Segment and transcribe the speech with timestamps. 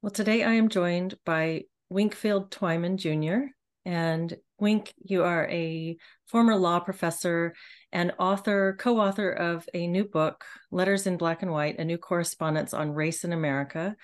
[0.00, 3.50] Well, today I am joined by Winkfield Twyman Jr.
[3.84, 7.52] And Wink, you are a former law professor
[7.90, 11.98] and author, co author of a new book, Letters in Black and White A New
[11.98, 13.96] Correspondence on Race in America,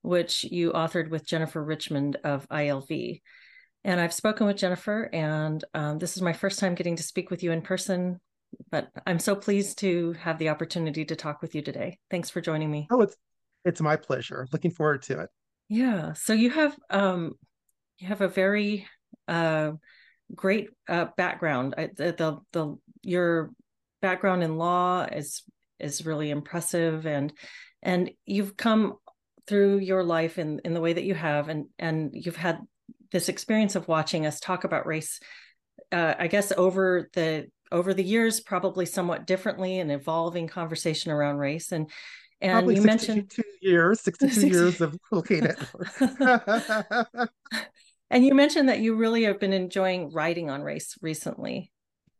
[0.00, 3.20] which you authored with Jennifer Richmond of ILV.
[3.84, 7.30] And I've spoken with Jennifer, and um, this is my first time getting to speak
[7.30, 8.20] with you in person.
[8.70, 11.98] But I'm so pleased to have the opportunity to talk with you today.
[12.10, 12.88] Thanks for joining me.
[12.90, 13.16] Oh, it's
[13.66, 14.48] it's my pleasure.
[14.50, 15.30] Looking forward to it.
[15.72, 16.12] Yeah.
[16.12, 17.32] So you have um
[17.96, 18.86] you have a very
[19.26, 19.72] uh
[20.34, 21.74] great uh background.
[21.96, 23.50] The, the the your
[24.02, 25.44] background in law is
[25.80, 27.32] is really impressive and
[27.82, 28.98] and you've come
[29.46, 32.58] through your life in in the way that you have and and you've had
[33.10, 35.20] this experience of watching us talk about race
[35.90, 41.38] uh, i guess over the over the years probably somewhat differently and evolving conversation around
[41.38, 41.90] race and
[42.42, 45.58] and Probably you mentioned two years 62 years of looking at
[48.10, 51.72] and you mentioned that you really have been enjoying writing on race recently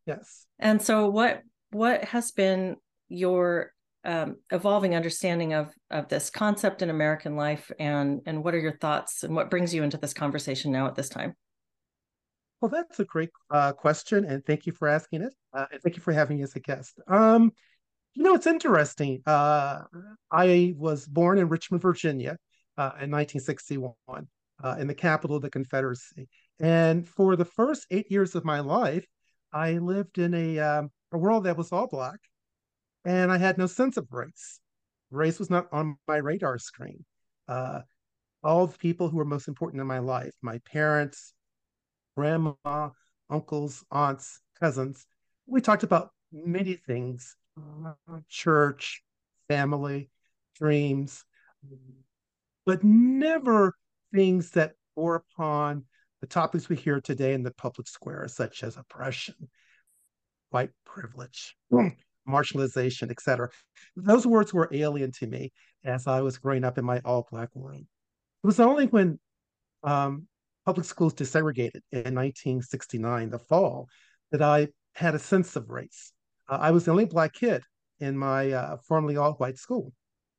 [0.07, 2.77] yes and so what what has been
[3.09, 3.73] your
[4.05, 8.77] um, evolving understanding of of this concept in American life, and and what are your
[8.79, 11.35] thoughts, and what brings you into this conversation now at this time?
[12.61, 15.97] Well, that's a great uh, question, and thank you for asking it, uh, and thank
[15.97, 17.01] you for having me as a guest.
[17.07, 17.53] Um,
[18.15, 19.23] you know, it's interesting.
[19.27, 19.83] Uh,
[20.31, 22.37] I was born in Richmond, Virginia,
[22.77, 23.95] uh, in 1961,
[24.63, 26.29] uh, in the capital of the Confederacy,
[26.61, 29.07] and for the first eight years of my life,
[29.53, 32.19] I lived in a um, a world that was all black
[33.05, 34.61] and I had no sense of race.
[35.11, 37.05] Race was not on my radar screen.
[37.49, 37.81] Uh,
[38.43, 41.35] all the people who were most important in my life, my parents,
[42.17, 42.91] grandma,
[43.29, 45.07] uncles, aunts, cousins,
[45.47, 47.37] we talked about many things
[48.29, 49.03] church,
[49.49, 50.11] family,
[50.57, 51.25] dreams,
[52.67, 53.75] but never
[54.13, 55.85] things that bore upon
[56.21, 59.35] the topics we hear today in the public square, such as oppression,
[60.51, 61.57] white privilege,
[62.29, 63.49] marginalization, etc.
[63.97, 65.53] Those words were alien to me
[65.85, 67.81] as I was growing up in my all black world.
[67.81, 69.19] It was only when
[69.83, 70.27] um,
[70.65, 73.89] public schools desegregated in 1969, the fall,
[74.31, 76.13] that I had a sense of race.
[76.49, 77.63] Uh, I was the only black kid
[78.01, 79.93] in my uh, formerly all white school.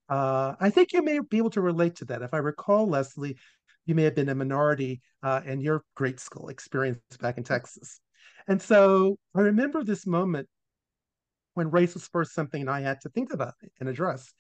[0.09, 2.22] Uh, I think you may be able to relate to that.
[2.22, 3.38] If I recall, Leslie,
[3.86, 8.00] you may have been a minority uh, in your grade school experience back in Texas.
[8.47, 10.47] And so I remember this moment
[11.53, 14.34] when race was first something I had to think about and address.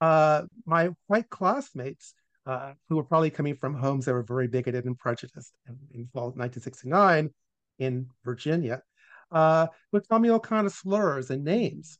[0.00, 2.14] Uh, my white classmates,
[2.46, 6.06] uh, who were probably coming from homes that were very bigoted and prejudiced in, in
[6.12, 7.30] fall 1969
[7.78, 8.82] in Virginia,
[9.30, 11.98] uh, would call me all kind of slurs and names.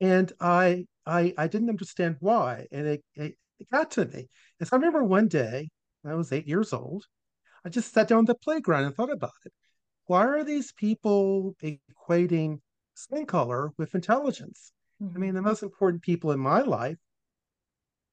[0.00, 2.66] And I, I, I didn't understand why.
[2.72, 4.28] And it, it, it got to me.
[4.58, 5.68] And so I remember one day,
[6.06, 7.04] I was eight years old,
[7.64, 9.52] I just sat down on the playground and thought about it.
[10.06, 12.58] Why are these people equating
[12.94, 14.72] skin color with intelligence.
[15.02, 15.16] Mm-hmm.
[15.16, 16.96] I mean, the most important people in my life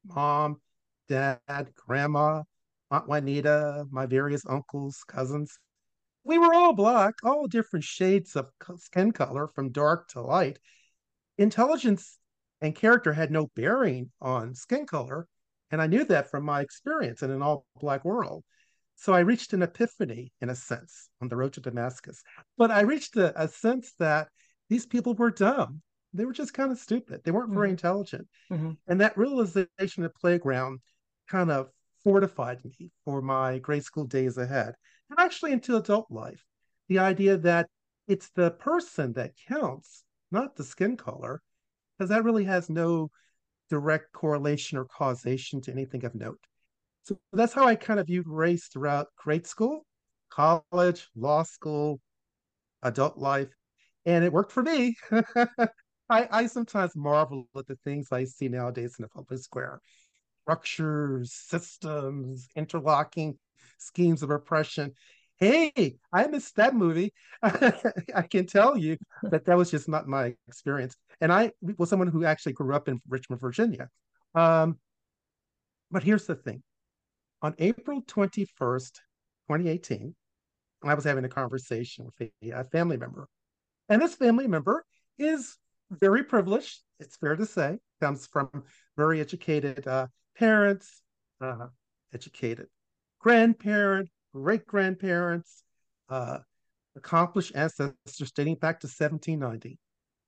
[0.06, 0.60] mom,
[1.08, 1.40] dad,
[1.76, 2.42] grandma,
[2.90, 5.60] Aunt Juanita, my various uncles, cousins
[6.24, 10.60] we were all black, all different shades of skin color from dark to light.
[11.38, 12.20] Intelligence
[12.62, 15.28] and character had no bearing on skin color.
[15.72, 18.44] And I knew that from my experience in an all black world.
[18.96, 22.22] So I reached an epiphany, in a sense, on the road to Damascus.
[22.58, 24.28] But I reached a, a sense that
[24.70, 25.82] these people were dumb.
[26.14, 27.22] They were just kind of stupid.
[27.24, 27.58] They weren't mm-hmm.
[27.58, 28.28] very intelligent.
[28.52, 28.72] Mm-hmm.
[28.88, 30.82] And that realization at playground
[31.28, 31.70] kind of
[32.04, 34.76] fortified me for my grade school days ahead
[35.12, 36.44] and actually into adult life.
[36.88, 37.68] The idea that
[38.08, 41.42] it's the person that counts, not the skin color,
[41.98, 43.12] because that really has no
[43.70, 46.40] direct correlation or causation to anything of note.
[47.04, 49.86] So that's how I kind of viewed race throughout grade school,
[50.30, 52.00] college, law school,
[52.84, 53.50] adult life,
[54.06, 54.96] and it worked for me.
[56.10, 59.80] I, I sometimes marvel at the things I see nowadays in the public square
[60.44, 63.38] structures, systems, interlocking
[63.82, 64.94] schemes of oppression.
[65.38, 67.14] Hey, I missed that movie.
[67.44, 70.96] I can tell you that that was just not my experience.
[71.20, 73.90] And I was someone who actually grew up in Richmond, Virginia.
[74.36, 74.78] Um,
[75.90, 76.62] but here's the thing
[77.42, 78.94] on April 21st,
[79.50, 80.16] 2018,
[80.84, 83.28] I was having a conversation with a, a family member
[83.92, 84.86] and this family member
[85.20, 85.58] is
[85.90, 88.50] very privileged, it's fair to say, comes from
[88.96, 90.08] very educated uh,
[90.38, 91.02] parents,
[91.42, 91.68] uh,
[92.14, 92.68] educated
[93.22, 95.64] grandparent, great grandparents,
[96.10, 96.40] uh,
[96.96, 99.78] accomplished ancestors dating back to 1790.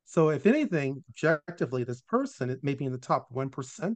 [0.06, 3.96] So, if anything, objectively, this person it may be in the top 1%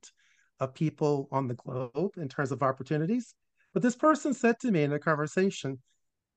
[0.60, 3.36] of people on the globe in terms of opportunities.
[3.74, 5.80] But this person said to me in a conversation,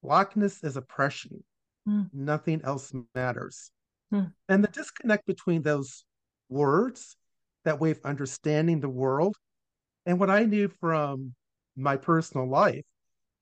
[0.02, 1.42] Blackness is oppression.
[1.88, 2.08] Mm.
[2.12, 3.70] Nothing else matters.
[4.12, 4.32] Mm.
[4.48, 6.04] And the disconnect between those
[6.48, 7.16] words,
[7.64, 9.36] that way of understanding the world,
[10.06, 11.34] and what I knew from
[11.76, 12.84] my personal life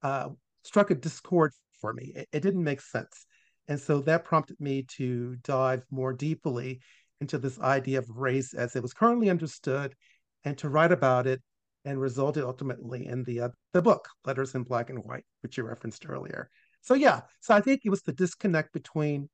[0.03, 0.29] uh,
[0.65, 2.13] struck a discord for me.
[2.15, 3.27] It, it didn't make sense.
[3.69, 6.81] And so that prompted me to dive more deeply
[7.21, 9.95] into this idea of race as it was currently understood
[10.45, 11.43] and to write about it
[11.85, 15.65] and resulted ultimately in the uh, the book letters in black and white which you
[15.65, 16.49] referenced earlier
[16.81, 19.29] so yeah so i think it was the disconnect between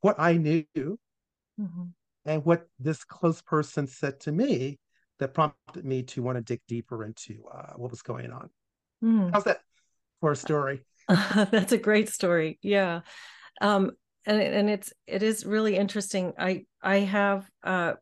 [0.00, 1.84] what i knew mm-hmm.
[2.24, 4.78] and what this close person said to me
[5.18, 8.50] that prompted me to want to dig deeper into uh, what was going on.
[9.02, 9.30] Mm.
[9.32, 9.60] how's that
[10.20, 10.82] for a story?
[11.08, 13.00] That's a great story yeah.
[13.60, 13.92] Um
[14.24, 16.32] and and it's it is really interesting.
[16.38, 17.94] I i have uh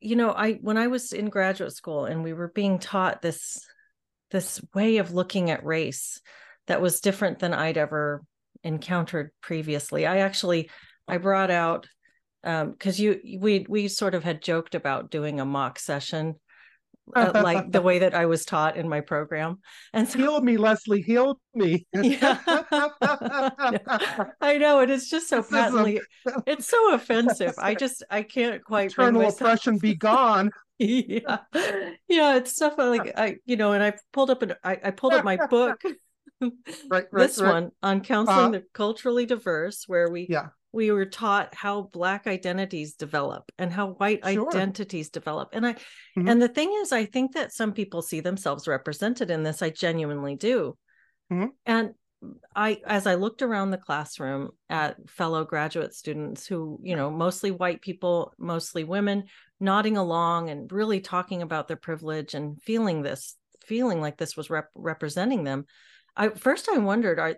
[0.00, 3.58] you know i when i was in graduate school and we were being taught this
[4.30, 6.20] this way of looking at race
[6.66, 8.22] that was different than i'd ever
[8.62, 10.70] encountered previously i actually
[11.08, 11.88] i brought out
[12.46, 16.36] because um, you we we sort of had joked about doing a mock session
[17.14, 19.58] uh, like the way that I was taught in my program.
[19.92, 21.86] And so healed me, Leslie, healed me.
[21.94, 22.38] yeah.
[24.40, 26.42] I know and it is just so this patently a...
[26.46, 27.54] it's so offensive.
[27.58, 29.40] I just I can't quite eternal myself...
[29.40, 30.50] oppression be gone.
[30.78, 31.38] yeah.
[32.08, 35.14] Yeah, it's stuff like I you know, and I pulled up an I, I pulled
[35.14, 35.80] up my book.
[36.40, 36.52] right,
[36.90, 37.52] right, this right.
[37.52, 42.26] one on counseling uh, the culturally diverse, where we yeah we were taught how black
[42.26, 44.46] identities develop and how white sure.
[44.46, 46.28] identities develop and i mm-hmm.
[46.28, 49.70] and the thing is i think that some people see themselves represented in this i
[49.70, 50.76] genuinely do
[51.32, 51.46] mm-hmm.
[51.64, 51.94] and
[52.54, 57.50] i as i looked around the classroom at fellow graduate students who you know mostly
[57.50, 59.24] white people mostly women
[59.58, 64.50] nodding along and really talking about their privilege and feeling this feeling like this was
[64.50, 65.64] rep- representing them
[66.16, 67.36] I first I wondered are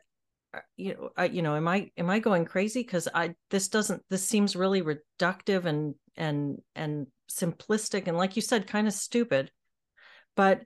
[0.54, 2.82] Uh, you know I, you know am i am i going crazy?
[2.82, 8.42] Because i this doesn't this seems really reductive and and and simplistic and like you
[8.42, 9.50] said kind of stupid.
[10.36, 10.62] But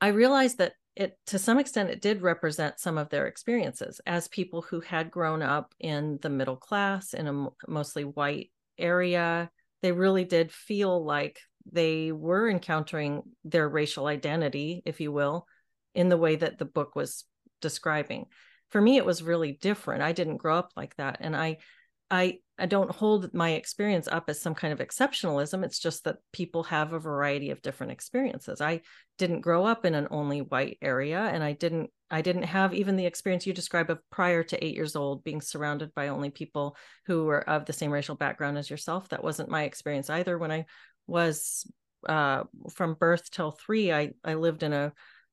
[0.00, 4.28] i realized that it to some extent it did represent some of their experiences as
[4.28, 9.48] people who had grown up in the middle class in a mostly white area.
[9.80, 11.38] They really did feel like
[11.70, 15.46] they were encountering their racial identity if you will
[15.94, 17.24] in the way that the book was
[17.60, 18.26] describing.
[18.70, 20.02] For me it was really different.
[20.02, 21.58] I didn't grow up like that and i
[22.10, 25.64] i i don't hold my experience up as some kind of exceptionalism.
[25.64, 28.60] It's just that people have a variety of different experiences.
[28.60, 28.82] I
[29.18, 32.96] didn't grow up in an only white area and i didn't i didn't have even
[32.96, 36.76] the experience you describe of prior to 8 years old being surrounded by only people
[37.06, 39.08] who were of the same racial background as yourself.
[39.08, 40.38] That wasn't my experience either.
[40.38, 40.64] When i
[41.06, 41.70] was
[42.08, 42.44] uh,
[42.74, 44.92] from birth till 3 i i lived in a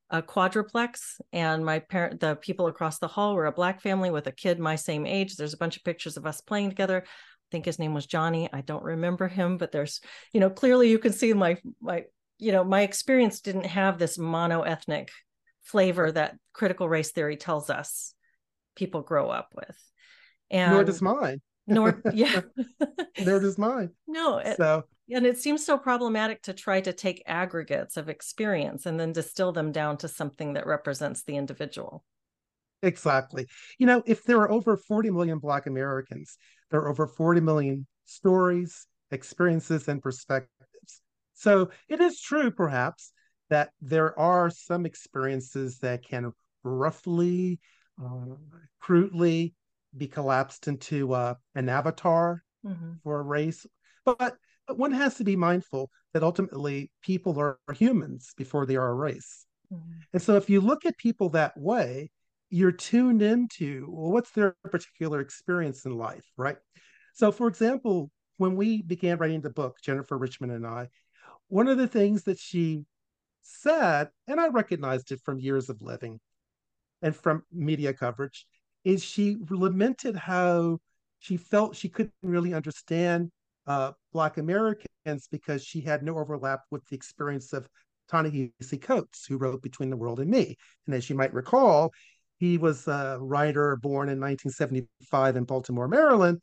[0.10, 4.28] a quadruplex and my parent the people across the hall were a black family with
[4.28, 5.36] a kid my same age.
[5.36, 7.04] There's a bunch of pictures of us playing together.
[7.06, 8.50] I think his name was johnny.
[8.52, 12.04] I don't remember him but there's you know clearly you can see my my
[12.38, 15.10] you know my experience didn't have this mono-ethnic
[15.63, 18.13] flavor that critical race theory tells us
[18.75, 19.78] people grow up with.
[20.51, 22.42] And nor does mine nor yeah.
[23.26, 23.92] Nor does mine.
[24.08, 28.86] No it, so and it seems so problematic to try to take aggregates of experience
[28.86, 32.04] and then distill them down to something that represents the individual.
[32.82, 33.48] Exactly.
[33.78, 36.38] You know if there are over 40 million black americans
[36.72, 40.50] there are over 40 million stories experiences and perspectives.
[41.34, 43.12] So it is true perhaps
[43.50, 46.32] that there are some experiences that can
[46.63, 47.60] roughly
[48.04, 48.36] uh,
[48.80, 49.54] crudely
[49.98, 52.94] be collapsed into uh, an avatar mm-hmm.
[53.04, 53.66] for a race
[54.06, 54.38] but
[54.68, 58.96] but one has to be mindful that ultimately people are humans before they are a
[58.96, 59.46] race.
[59.72, 59.92] Mm-hmm.
[60.14, 62.12] And so if you look at people that way,
[62.50, 66.58] you're tuned into well, what's their particular experience in life, right?
[67.14, 70.90] So, for example, when we began writing the book, Jennifer Richmond and I,
[71.48, 72.84] one of the things that she
[73.42, 76.20] said, and I recognized it from years of living
[77.02, 78.46] and from media coverage,
[78.86, 80.77] is she lamented how
[81.20, 83.32] she felt she couldn't really understand
[83.68, 87.68] uh, Black Americans because she had no overlap with the experience of
[88.10, 90.56] Ta-Nehisi Coates, who wrote Between the World and Me.
[90.86, 91.92] And as you might recall,
[92.38, 96.39] he was a writer born in 1975 in Baltimore, Maryland,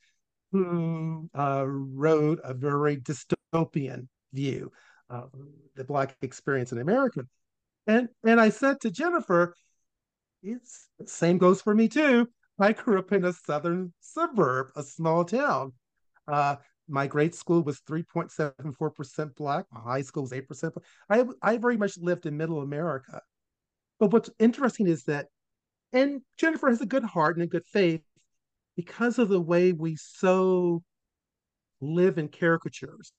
[0.51, 4.73] who uh, wrote a very dystopian view
[5.09, 5.31] of
[5.77, 7.23] the Black experience in America.
[7.87, 9.55] And, and I said to Jennifer,
[10.43, 12.29] it's same goes for me too.
[12.59, 15.73] I grew up in a southern suburb, a small town.
[16.29, 16.57] Uh,
[16.89, 19.67] my grade school was 3.74% black.
[19.73, 20.77] My high school was 8%.
[21.09, 23.23] I, I very much lived in middle America.
[23.99, 25.27] But what's interesting is that,
[25.93, 28.03] and Jennifer has a good heart and a good faith
[28.77, 30.83] because of the way we so
[31.81, 33.13] live in caricatures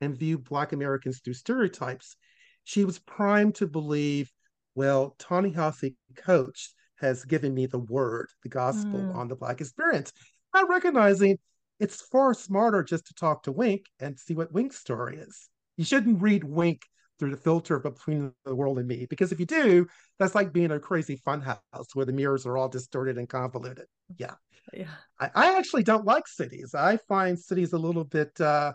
[0.00, 2.16] and view Black Americans through stereotypes,
[2.64, 4.30] she was primed to believe,
[4.78, 9.14] well, Ta-Nehisi Coates has given me the word, the gospel mm.
[9.16, 10.12] on the Black experience.
[10.54, 11.38] Not recognizing
[11.80, 15.48] it's far smarter just to talk to Wink and see what Wink's story is.
[15.76, 16.82] You shouldn't read Wink
[17.18, 19.88] through the filter between the world and me, because if you do,
[20.20, 23.86] that's like being a crazy funhouse where the mirrors are all distorted and convoluted.
[24.16, 24.34] Yeah.
[24.72, 24.94] Yeah.
[25.18, 26.72] I, I actually don't like cities.
[26.72, 28.74] I find cities a little bit uh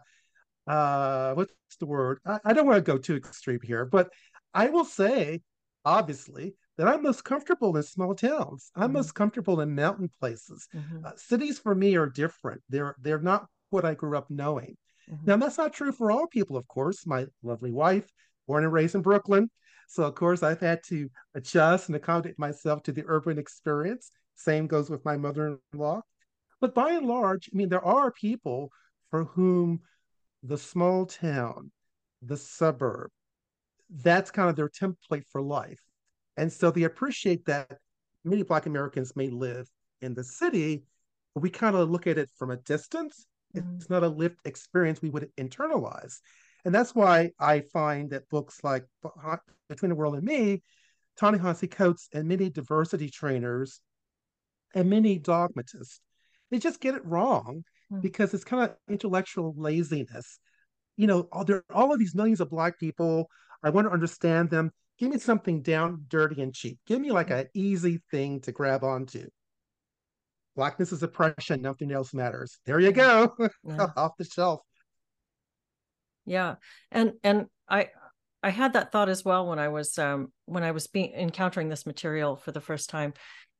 [0.67, 2.19] uh what's the word?
[2.25, 4.09] I, I don't want to go too extreme here, but
[4.53, 5.41] I will say,
[5.85, 8.71] obviously, that I'm most comfortable in small towns.
[8.75, 8.93] I'm mm-hmm.
[8.93, 10.67] most comfortable in mountain places.
[10.75, 11.05] Mm-hmm.
[11.05, 12.61] Uh, cities for me are different.
[12.69, 14.77] They're they're not what I grew up knowing.
[15.11, 15.25] Mm-hmm.
[15.25, 17.05] Now that's not true for all people, of course.
[17.05, 18.09] My lovely wife,
[18.47, 19.49] born and raised in Brooklyn,
[19.87, 24.11] so of course I've had to adjust and accommodate myself to the urban experience.
[24.35, 26.01] Same goes with my mother-in-law.
[26.59, 28.71] But by and large, I mean there are people
[29.11, 29.81] for whom
[30.41, 31.71] the small town,
[32.21, 33.11] the suburb,
[34.01, 35.79] that's kind of their template for life
[36.37, 37.77] and so they appreciate that
[38.23, 39.67] many Black Americans may live
[40.01, 40.83] in the city,
[41.33, 43.27] but we kind of look at it from a distance.
[43.55, 43.75] Mm-hmm.
[43.75, 46.15] It's not a lived experience we would internalize.
[46.65, 48.85] And that's why I find that books like
[49.69, 50.63] Between the World and Me,
[51.17, 53.81] Ta-Nehisi Coates, and many diversity trainers
[54.73, 55.99] and many dogmatists,
[56.49, 58.01] they just get it wrong mm-hmm.
[58.01, 60.39] because it's kind of intellectual laziness.
[60.97, 63.29] You know, there are all of these millions of Black people.
[63.63, 66.79] I want to understand them give me something down, dirty, and cheap.
[66.85, 69.27] Give me like an easy thing to grab onto.
[70.55, 71.61] Blackness is oppression.
[71.61, 72.59] Nothing else matters.
[72.65, 73.87] There you go, yeah.
[73.97, 74.61] off the shelf.
[76.25, 76.55] Yeah,
[76.91, 77.89] and and I
[78.41, 81.69] I had that thought as well when I was um when I was being encountering
[81.69, 83.13] this material for the first time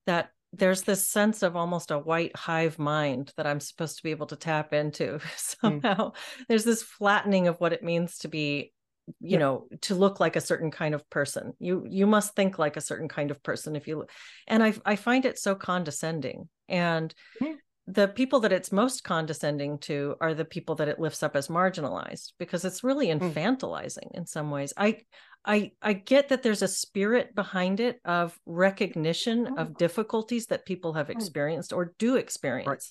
[0.05, 4.11] that there's this sense of almost a white hive mind that I'm supposed to be
[4.11, 6.11] able to tap into somehow.
[6.11, 6.13] Mm.
[6.47, 8.71] There's this flattening of what it means to be
[9.19, 9.39] you yeah.
[9.39, 12.81] know to look like a certain kind of person you you must think like a
[12.81, 14.05] certain kind of person if you
[14.47, 17.55] and i i find it so condescending and mm-hmm.
[17.87, 21.49] the people that it's most condescending to are the people that it lifts up as
[21.49, 23.19] marginalized because it's really mm.
[23.19, 24.17] infantilizing mm.
[24.17, 24.97] in some ways i
[25.45, 29.57] i i get that there's a spirit behind it of recognition mm.
[29.57, 31.11] of difficulties that people have mm.
[31.11, 32.83] experienced or do experience right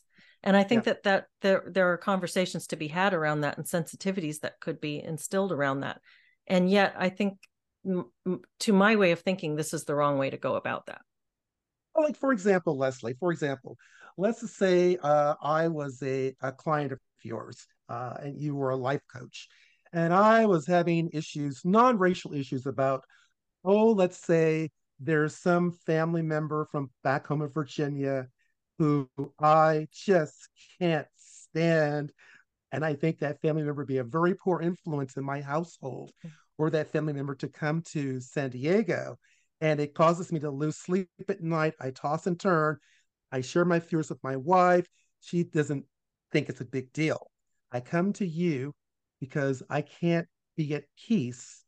[0.43, 0.93] and i think yeah.
[0.93, 4.81] that that there there are conversations to be had around that and sensitivities that could
[4.81, 6.01] be instilled around that
[6.47, 7.39] and yet i think
[7.87, 8.11] m-
[8.61, 11.01] to my way of thinking this is the wrong way to go about that
[11.95, 13.77] well, like for example leslie for example
[14.19, 18.77] let's say uh, i was a, a client of yours uh, and you were a
[18.77, 19.49] life coach
[19.93, 23.03] and i was having issues non-racial issues about
[23.65, 24.71] oh let's say
[25.01, 28.27] there's some family member from back home in virginia
[28.83, 29.09] who
[29.41, 30.49] I just
[30.81, 32.13] can't stand.
[32.73, 36.11] And I think that family member would be a very poor influence in my household,
[36.59, 39.19] or that family member to come to San Diego.
[39.61, 41.75] And it causes me to lose sleep at night.
[41.81, 42.79] I toss and turn.
[43.31, 44.87] I share my fears with my wife.
[45.21, 45.85] She doesn't
[46.33, 47.31] think it's a big deal.
[47.71, 48.73] I come to you
[49.23, 50.27] because I can't
[50.57, 51.65] be at peace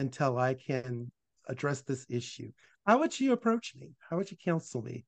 [0.00, 1.12] until I can
[1.46, 2.50] address this issue.
[2.86, 3.92] How would you approach me?
[4.10, 5.04] How would you counsel me?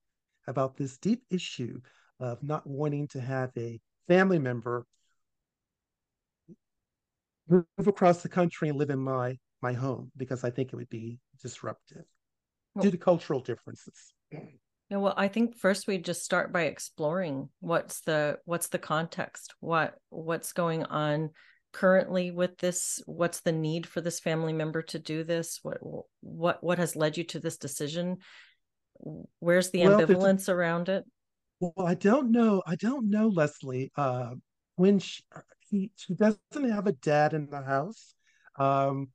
[0.47, 1.81] about this deep issue
[2.19, 4.85] of not wanting to have a family member
[7.49, 10.91] move across the country and live in my my home because I think it would
[10.91, 12.05] be disruptive
[12.75, 14.13] well, due to cultural differences.
[14.33, 19.55] Yeah, well, I think first we just start by exploring what's the what's the context,
[19.61, 21.31] what what's going on
[21.73, 25.79] currently with this, what's the need for this family member to do this, what
[26.21, 28.19] what what has led you to this decision,
[29.39, 31.05] where's the well, ambivalence around it?
[31.61, 34.31] Well i don't know i don't know leslie uh
[34.77, 35.23] when she
[35.69, 38.15] he, she doesn't have a dad in the house
[38.59, 39.09] um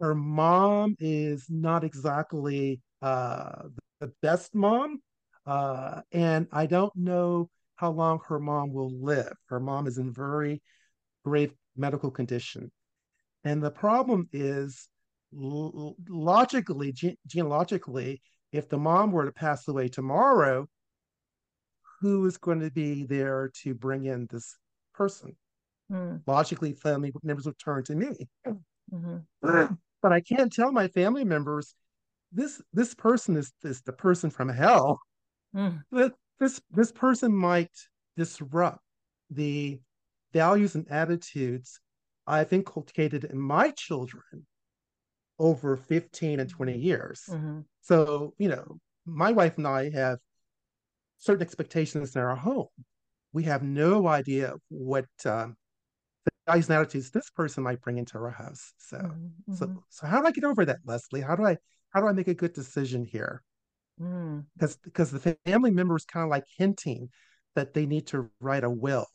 [0.00, 3.64] her mom is not exactly uh
[4.00, 4.98] the best mom
[5.44, 9.34] uh and i don't know how long her mom will live.
[9.46, 10.62] Her mom is in very
[11.24, 12.70] grave medical condition
[13.44, 14.88] and the problem is
[15.32, 20.66] logically ge- genealogically if the mom were to pass away tomorrow,
[22.00, 24.56] who is going to be there to bring in this
[24.94, 25.36] person?
[25.90, 26.22] Mm.
[26.26, 28.28] Logically, family members would turn to me.
[28.46, 29.74] Mm-hmm.
[30.02, 31.74] But I can't tell my family members
[32.30, 35.00] this this person is is the person from hell.
[35.54, 35.82] Mm.
[36.38, 37.72] This this person might
[38.16, 38.80] disrupt
[39.30, 39.80] the
[40.34, 41.80] values and attitudes
[42.26, 44.46] I've inculcated in my children
[45.38, 47.22] over 15 and 20 years.
[47.30, 47.60] Mm-hmm.
[47.80, 50.18] So, you know, my wife and I have
[51.18, 52.68] certain expectations in our home.
[53.32, 55.56] We have no idea what um,
[56.24, 58.72] the values and attitudes this person might bring into our house.
[58.78, 59.54] So, mm-hmm.
[59.54, 61.20] so, so how do I get over that, Leslie?
[61.20, 61.56] How do I
[61.90, 63.42] how do I make a good decision here?
[64.00, 64.44] Mm.
[64.54, 67.10] Because because the family member is kind of like hinting
[67.54, 69.06] that they need to write a will,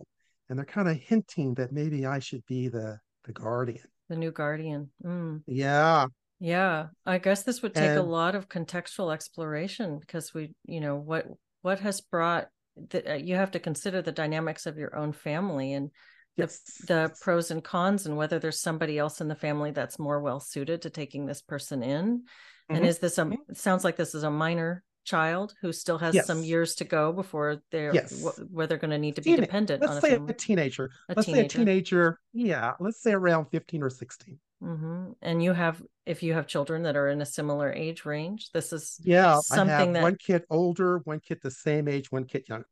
[0.49, 4.31] and they're kind of hinting that maybe I should be the the guardian, the new
[4.31, 4.89] guardian.
[5.03, 5.43] Mm.
[5.47, 6.05] Yeah,
[6.39, 6.87] yeah.
[7.05, 10.95] I guess this would take and, a lot of contextual exploration because we, you know,
[10.95, 11.27] what
[11.61, 12.47] what has brought
[12.89, 15.89] that uh, you have to consider the dynamics of your own family and
[16.37, 16.61] the, yes.
[16.87, 20.39] the pros and cons and whether there's somebody else in the family that's more well
[20.39, 22.23] suited to taking this person in
[22.69, 22.77] Mm-hmm.
[22.77, 23.53] And is this a mm-hmm.
[23.53, 26.27] sounds like this is a minor child who still has yes.
[26.27, 28.23] some years to go before they're yes.
[28.51, 30.91] where they're going to need to be Teen- dependent let's on say a, a teenager
[31.09, 31.41] a let's teenager.
[31.41, 35.11] say a teenager yeah let's say around 15 or 16 mm-hmm.
[35.23, 38.71] and you have if you have children that are in a similar age range this
[38.71, 42.67] is yeah something that one kid older one kid the same age one kid younger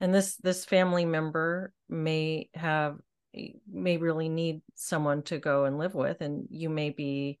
[0.00, 2.98] and this this family member may have
[3.70, 7.38] may really need someone to go and live with and you may be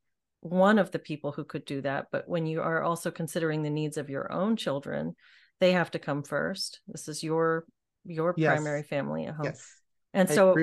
[0.50, 3.70] one of the people who could do that but when you are also considering the
[3.70, 5.14] needs of your own children
[5.60, 7.64] they have to come first this is your
[8.04, 8.54] your yes.
[8.54, 9.66] primary family at home yes.
[10.14, 10.54] and I so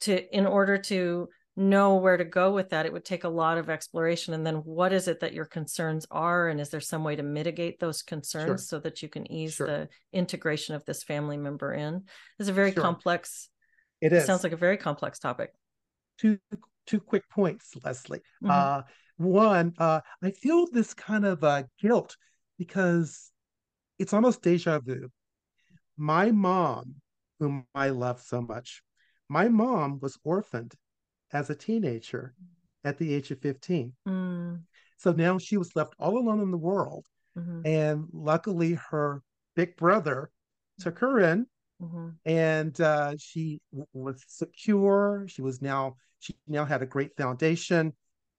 [0.00, 3.58] to in order to know where to go with that it would take a lot
[3.58, 7.04] of exploration and then what is it that your concerns are and is there some
[7.04, 8.58] way to mitigate those concerns sure.
[8.58, 9.66] so that you can ease sure.
[9.66, 12.02] the integration of this family member in
[12.40, 12.82] it's a very sure.
[12.82, 13.50] complex
[14.00, 15.50] it is It sounds like a very complex topic
[16.18, 16.38] two
[16.86, 18.20] two quick points, Leslie.
[18.42, 18.50] Mm-hmm.
[18.50, 18.82] Uh,
[19.16, 22.16] one, uh, I feel this kind of uh, guilt
[22.58, 23.30] because
[23.98, 25.08] it's almost deja vu.
[25.96, 26.96] My mom,
[27.38, 28.82] whom I love so much,
[29.28, 30.74] my mom was orphaned
[31.32, 32.34] as a teenager
[32.84, 33.92] at the age of 15.
[34.06, 34.60] Mm.
[34.96, 37.06] So now she was left all alone in the world.
[37.38, 37.66] Mm-hmm.
[37.66, 39.22] And luckily, her
[39.56, 40.30] big brother
[40.78, 41.46] took her in
[41.82, 42.08] mm-hmm.
[42.24, 45.26] and uh, she w- was secure.
[45.28, 47.92] She was now she now had a great foundation.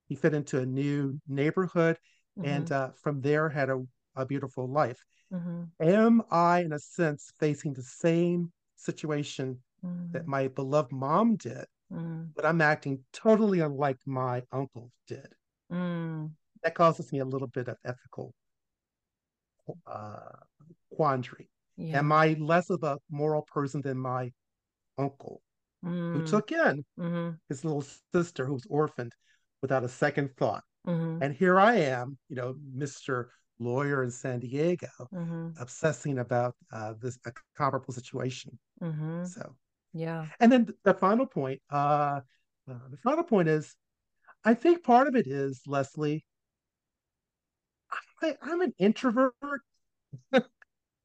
[0.08, 1.98] He fit into a new neighborhood,
[2.38, 2.50] mm-hmm.
[2.50, 3.84] and uh, from there had a,
[4.16, 5.04] a beautiful life.
[5.34, 5.64] Mm-hmm.
[5.82, 10.12] Am I, in a sense, facing the same situation mm-hmm.
[10.12, 12.30] that my beloved mom did, mm.
[12.36, 15.28] but I'm acting totally unlike my uncle did?
[15.72, 16.32] Mm.
[16.64, 18.34] That causes me a little bit of ethical
[19.88, 20.38] uh,
[20.96, 21.50] quandary.
[21.78, 22.00] Yeah.
[22.00, 24.32] Am I less of a moral person than my
[24.98, 25.42] uncle?
[25.86, 26.14] mm.
[26.14, 27.30] who took in mm-hmm.
[27.50, 29.14] his little sister who was orphaned
[29.62, 30.64] without a second thought.
[30.88, 31.24] Mm-hmm.
[31.24, 33.28] And here I am, you know, Mr.
[33.60, 35.50] Lawyer in San Diego, mm-hmm.
[35.60, 38.58] obsessing about uh, this a comparable situation.
[38.82, 39.26] Mm-hmm.
[39.26, 39.56] So,
[39.94, 40.26] yeah.
[40.40, 42.22] And then the final point, uh,
[42.70, 43.76] uh, the final point is,
[44.44, 46.24] I think part of it is Leslie.
[48.22, 49.34] I, I'm an introvert,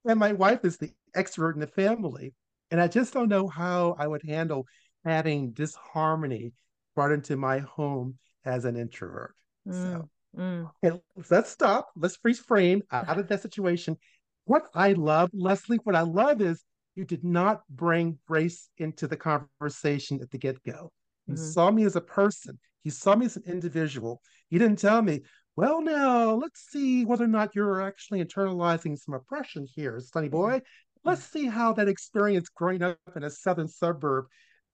[0.05, 2.35] and my wife is the extrovert in the family.
[2.71, 4.67] And I just don't know how I would handle
[5.05, 6.53] adding disharmony
[6.95, 9.35] brought into my home as an introvert.
[9.67, 10.09] Mm, so
[10.39, 10.71] mm.
[10.85, 11.91] Okay, let's stop.
[11.97, 13.97] Let's freeze frame out of that situation.
[14.45, 19.17] What I love, Leslie, what I love is you did not bring race into the
[19.17, 20.93] conversation at the get go.
[21.27, 21.43] You mm-hmm.
[21.45, 22.59] saw me as a person.
[22.85, 24.21] You saw me as an individual.
[24.49, 25.21] You didn't tell me,
[25.57, 30.61] well, now let's see whether or not you're actually internalizing some oppression here, Sonny boy
[31.05, 34.27] let's see how that experience growing up in a southern suburb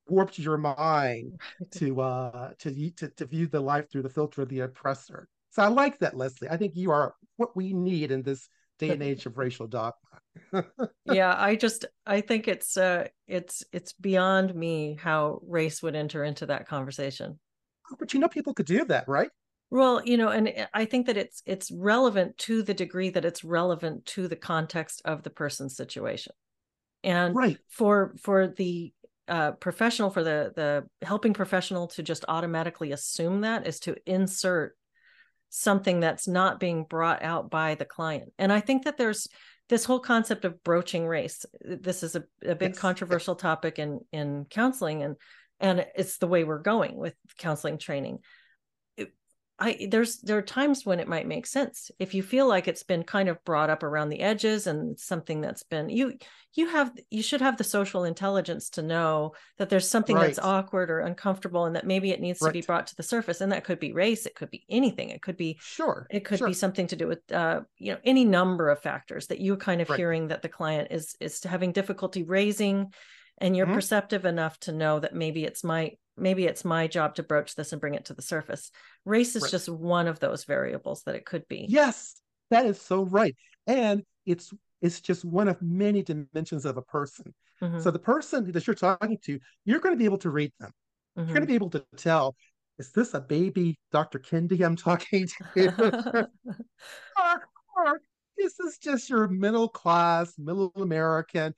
[0.08, 1.32] warped your mind
[1.72, 5.28] to uh to, to to view the life through the filter of the oppressor.
[5.50, 6.48] So I like that, Leslie.
[6.48, 10.64] I think you are what we need in this day and age of racial dogma.
[11.06, 16.24] yeah, I just I think it's uh it's it's beyond me how race would enter
[16.24, 17.38] into that conversation.
[17.98, 19.30] But you know people could do that, right?
[19.70, 23.42] Well, you know, and I think that it's it's relevant to the degree that it's
[23.42, 26.32] relevant to the context of the person's situation.
[27.02, 27.58] And right.
[27.68, 28.92] for for the
[29.28, 34.76] uh, professional, for the the helping professional to just automatically assume that is to insert
[35.48, 38.32] something that's not being brought out by the client.
[38.38, 39.26] And I think that there's
[39.68, 41.44] this whole concept of broaching race.
[41.60, 42.78] This is a, a big yes.
[42.78, 45.16] controversial topic in in counseling and
[45.58, 48.18] and it's the way we're going with counseling training
[49.58, 52.82] I there's there are times when it might make sense if you feel like it's
[52.82, 56.18] been kind of brought up around the edges and something that's been you
[56.54, 60.26] you have you should have the social intelligence to know that there's something right.
[60.26, 62.48] that's awkward or uncomfortable and that maybe it needs right.
[62.48, 65.08] to be brought to the surface and that could be race it could be anything
[65.08, 66.48] it could be sure it could sure.
[66.48, 69.80] be something to do with uh you know any number of factors that you're kind
[69.80, 69.98] of right.
[69.98, 72.92] hearing that the client is is having difficulty raising
[73.38, 73.74] and you're Mhm.
[73.74, 77.72] perceptive enough to know that maybe it's my maybe it's my job to broach this
[77.72, 78.70] and bring it to the surface
[79.04, 79.50] race is Right.
[79.50, 83.36] just one of those variables that it could be Yes, that is so right.
[83.66, 84.52] And it's
[84.82, 87.34] it's just one of many dimensions of a person.
[87.62, 90.52] Mhm, So the person that you're talking to, you're going to be able to read
[90.60, 90.70] them.
[91.16, 92.36] You're going to be able to tell,
[92.78, 94.18] is this a baby Dr.
[94.18, 95.26] Kendi I'm talking
[95.56, 95.72] to?
[97.18, 98.00] or, or
[98.36, 101.54] this is just your middle class, middle American,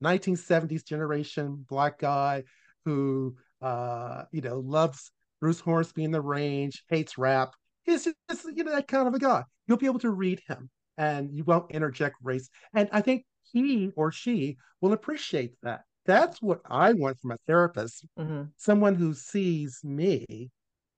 [0.00, 2.44] 1970s generation black guy
[2.84, 7.54] who uh, you know, loves Bruce Hornsby and the Range, hates rap.
[7.84, 9.44] He's just, you know, that kind of a guy.
[9.66, 12.48] You'll be able to read him and you won't interject race.
[12.74, 15.82] And I think he or she will appreciate that.
[16.06, 18.06] That's what I want from a therapist.
[18.18, 20.50] Mhm, Someone who sees me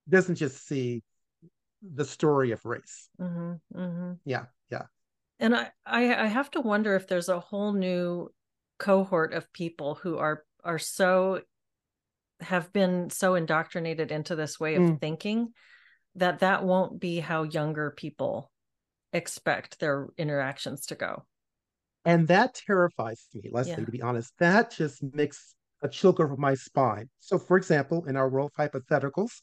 [0.08, 1.02] doesn't just see
[1.82, 3.08] the story of race.
[3.18, 4.18] mhm, mhm.
[4.24, 4.86] Yeah, yeah.
[5.38, 8.32] and I, I i have to wonder if there's a whole new
[8.78, 11.42] cohort of people who are are so
[12.40, 15.00] have been so indoctrinated into this way of Mm.
[15.00, 15.54] thinking
[16.16, 18.50] that that won't be how younger people
[19.12, 21.24] expect their interactions to go
[22.04, 23.84] And that terrifies me, Leslie, Yeah.
[23.86, 24.32] to be honest.
[24.38, 27.08] That just makes a chill go over my spine.
[27.20, 29.40] So, for example, in our world of hypotheticals,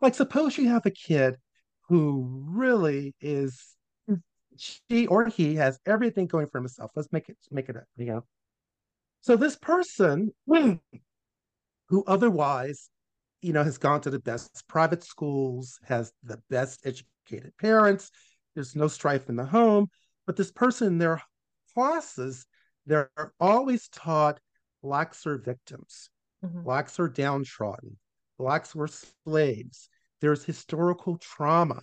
[0.00, 1.36] like suppose you have a kid
[1.88, 3.76] who really is
[4.56, 6.90] she or he has everything going for himself.
[6.94, 8.24] Let's make it make it up, you know.
[9.20, 10.32] So this person
[11.88, 12.90] who otherwise,
[13.42, 18.10] you know, has gone to the best private schools, has the best educated parents,
[18.54, 19.88] there's no strife in the home,
[20.26, 21.22] but this person in their
[21.74, 22.46] classes,
[22.86, 24.40] they're always taught
[24.82, 26.10] blacks are victims,
[26.42, 27.98] Mhm, blacks are downtrodden,
[28.38, 29.88] blacks were slaves,
[30.20, 31.82] there's historical trauma.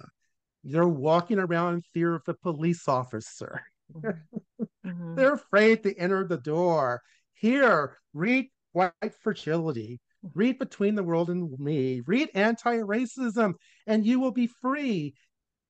[0.63, 3.63] They're walking around in fear of the police officer.
[3.93, 4.27] mhm,
[4.83, 7.01] mhm, They're afraid to enter the door.
[7.33, 10.01] Here, read White Fragility.
[10.33, 12.01] Read Between the World and Me.
[12.05, 13.53] Read Anti Racism,
[13.87, 15.13] and you will be free,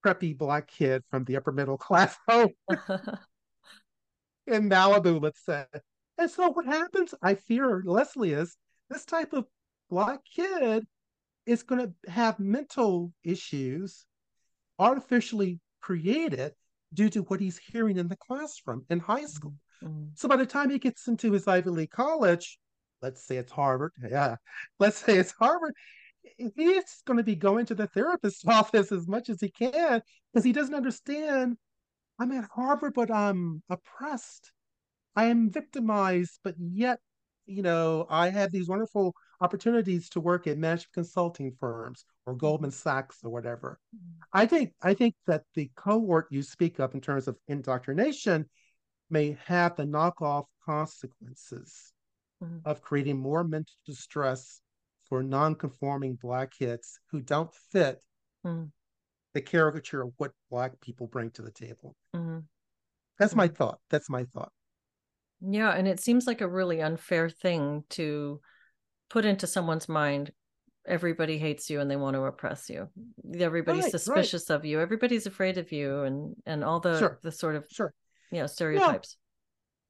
[0.04, 2.50] preppy black kid from the upper middle class home
[4.46, 5.66] in Malibu, let's say.
[6.18, 8.56] And so what happens, I fear, Leslie, is
[8.90, 9.46] this type of
[9.88, 10.84] black kid
[11.44, 14.04] is going to have mental issues
[14.80, 16.54] artificially created
[16.92, 19.54] due to what he's hearing in the classroom in high school.
[19.82, 22.58] Mhm, So by the time he gets into his Ivy League college,
[23.02, 24.36] let's say it's Harvard, yeah,
[24.78, 25.74] let's say it's Harvard,
[26.36, 30.44] he's going to be going to the therapist's office as much as he can because
[30.44, 31.56] he doesn't understand.
[32.18, 34.52] I'm at Harvard, but I'm oppressed.
[35.14, 36.98] I am victimized, but yet,
[37.46, 42.70] you know, I have these wonderful opportunities to work at management consulting firms or Goldman
[42.70, 42.76] mm-hmm.
[42.76, 43.78] Sachs or whatever.
[43.94, 44.22] Mm-hmm.
[44.32, 48.48] I think I think that the cohort you speak of in terms of indoctrination
[49.10, 51.92] may have the knockoff consequences
[52.46, 52.60] Mhm.
[52.64, 54.60] of creating more mental distress
[55.04, 58.02] for non-conforming black kids who don't fit
[58.44, 58.70] Mhm.
[59.32, 61.96] the caricature of what black people bring to the table.
[62.14, 62.44] mhm.
[63.18, 63.80] That's my thought.
[63.88, 64.52] That's my thought.
[65.40, 68.40] Yeah, and it seems like a really unfair thing to
[69.08, 70.32] put into someone's mind.
[70.86, 72.90] Everybody hates you and they want to oppress you.
[73.38, 74.00] Everybody's Right, right.
[74.00, 74.80] suspicious of you.
[74.80, 77.18] Everybody's afraid of you, and and all the Sure.
[77.22, 77.92] the sort of Sure.
[78.30, 79.18] you know stereotypes.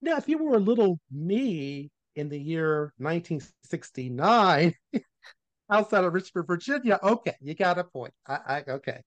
[0.00, 4.74] Now, if you were a little me in the year 1969
[5.70, 8.14] outside of Richmond, Virginia, okay, you got a point.
[8.26, 9.02] I, I okay.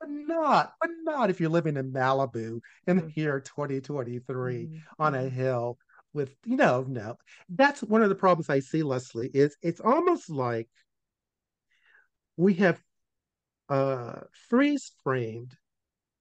[0.00, 3.16] But not, but not if you're living in Malibu in the Mhm.
[3.16, 5.30] year 2023 Mhm, on a mhm.
[5.30, 5.78] hill
[6.12, 7.16] with, you know, no.
[7.48, 10.68] That's one of the problems I see, Leslie, is it's almost like
[12.36, 12.80] we have
[13.68, 15.56] uh freeze framed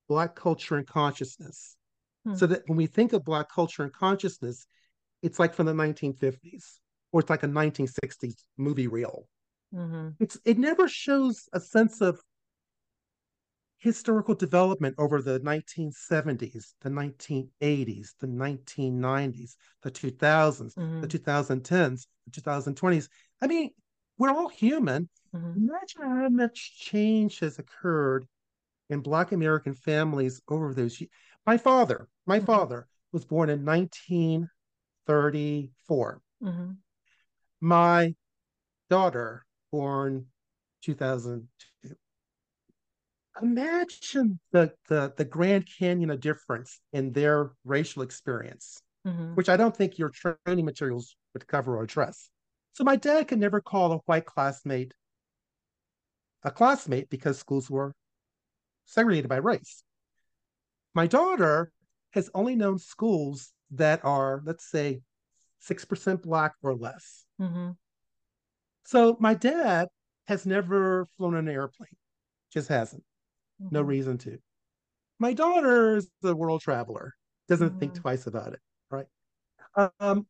[0.07, 1.75] black culture and consciousness.
[2.25, 2.35] Hmm.
[2.35, 4.67] So that when we think of black culture and consciousness,
[5.21, 9.28] it's like from the 1950s or it's like a 1960s movie reel.
[9.71, 12.21] Mhm, It's it never shows a sense of
[13.78, 21.15] historical development over the 1970s, the 1980s, the 1990s, the 2000s, the mhm,
[21.62, 23.08] 2010s, the 2020s.
[23.41, 23.71] I mean,
[24.17, 25.10] we're all human.
[25.34, 25.56] mhm.
[25.56, 28.28] Imagine how much change has occurred
[28.89, 31.12] in Black American families over those years.
[31.45, 32.41] My father, my Mhm.
[32.41, 33.63] father was born in
[35.07, 36.21] 1934.
[36.41, 36.77] Mhm.
[37.61, 38.15] My
[38.89, 40.27] daughter, born
[40.81, 41.95] 2002.
[43.41, 49.35] Imagine the, the, the Grand Canyon of difference in their racial experience, Mhm.
[49.35, 52.29] which I don't think your training materials would cover or address.
[52.73, 54.93] So my dad could never call a white classmate
[56.43, 57.91] a classmate because schools were
[58.85, 59.83] segregated by race.
[60.93, 61.71] My daughter
[62.11, 65.01] has only known schools that are, let's say,
[65.67, 67.25] 6% black or less.
[67.41, 67.71] Mm-hmm.
[68.86, 69.88] So my dad
[70.28, 71.88] has never flown an airplane,
[72.51, 73.04] just hasn't.
[73.62, 73.75] Mm-hmm.
[73.75, 74.38] No reason to.
[75.19, 77.13] My daughter is a world traveler,
[77.47, 77.80] doesn't mm-hmm.
[77.80, 78.60] think twice about it,
[78.91, 79.08] right?
[79.99, 80.28] Um,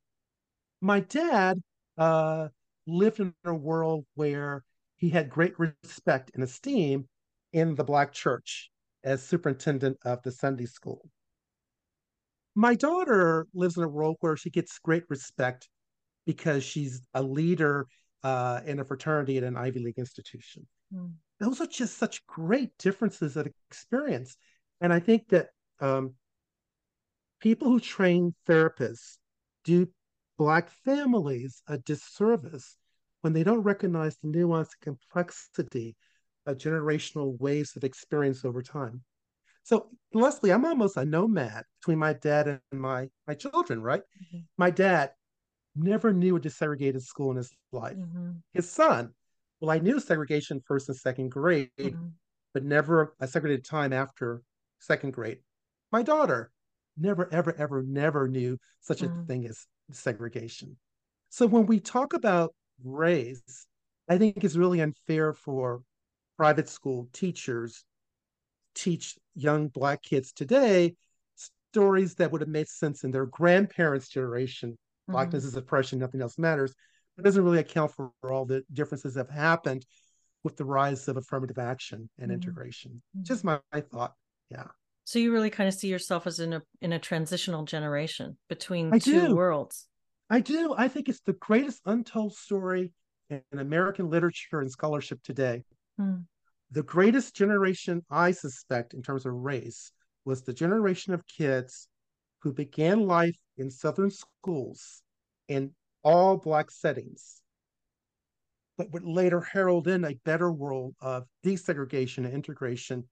[0.81, 1.61] my dad
[1.97, 2.49] uh,
[2.87, 4.63] lived in a world where
[4.97, 7.07] he had great respect and esteem
[7.53, 8.69] in the Black church
[9.03, 11.09] as superintendent of the Sunday school.
[12.55, 15.67] My daughter lives in a world where she gets great respect
[16.25, 17.87] because she's a leader
[18.23, 20.65] uh, in a fraternity at an Ivy League institution.
[20.93, 21.13] Mm.
[21.39, 24.37] Those are just such great differences of experience.
[24.79, 26.15] And I think that um,
[27.39, 29.17] people who train therapists
[29.63, 29.89] do
[30.37, 32.77] Black families a disservice
[33.21, 35.95] when they don't recognize the nuance and complexity
[36.45, 39.01] of generational waves of experience over time.
[39.65, 44.01] So, Leslie, I'm almost a nomad between my dad and my, my children, right?
[44.01, 44.37] Mm-hmm.
[44.59, 45.09] My dad
[45.75, 47.97] never knew a desegregated school in his life.
[47.97, 48.33] Mm-hmm.
[48.53, 49.09] His son,
[49.59, 52.09] well, I knew segregation first and second grade, mm-hmm.
[52.53, 54.43] but never a segregated time after
[54.79, 55.39] second grade.
[55.91, 56.51] My daughter
[56.95, 59.25] never, ever, ever, never knew such a mm-hmm.
[59.25, 60.77] thing as segregation.
[61.29, 63.65] So when we talk about race,
[64.07, 65.81] I think it's really unfair for
[66.37, 67.83] private school teachers
[68.75, 70.95] teach young black kids today
[71.73, 74.71] stories that would have made sense in their grandparents' generation.
[74.71, 75.11] Mm-hmm.
[75.11, 76.73] Blackness is oppression, nothing else matters.
[77.17, 79.85] It doesn't really account for all the differences that have happened
[80.43, 82.35] with the rise of affirmative action and mm-hmm.
[82.35, 83.01] integration.
[83.23, 84.13] Just my, my thought.
[84.49, 84.67] Yeah.
[85.03, 88.93] So you really kind of see yourself as in a in a transitional generation between
[88.93, 89.35] I two do.
[89.35, 89.87] worlds.
[90.29, 90.73] I do.
[90.75, 92.91] I think it's the greatest untold story
[93.29, 95.63] in American literature and scholarship today.
[95.97, 96.19] Hmm.
[96.75, 99.93] The greatest generation, I suspect, in terms of race,
[100.25, 101.87] was the generation of kids
[102.41, 105.01] who began life in Southern schools
[105.47, 105.71] in
[106.03, 107.41] all Black settings,
[108.77, 113.07] but would later herald in a better world of desegregation and integration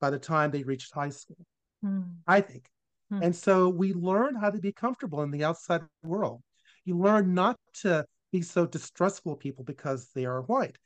[0.00, 1.46] by the time they reached high school,
[1.84, 2.12] mm.
[2.26, 2.68] I think.
[3.12, 3.22] Mm.
[3.22, 6.42] And so we learn how to be comfortable in the outside world.
[6.84, 10.76] You learn not to be so distrustful of people because they are white.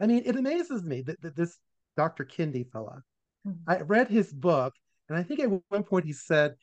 [0.00, 1.58] I mean, it amazes me that, that this
[1.96, 2.24] Dr.
[2.24, 3.02] Kendi fella,
[3.46, 3.56] mm.
[3.66, 4.74] I read his book,
[5.08, 6.54] and I think at one point he said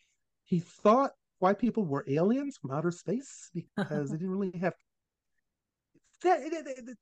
[0.43, 4.73] he thought white people were aliens from outer space because they didn't really have
[6.23, 6.95] that,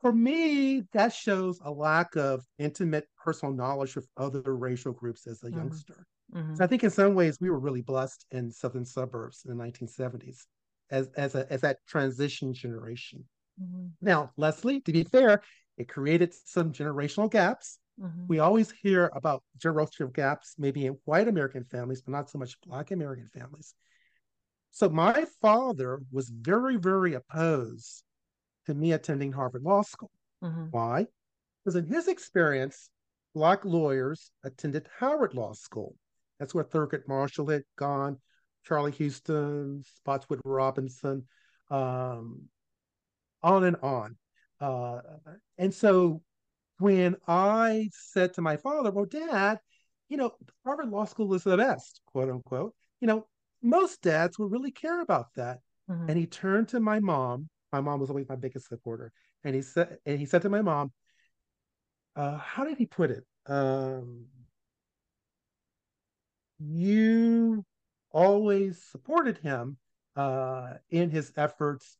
[0.00, 5.42] for me, that shows a lack of intimate personal knowledge of other racial groups as
[5.42, 5.58] a mm-hmm.
[5.58, 6.06] youngster.
[6.34, 6.56] Mm-hmm.
[6.56, 9.64] So I think in some ways we were really blessed in southern suburbs in the
[9.64, 10.44] 1970s
[10.90, 13.24] as as a as that transition generation.
[13.60, 13.86] Mm-hmm.
[14.00, 15.42] Now, Leslie, to be fair,
[15.78, 17.78] it created some generational gaps.
[18.00, 18.26] Mm-hmm.
[18.28, 22.60] We always hear about generational gaps, maybe in white American families, but not so much
[22.66, 23.74] Black American families.
[24.72, 28.02] So my father was very, very opposed
[28.66, 30.10] to me attending Harvard Law School.
[30.44, 30.66] Mm-hmm.
[30.70, 31.06] Why?
[31.64, 32.90] Because in his experience,
[33.34, 35.94] Black lawyers attended Howard Law School.
[36.38, 38.18] That's where Thurgood Marshall had gone,
[38.64, 41.26] Charlie Houston, Spotswood Robinson,
[41.70, 42.42] um,
[43.42, 44.16] on and on.
[44.60, 45.00] Uh,
[45.56, 46.22] and so
[46.78, 49.58] when I said to my father, Well, dad,
[50.08, 50.32] you know,
[50.64, 53.26] Harvard Law School is the best, quote unquote, you know,
[53.62, 55.60] most dads would really care about that.
[55.90, 56.10] Mm-hmm.
[56.10, 59.12] And he turned to my mom my mom was always my biggest supporter.
[59.44, 60.92] And he said, and he said to my mom,
[62.16, 63.24] uh, how did he put it?
[63.46, 64.26] Um,
[66.58, 67.64] you
[68.10, 69.76] always supported him
[70.16, 71.96] uh, in his efforts.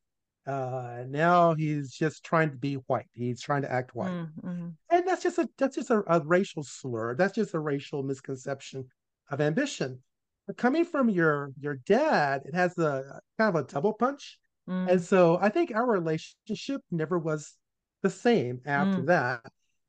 [0.49, 3.07] Uh, now he's just trying to be white.
[3.13, 4.69] He's trying to act white, mm-hmm.
[4.91, 7.15] and that's just a that's just a, a racial slur.
[7.15, 8.87] That's just a racial misconception
[9.31, 10.03] of ambition.
[10.47, 14.89] But coming from your your dad, it has a kind of a double punch Mm.
[14.91, 17.55] And so I think our relationship never was
[18.03, 19.07] the same after mm.
[19.07, 19.41] that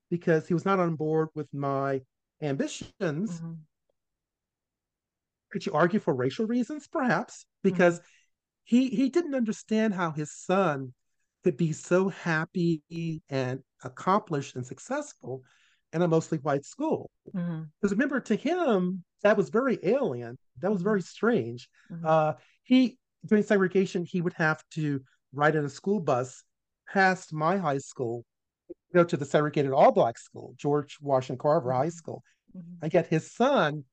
[0.10, 2.02] because he was not on board with my
[2.42, 2.92] ambitions.
[3.02, 3.54] Mm-hmm.
[5.52, 6.88] Could you argue for racial reasons?
[6.88, 8.08] Perhaps because mm-hmm.
[8.70, 10.94] He he didn't understand how his son
[11.44, 12.84] could be so happy
[13.28, 15.42] and accomplished and successful
[15.92, 17.10] in a mostly white school.
[17.36, 17.64] Mm-hmm.
[17.82, 20.38] Because remember, to him, that was very alien.
[20.62, 20.84] That was mm-hmm.
[20.84, 21.68] very strange.
[21.92, 22.06] Mm-hmm.
[22.06, 25.02] Uh, he during segregation, he would have to
[25.34, 26.44] ride in a school bus
[26.94, 28.24] past my high school,
[28.94, 32.22] go to the segregated all black school, George Washington Carver High School.
[32.56, 32.84] Mm-hmm.
[32.84, 33.84] And yet his son,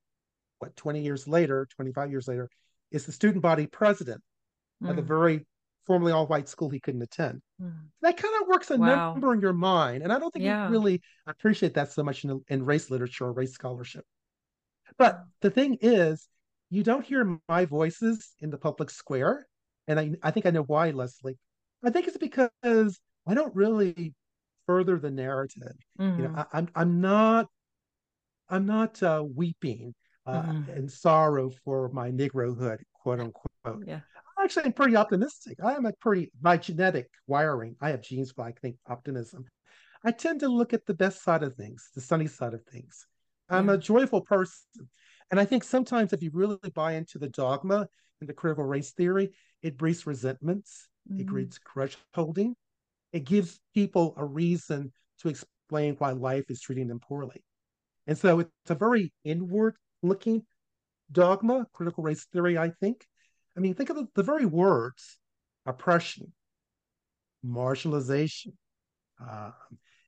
[0.58, 2.50] what, 20 years later, 25 years later,
[2.90, 4.22] is the student body president
[4.82, 4.90] mm-hmm.
[4.90, 5.06] of the mm.
[5.06, 5.46] very
[5.86, 7.40] formerly all white school he couldn't attend.
[7.62, 7.86] Mm-hmm.
[8.02, 9.12] That kind of works a wow.
[9.12, 10.02] number in your mind.
[10.02, 10.66] And I don't think yeah.
[10.66, 14.04] you really appreciate that so much in, in race literature or race scholarship.
[14.98, 16.28] But the thing is,
[16.70, 19.46] you don't hear my voices in the public square.
[19.86, 21.38] and I, I think I know why, Leslie.
[21.84, 24.14] I think it's because I don't really
[24.66, 25.76] further the narrative.
[26.00, 26.20] Mm-hmm.
[26.20, 26.56] You know, mm-hmm.
[26.56, 27.46] I, am I'm, I'm not
[28.48, 29.94] I'm not uh, weeping
[30.26, 30.70] uh, mm-hmm.
[30.72, 33.84] in sorrow for my Negrohood, quote unquote.
[33.86, 34.00] Yeah.
[34.46, 35.58] Actually, I'm pretty optimistic.
[35.60, 37.74] I am a pretty my genetic wiring.
[37.80, 39.44] I have genes for I think optimism.
[40.04, 43.08] I tend to look at the best side of things, the sunny side of things.
[43.50, 43.74] I'm yeah.
[43.74, 44.88] a joyful person.
[45.32, 47.88] And I think sometimes if you really buy into the dogma
[48.20, 51.22] and the critical race theory, it breeds resentments, mm-hmm.
[51.22, 52.54] it breeds grudge holding,
[53.12, 57.42] it gives people a reason to explain why life is treating them poorly.
[58.06, 60.44] And so it's a very inward looking
[61.10, 63.04] dogma, critical race theory, I think.
[63.56, 65.18] I mean, think of the, the very words
[65.64, 66.32] oppression,
[67.44, 68.52] marginalization,
[69.20, 69.50] uh,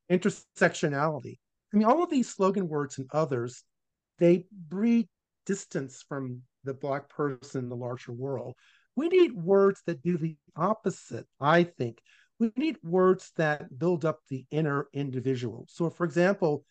[0.09, 1.37] intersectionality.
[1.73, 3.63] I mean, all of these slogan words and others,
[4.17, 5.07] they breed
[5.45, 8.55] distance from the Black person in the larger world.
[8.95, 11.99] We need words that do the opposite, I think.
[12.37, 15.65] We need words that build up the inner individual.
[15.69, 16.65] So, for example,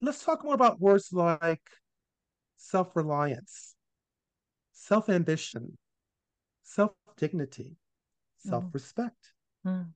[0.00, 1.62] let's talk more about words like
[2.56, 3.74] self reliance,
[4.72, 5.76] self ambition,
[6.62, 7.76] self dignity,
[8.38, 9.32] self respect,
[9.66, 9.86] mm.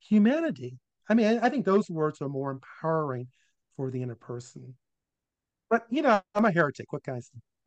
[0.00, 0.78] humanity.
[1.08, 3.28] I mean, I think those words are more empowering
[3.76, 4.74] for the inner person.
[5.70, 6.92] But you know, I'm a heretic.
[6.92, 7.40] What say?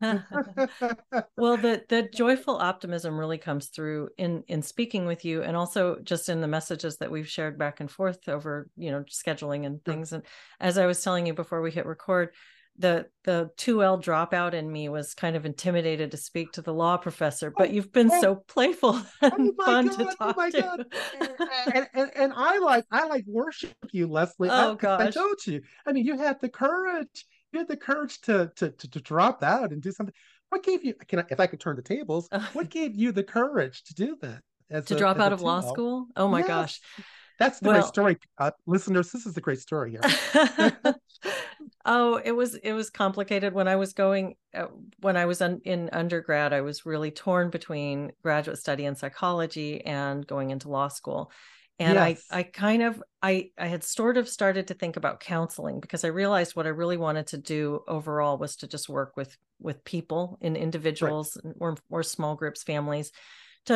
[1.36, 5.98] well, the the joyful optimism really comes through in in speaking with you, and also
[6.02, 9.84] just in the messages that we've shared back and forth over you know scheduling and
[9.84, 10.12] things.
[10.12, 10.22] And
[10.58, 12.30] as I was telling you before we hit record,
[12.78, 16.96] the the 2L dropout in me was kind of intimidated to speak to the law
[16.96, 20.36] professor, but oh, you've been oh, so playful oh and oh fun God, to talk
[20.38, 20.86] oh to.
[21.74, 24.48] and, and, and, I like I like worship you, Leslie.
[24.50, 25.00] Oh I, gosh.
[25.00, 25.60] I told you.
[25.86, 27.26] I mean, you had the courage.
[27.52, 30.14] You had the courage to to to, to drop out and do something.
[30.48, 33.24] What gave you can I, if I could turn the tables, what gave you the
[33.24, 34.40] courage to do that?
[34.86, 36.06] to a, drop out of law school?
[36.16, 36.48] Oh my yes.
[36.48, 36.80] gosh.
[37.40, 39.10] That's the well, great story, uh, listeners.
[39.10, 40.02] This is the great story here.
[41.86, 44.66] oh, it was it was complicated when I was going uh,
[45.00, 46.52] when I was un, in undergrad.
[46.52, 51.32] I was really torn between graduate study in psychology and going into law school,
[51.78, 52.26] and yes.
[52.30, 56.04] I I kind of I I had sort of started to think about counseling because
[56.04, 59.82] I realized what I really wanted to do overall was to just work with with
[59.84, 61.54] people in individuals right.
[61.58, 63.12] or or small groups, families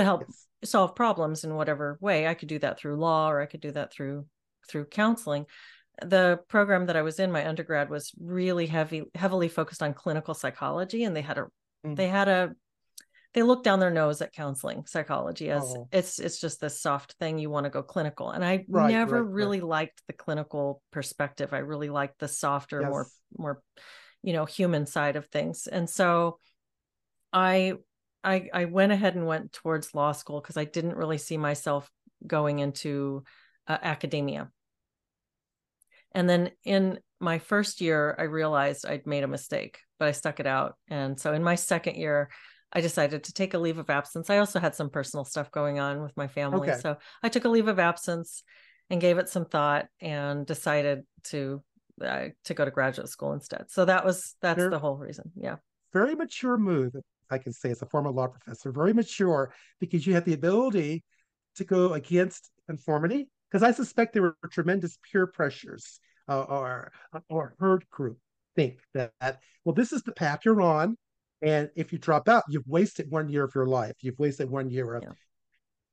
[0.01, 0.47] to help yes.
[0.65, 2.27] solve problems in whatever way.
[2.27, 4.27] I could do that through law or I could do that through
[4.69, 5.47] through counseling.
[6.03, 10.35] The program that I was in, my undergrad was really heavy, heavily focused on clinical
[10.35, 11.47] psychology, and they had a
[11.87, 11.97] mm.
[11.97, 12.55] they had a
[13.35, 15.89] they look down their nose at counseling psychology as oh.
[15.93, 19.23] it's it's just this soft thing you want to go clinical and i right, never
[19.23, 19.69] right, really right.
[19.69, 22.91] liked the clinical perspective i really liked the softer yes.
[22.91, 23.63] more more
[24.23, 26.39] you know human side of things and so
[27.33, 27.75] i
[28.25, 31.91] I, I went ahead and went towards law school because I didn't really see myself
[32.27, 33.23] going into
[33.69, 34.51] uh, academia.
[36.13, 40.41] And then in my first year, I realized I'd made a mistake, but I stuck
[40.41, 40.75] it out.
[40.89, 42.31] And so in my second year,
[42.73, 44.31] I decided to take a leave of absence.
[44.31, 46.71] I also had some personal stuff going on with my family.
[46.71, 46.81] Okay.
[46.81, 48.43] So I took a leave of absence
[48.91, 51.63] and gave it some thought and decided to
[52.05, 53.67] uh, to go to graduate school instead.
[53.69, 55.31] So that was that's very, the whole reason.
[55.37, 55.57] Yeah.
[55.93, 56.95] Very mature move
[57.35, 61.05] I can say as a former law professor, very mature because you had the ability
[61.57, 63.29] to go against conformity.
[63.51, 66.93] Because I suspect there were tremendous peer pressures uh, or
[67.29, 68.19] or herd group
[68.57, 69.13] think that
[69.65, 70.97] well this is the path you're on,
[71.43, 73.95] and if you drop out, you've wasted one year of your life.
[74.01, 75.03] You've wasted one year of.
[75.03, 75.11] Yeah.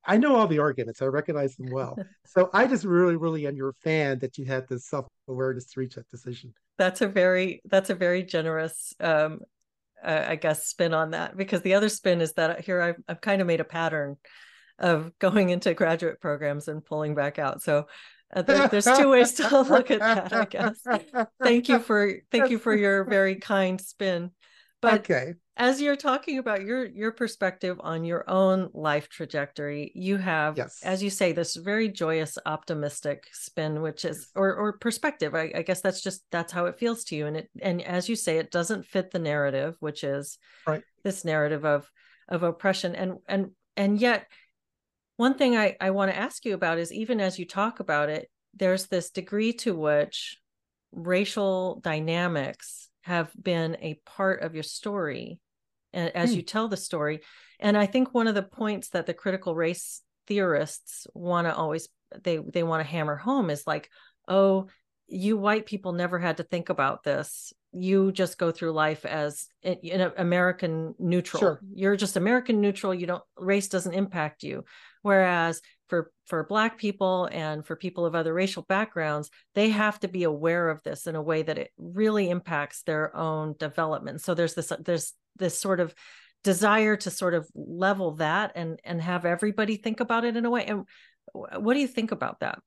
[0.04, 1.02] I know all the arguments.
[1.02, 1.96] I recognize them well.
[2.26, 5.80] so I just really, really am your fan that you had this self awareness to
[5.80, 6.54] reach that decision.
[6.78, 9.42] That's a very that's a very generous um,
[10.04, 13.22] uh, I guess, spin on that because the other spin is that here I've, I've
[13.22, 14.18] kind of made a pattern
[14.80, 17.62] of going into graduate programs and pulling back out.
[17.62, 17.88] So
[18.34, 20.82] uh, there, there's two ways to look at that, I guess.
[21.44, 24.32] Thank you for thank you for your very kind spin.
[24.82, 25.34] But okay.
[25.58, 30.80] As you're talking about your your perspective on your own life trajectory, you have, yes.
[30.84, 35.36] as you say, this very joyous, optimistic spin, which is or or perspective.
[35.36, 37.28] I, I, guess that's just that's how it feels to you.
[37.28, 40.84] And it and as you say, it doesn't fit the narrative, which is right.
[41.04, 41.90] this narrative of
[42.30, 42.96] of oppression.
[42.96, 44.28] And and and yet
[45.18, 48.10] one thing I, I want to ask you about is even as you talk about
[48.10, 50.38] it, there's this degree to which
[50.92, 55.40] racial dynamics have been a part of your story
[55.94, 56.38] and as mm.
[56.38, 57.22] you tell the story
[57.60, 61.90] and i think one of the points that the critical race theorists want to always
[62.24, 63.90] they they want to hammer home is like
[64.28, 64.68] oh
[65.08, 69.48] you white people never had to think about this you just go through life as
[69.64, 71.40] an American neutral.
[71.40, 71.60] Sure.
[71.74, 72.94] You're just American neutral.
[72.94, 74.66] You don't race doesn't impact you.
[75.02, 80.08] Whereas for for black people and for people of other racial backgrounds, they have to
[80.08, 84.22] be aware of this in a way that it really impacts their own development.
[84.22, 85.94] So there's this there's this sort of
[86.44, 90.50] desire to sort of level that and and have everybody think about it in a
[90.50, 90.66] way.
[90.66, 90.86] And
[91.34, 92.60] what do you think about that?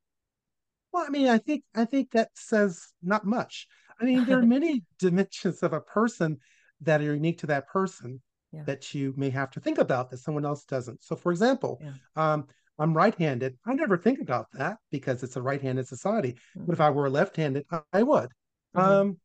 [0.93, 3.66] Well, I mean, I think I think that says not much.
[4.01, 6.39] I mean, there are many dimensions of a person
[6.82, 8.20] that are unique to that person
[8.55, 8.62] yeah.
[8.64, 11.02] that you may have to think about that someone else doesn't.
[11.02, 11.92] So, for example, yeah.
[12.16, 12.46] um,
[12.78, 13.57] I'm right-handed.
[13.66, 16.32] I never think about that because it's a right-handed society.
[16.32, 16.66] Mm-hmm.
[16.66, 18.30] But if I were left-handed, I would.
[18.76, 18.80] Mm-hmm.
[18.80, 19.16] Um,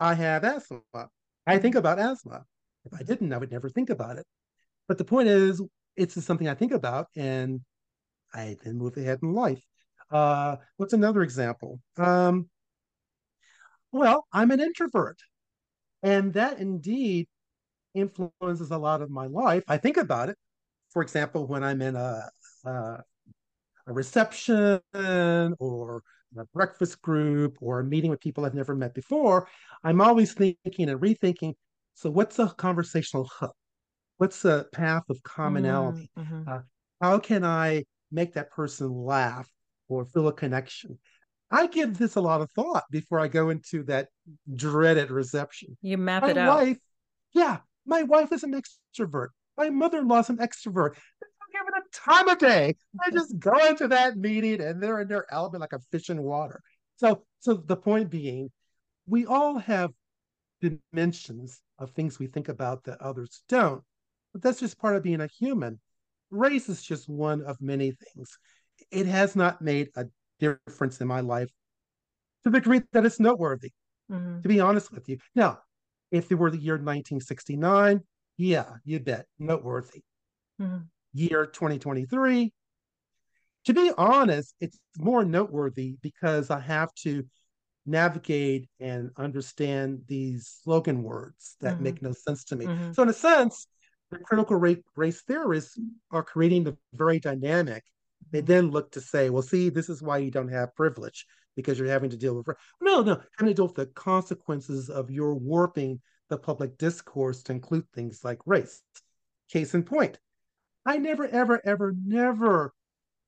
[0.00, 0.80] I have asthma.
[1.46, 2.44] I think about asthma.
[2.84, 4.26] If I didn't, I would never think about it.
[4.88, 5.62] But the point is,
[5.96, 7.60] it's just something I think about, and
[8.34, 9.62] I then move ahead in life.
[10.10, 11.80] Uh, what's another example?
[11.96, 12.48] Um,
[13.92, 15.18] well, I'm an introvert.
[16.02, 17.26] And that indeed
[17.96, 19.64] influences a lot of my life.
[19.68, 20.36] I think about it.
[20.90, 22.28] For example, when I'm in a,
[22.64, 22.70] a,
[23.86, 26.02] a reception or
[26.38, 29.48] a breakfast group or a meeting with people I've never met before,
[29.82, 31.54] I'm always thinking and rethinking.
[31.94, 33.54] So, what's a conversational hook?
[34.18, 36.10] What's a path of commonality?
[36.18, 36.48] Mm-hmm.
[36.48, 36.60] Uh,
[37.00, 39.48] how can I make that person laugh
[39.88, 40.98] or feel a connection?
[41.50, 44.08] I give this a lot of thought before I go into that
[44.54, 45.76] dreaded reception.
[45.80, 46.56] You map my it out.
[46.56, 46.78] Wife,
[47.32, 49.28] yeah, my wife is an extrovert.
[49.56, 50.94] My mother-in-law's an extrovert.
[51.52, 52.76] Give it a time of day.
[53.00, 56.22] I just go into that meeting and they're in their element like a fish in
[56.22, 56.60] water.
[56.96, 58.50] So, so the point being,
[59.06, 59.90] we all have
[60.60, 63.82] dimensions of things we think about that others don't.
[64.32, 65.80] But that's just part of being a human.
[66.30, 68.38] Race is just one of many things.
[68.90, 70.06] It has not made a
[70.38, 71.48] difference in my life
[72.44, 73.72] to the degree that it's noteworthy,
[74.10, 74.42] mm-hmm.
[74.42, 75.18] to be honest with you.
[75.34, 75.60] Now,
[76.10, 78.00] if it were the year 1969,
[78.36, 80.02] yeah, you bet, noteworthy.
[80.60, 80.78] Mm-hmm.
[81.12, 82.52] Year 2023,
[83.64, 87.24] to be honest, it's more noteworthy because I have to
[87.86, 91.84] navigate and understand these slogan words that mm-hmm.
[91.84, 92.66] make no sense to me.
[92.66, 92.92] Mm-hmm.
[92.92, 93.66] So, in a sense,
[94.10, 95.78] the critical race theorists
[96.10, 97.82] are creating the very dynamic
[98.30, 101.78] they then look to say, well, see, this is why you don't have privilege because
[101.78, 102.46] you're having to deal with
[102.80, 107.52] no, no, having to deal with the consequences of your warping the public discourse to
[107.52, 108.82] include things like race.
[109.50, 110.18] Case in point,
[110.84, 112.74] I never, ever, ever, never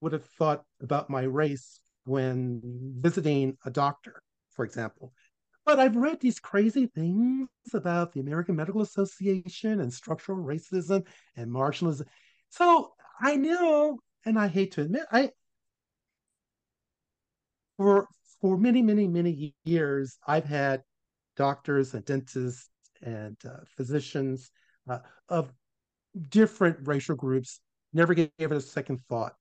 [0.00, 2.60] would have thought about my race when
[2.98, 5.12] visiting a doctor, for example.
[5.64, 11.50] But I've read these crazy things about the American Medical Association and structural racism and
[11.50, 12.06] marginalism.
[12.48, 15.30] So I know and I hate to admit, I
[17.76, 18.08] for
[18.40, 20.82] for many, many, many years, I've had
[21.36, 22.68] doctors and dentists
[23.02, 24.50] and uh, physicians
[24.88, 24.98] uh,
[25.28, 25.52] of
[26.28, 27.60] different racial groups.
[27.92, 29.32] Never gave it a second thought.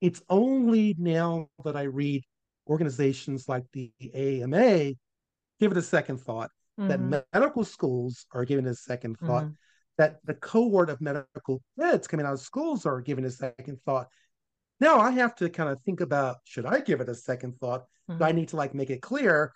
[0.00, 2.22] It's only now that I read
[2.68, 4.92] organizations like the AMA
[5.60, 6.50] give it a second thought.
[6.78, 7.10] Mm-hmm.
[7.10, 9.44] That medical schools are giving it a second thought.
[9.44, 9.52] Mm-hmm
[9.98, 14.08] that the cohort of medical kids coming out of schools are giving a second thought.
[14.80, 17.82] Now I have to kind of think about should I give it a second thought?
[18.08, 18.18] Mm-hmm.
[18.18, 19.52] Do I need to like make it clear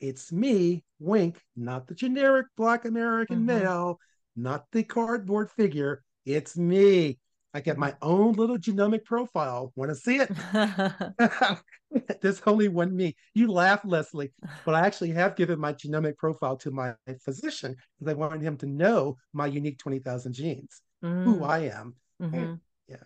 [0.00, 3.64] it's me, Wink, not the generic black American mm-hmm.
[3.64, 4.00] male,
[4.34, 6.02] not the cardboard figure.
[6.24, 7.18] It's me.
[7.52, 9.72] I get my own little genomic profile.
[9.74, 10.30] Want to see it?
[12.20, 13.16] There's only one me.
[13.34, 14.32] You laugh, Leslie,
[14.64, 16.94] but I actually have given my genomic profile to my
[17.24, 21.24] physician because I wanted him to know my unique 20,000 genes, mm.
[21.24, 21.96] who I am.
[22.22, 22.54] Mm-hmm.
[22.88, 22.96] yeah.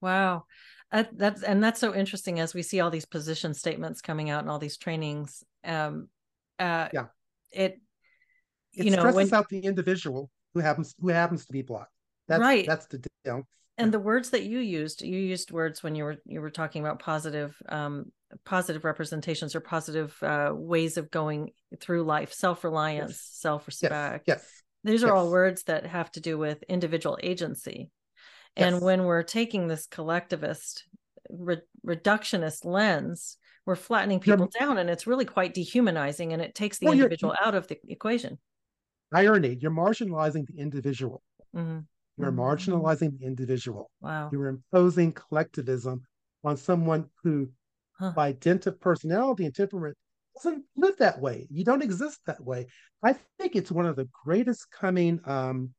[0.00, 0.44] Wow.
[0.92, 4.42] Uh, that's and that's so interesting as we see all these position statements coming out
[4.42, 5.42] and all these trainings.
[5.64, 6.08] Um,
[6.58, 7.06] uh, yeah.
[7.50, 7.80] It,
[8.74, 11.90] it you know, stresses when, out the individual who happens who happens to be blocked.
[12.28, 12.66] That's, right.
[12.66, 13.46] That's the deal
[13.78, 16.82] and the words that you used you used words when you were you were talking
[16.82, 18.06] about positive um,
[18.44, 21.50] positive representations or positive uh, ways of going
[21.80, 23.30] through life self-reliance yes.
[23.32, 24.62] self-respect yes, yes.
[24.84, 25.14] these are yes.
[25.14, 27.90] all words that have to do with individual agency
[28.56, 30.84] and when we're taking this collectivist
[31.30, 36.54] re- reductionist lens we're flattening people you're, down and it's really quite dehumanizing and it
[36.54, 38.38] takes the well, individual out of the equation
[39.14, 41.22] irony you're marginalizing the individual
[41.54, 41.80] mm-hmm.
[42.18, 42.40] You're mm-hmm.
[42.40, 43.90] marginalizing the individual.
[44.00, 44.30] Wow.
[44.32, 46.02] You're imposing collectivism
[46.44, 47.48] on someone who,
[47.98, 48.12] huh.
[48.14, 49.96] by dint of personality and temperament,
[50.34, 51.46] doesn't live that way.
[51.50, 52.66] You don't exist that way.
[53.02, 55.70] I think it's one of the greatest coming um,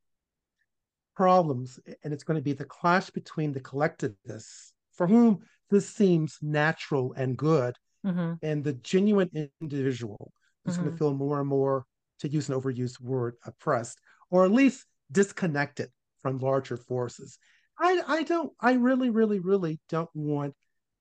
[1.16, 6.38] problems, and it's going to be the clash between the collectivists, for whom this seems
[6.42, 7.76] natural and good,
[8.06, 8.34] mm-hmm.
[8.42, 10.32] and the genuine individual
[10.64, 10.84] who's mm-hmm.
[10.84, 11.84] going to feel more and more,
[12.20, 15.90] to use an overused word, oppressed, or at least disconnected
[16.24, 17.38] from larger forces.
[17.78, 20.54] I, I don't, I really, really, really don't want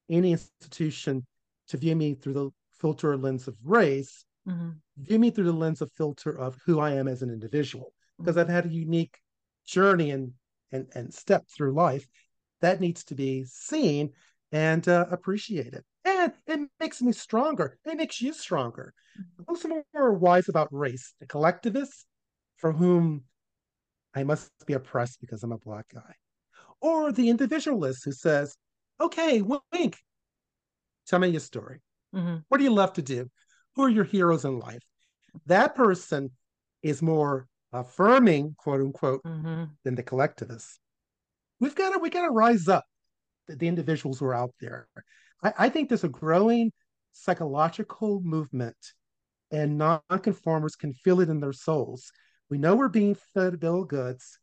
[0.10, 1.26] any institution
[1.70, 2.50] to view me through the
[2.82, 4.72] filter lens of race, mm-hmm.
[4.98, 8.36] view me through the lens of filter of who I am as an individual, because
[8.36, 8.42] mm-hmm.
[8.42, 9.18] I've had a unique
[9.66, 10.34] journey and,
[10.74, 12.06] and, and step through life
[12.60, 14.12] that needs to be seen
[14.52, 15.84] and uh, appreciated.
[16.04, 17.78] And it makes me stronger.
[17.86, 18.94] It makes you stronger.
[19.18, 19.44] Mm-hmm.
[19.48, 21.14] Who's more wise about race?
[21.22, 22.06] The collectivists
[22.58, 23.24] for whom
[24.16, 26.16] I must be oppressed because I'm a black guy.
[26.82, 28.56] Or the individualist who says,
[29.00, 29.98] okay, wink,
[31.08, 31.82] tell me your story.
[32.16, 32.38] Mm-hmm.
[32.50, 33.30] What do you love to do?
[33.76, 34.84] Who are your heroes in life?
[35.48, 36.32] That person
[36.84, 39.64] is more affirming, quote unquote, mm-hmm.
[39.84, 40.80] than the collectivist.
[41.60, 42.86] We've got to we got to rise up.
[43.48, 44.88] The, the, individuals who are out there.
[45.44, 46.72] I, I think there's a growing
[47.14, 48.78] psychological movement,
[49.52, 52.12] and nonconformers can feel it in their souls
[52.54, 54.38] we know we're being fed a bill of goods.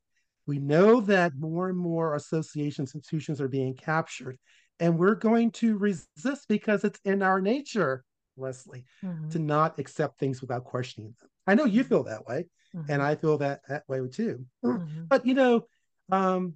[0.44, 4.36] We know that more and more associations, institutions are being captured,
[4.80, 8.02] and we're going to resist because it's in our nature,
[8.36, 9.28] Leslie, mm-hmm.
[9.28, 11.30] to not accept things without questioning them.
[11.46, 12.90] I know you feel that way, mm-hmm.
[12.90, 14.44] and I feel that that way too.
[14.64, 15.04] Mm-hmm.
[15.08, 15.66] But you know,
[16.10, 16.54] um,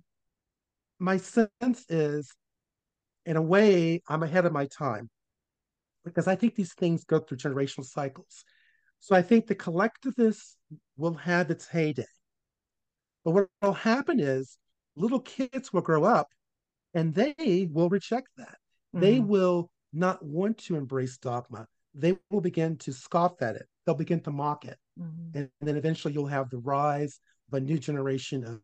[0.98, 2.32] my sense is,
[3.26, 5.08] in a way, I'm ahead of my time
[6.04, 8.42] because I think these things go through generational cycles.
[8.98, 10.56] So I think the collectivist
[10.96, 12.04] will have its heyday.
[13.24, 14.58] But what will happen is
[14.96, 16.28] little kids will grow up
[16.92, 18.58] and they will reject that.
[18.94, 19.00] Mm-hmm.
[19.00, 21.66] They will not want to embrace dogma.
[21.94, 23.66] They will begin to scoff at it.
[23.84, 24.78] They'll begin to mock it.
[25.00, 25.38] Mm-hmm.
[25.38, 27.18] And then eventually you'll have the rise
[27.48, 28.60] of a new generation of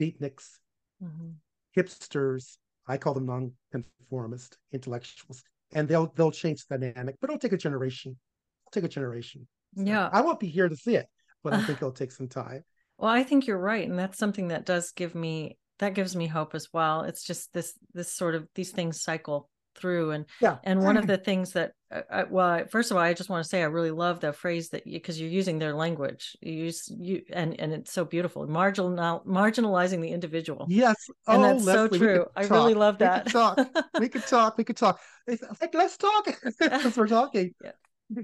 [0.00, 0.58] beatniks,
[1.02, 1.30] mm-hmm.
[1.76, 2.56] hipsters.
[2.86, 5.42] I call them nonconformist intellectuals.
[5.72, 8.16] And they'll they'll change the dynamic, but it'll take a generation.
[8.62, 9.48] It'll take a generation.
[9.76, 10.08] So yeah.
[10.12, 11.06] I won't be here to see it,
[11.44, 12.64] but I think it'll take some time.
[12.98, 13.88] Well, I think you're right.
[13.88, 17.02] And that's something that does give me that gives me hope as well.
[17.02, 21.06] It's just this this sort of these things cycle through and yeah and one of
[21.06, 23.66] the things that uh, I, well first of all i just want to say i
[23.66, 26.36] really love the phrase that because you, are using their language.
[26.40, 30.66] You use you and and it's so beautiful marginal marginalizing the individual.
[30.68, 30.96] Yes.
[31.26, 32.26] And oh, that's Leslie, so true.
[32.36, 33.58] I really love that we could talk.
[33.98, 34.58] We could talk.
[34.58, 35.00] We could talk.
[35.26, 36.26] It's like let's talk.
[36.60, 37.54] Because we're talking.
[37.64, 38.22] Yeah.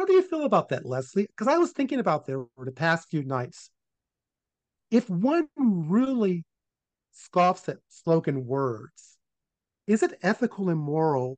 [0.00, 1.26] How do you feel about that, Leslie?
[1.26, 3.68] Because I was thinking about there over the past few nights.
[4.90, 6.46] If one really
[7.12, 9.18] scoffs at slogan words,
[9.86, 11.36] is it ethical and moral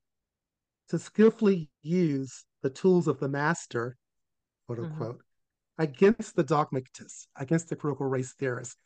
[0.90, 3.96] to skillfully use the tools of the master,
[4.66, 4.92] quote mm-hmm.
[4.92, 5.82] unquote, mm-hmm.
[5.82, 8.76] against the dogmatists, against the critical race theorists?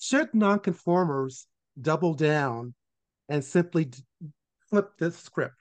[0.00, 1.46] Should nonconformers
[1.80, 2.74] double down
[3.28, 3.92] and simply
[4.68, 5.54] flip the script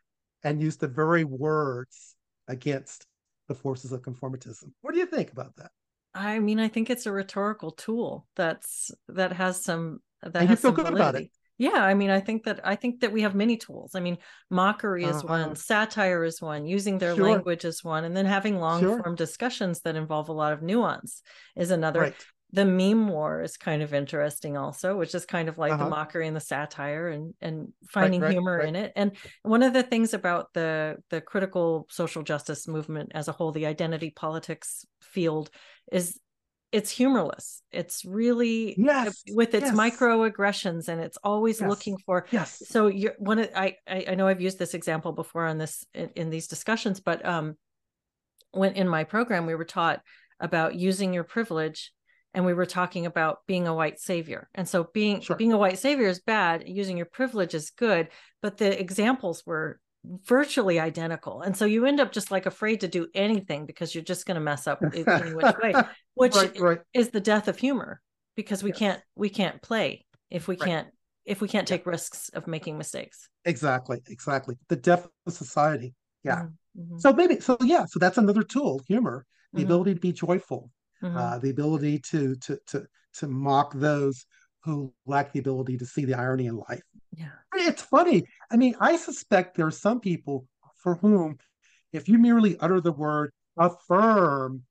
[0.44, 2.16] and use the very words
[2.48, 3.06] against
[3.50, 4.72] the forces of conformism.
[4.82, 5.72] What do you think about that?
[6.14, 10.64] I mean, I think it's a rhetorical tool that's that has some that and has
[10.64, 11.02] you feel good validity.
[11.02, 11.32] about it.
[11.58, 13.94] Yeah, I mean, I think that I think that we have many tools.
[13.94, 14.18] I mean,
[14.50, 15.28] mockery is uh-huh.
[15.28, 17.26] one, satire is one, using their sure.
[17.26, 19.04] language is one, and then having long sure.
[19.04, 21.22] form discussions that involve a lot of nuance
[21.58, 22.02] is another.
[22.02, 25.84] Right the meme war is kind of interesting also which is kind of like uh-huh.
[25.84, 28.68] the mockery and the satire and and finding right, right, humor right.
[28.68, 29.12] in it and
[29.44, 33.66] one of the things about the the critical social justice movement as a whole the
[33.66, 35.50] identity politics field
[35.92, 36.20] is
[36.72, 39.76] it's humorless it's really yes with its yes.
[39.76, 41.70] microaggressions and it's always yes.
[41.70, 45.46] looking for yes so you're one of, I, I know i've used this example before
[45.46, 47.56] on this in, in these discussions but um
[48.52, 50.02] when in my program we were taught
[50.40, 51.92] about using your privilege
[52.34, 55.36] and we were talking about being a white savior and so being sure.
[55.36, 58.10] being a white savior is bad using your privilege is good
[58.42, 59.80] but the examples were
[60.26, 64.04] virtually identical and so you end up just like afraid to do anything because you're
[64.04, 65.74] just going to mess up in any which way
[66.14, 66.80] which right, right.
[66.94, 68.02] is the death of humor
[68.36, 68.80] because we yes.
[68.80, 70.68] can't we can't play if we right.
[70.68, 70.88] can't
[71.26, 71.92] if we can't take yeah.
[71.92, 76.82] risks of making mistakes exactly exactly the death of society yeah mm-hmm.
[76.82, 76.98] mm-hmm.
[77.00, 79.66] so maybe so yeah so that's another tool humor the mm-hmm.
[79.66, 80.72] ability to be joyful
[81.04, 81.18] mm-hmm.
[81.18, 82.86] uh, the ability to to to
[83.16, 84.26] to mock those
[84.64, 86.84] who lack the ability to see the irony in life.
[87.16, 88.24] Yeah, it's funny.
[88.52, 90.48] I mean, I suspect there are some people
[90.78, 91.38] for whom,
[91.92, 94.64] if you merely utter the word affirm,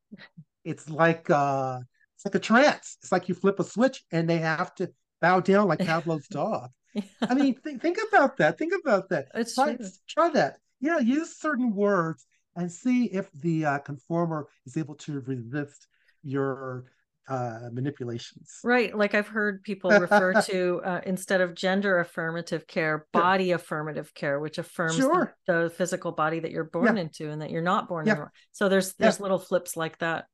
[0.65, 1.81] it's like uh,
[2.15, 2.97] it's like a trance.
[3.03, 6.71] It's like you flip a switch and they have to bow down like Pavlov's dog.
[6.95, 7.03] Yeah.
[7.23, 8.59] I mean, th- think about that.
[8.59, 9.29] Think about that.
[9.35, 9.87] It's try, true.
[10.09, 10.59] try that.
[10.81, 12.25] Yeah, use certain words
[12.57, 15.87] and see if the uh, conformer is able to resist
[16.23, 16.85] your
[17.29, 18.59] uh, manipulations.
[18.65, 18.97] Right.
[18.97, 24.41] Like I've heard people refer to uh, instead of gender affirmative care, body affirmative care,
[24.41, 25.35] which affirms Sure.
[25.47, 27.03] the, the physical body that you're born Yeah.
[27.03, 28.13] into and that you're not born Yeah.
[28.15, 28.31] into.
[28.53, 29.05] So there's Yeah.
[29.07, 30.25] there's little flips like that.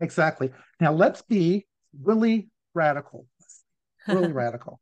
[0.00, 0.52] Exactly.
[0.80, 1.66] Now let's be
[2.02, 3.26] really radical.
[4.06, 4.80] Really radical.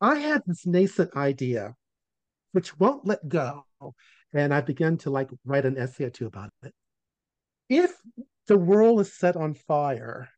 [0.00, 1.74] I had this nascent idea,
[2.52, 3.64] which won't let go,
[4.32, 6.72] and I began to like write an essay or two about it.
[7.68, 7.96] If
[8.46, 10.28] the world is set on fire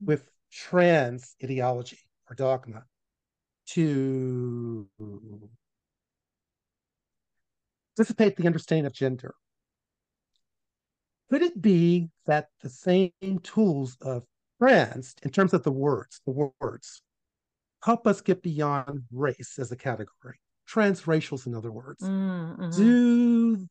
[0.00, 1.98] with trans ideology
[2.28, 2.84] or dogma
[3.66, 4.88] to
[7.96, 9.34] dissipate the understanding of gender,
[11.30, 14.24] could it be that the same tools of
[14.60, 17.02] trans, in terms of the words, the words,
[17.84, 20.38] help us get beyond race as a category?
[20.68, 22.02] Transracials, in other words.
[22.02, 22.76] Mm, mhm.
[22.76, 23.66] Do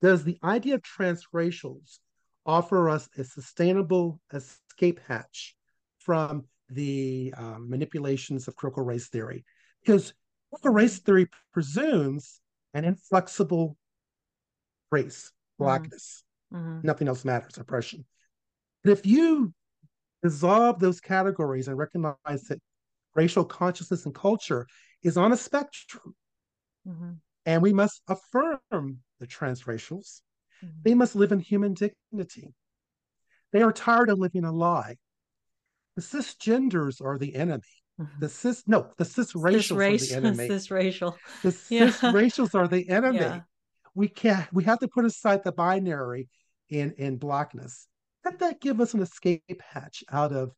[0.00, 1.98] does the idea of transracials
[2.44, 5.56] offer us a sustainable escape hatch
[5.98, 9.44] from the um, manipulations of critical race theory?
[9.84, 10.14] Because
[10.50, 12.40] critical race theory presumes
[12.74, 13.76] an inflexible
[14.90, 16.84] race, blackness Mhm.
[16.84, 18.04] nothing else matters, oppression.
[18.84, 19.54] But if you
[20.22, 22.60] dissolve those categories and recognize that
[23.14, 24.66] racial consciousness and culture
[25.02, 26.14] is on a spectrum,
[26.86, 27.20] Mhm.
[27.46, 30.22] and we must affirm the transracials.
[30.84, 32.54] They must live in human dignity.
[33.52, 34.96] They are tired of living a lie.
[35.96, 37.62] The cisgenders are the enemy.
[38.00, 38.18] Mhm.
[38.20, 40.48] The cis no, the cisracials are race, the enemy.
[40.48, 41.18] this racial.
[41.42, 41.88] The Yeah.
[41.88, 43.18] cisracials are the enemy.
[43.18, 43.40] Yeah.
[43.94, 46.28] we can't we have to put aside the binary
[46.70, 47.86] in in blackness
[48.24, 50.52] let that give us an escape hatch out of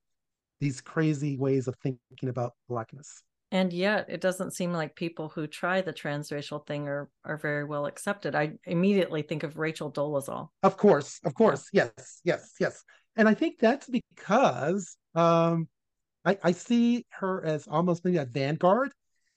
[0.60, 3.24] these crazy ways of thinking about blackness
[3.54, 7.62] And yet it doesn't seem like people who try the transracial thing are are very
[7.64, 8.34] well accepted.
[8.34, 10.48] I immediately think of Rachel Dolezal.
[10.64, 12.82] of course of course yes yes yes
[13.16, 15.68] and i think that's because um
[16.24, 18.90] i i see her as almost maybe a vanguard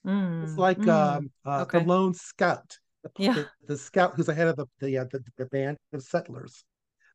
[0.06, 0.88] Mm, it's like mm.
[0.88, 1.78] um uh, okay.
[1.78, 3.34] the lone scout the, Yeah.
[3.34, 6.64] the, the scout who's ahead of the the, uh, the the band of settlers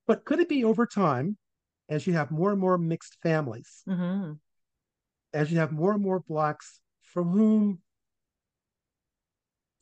[0.08, 1.36] but could it be over time
[1.90, 4.40] as you have more and more mixed families Mhm.
[5.34, 6.80] as you have more and more blacks
[7.14, 7.80] for whom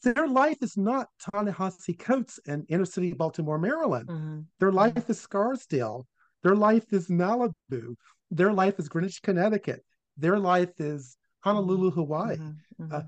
[0.03, 4.09] their life is not Ta-Nehisi Coates and inner city Baltimore, Maryland.
[4.09, 4.45] Mhm.
[4.59, 6.07] Their life is Scarsdale.
[6.43, 7.95] Their life is Malibu.
[8.31, 9.85] Their life is Greenwich, Connecticut.
[10.17, 12.37] Their life is Honolulu, Hawaii.
[12.37, 12.59] Mhm.
[12.79, 12.93] Mhm.
[12.93, 13.03] Uh,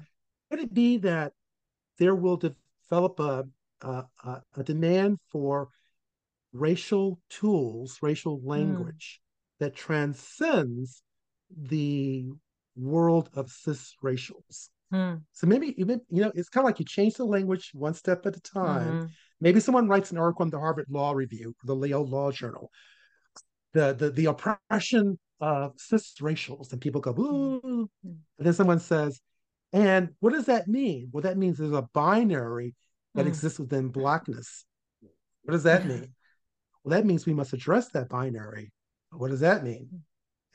[0.49, 1.33] Could it be that
[1.97, 3.47] there will develop a,
[3.81, 5.69] a, a, a demand for
[6.51, 9.19] racial tools, racial language
[9.57, 11.01] that transcends
[11.49, 12.31] the
[12.75, 14.69] world of cis racials?
[14.91, 15.15] Hmm.
[15.31, 18.25] So maybe even you know it's kind of like you change the language one step
[18.25, 18.93] at a time.
[18.93, 19.09] Mhm.
[19.41, 22.71] Maybe someone writes an article in the Harvard Law Review or the Yale Law Journal.
[23.73, 27.89] The the the oppression of cis racials, and people go, ooh.
[28.03, 29.19] And then someone says,
[29.73, 31.09] and what does that mean?
[31.11, 32.75] Well, that means there's a binary
[33.15, 33.29] that Mm.
[33.29, 34.65] exists within blackness.
[35.43, 36.13] What does that mean?
[36.83, 38.73] Well, that means we must address that binary.
[39.11, 40.03] What does that mean?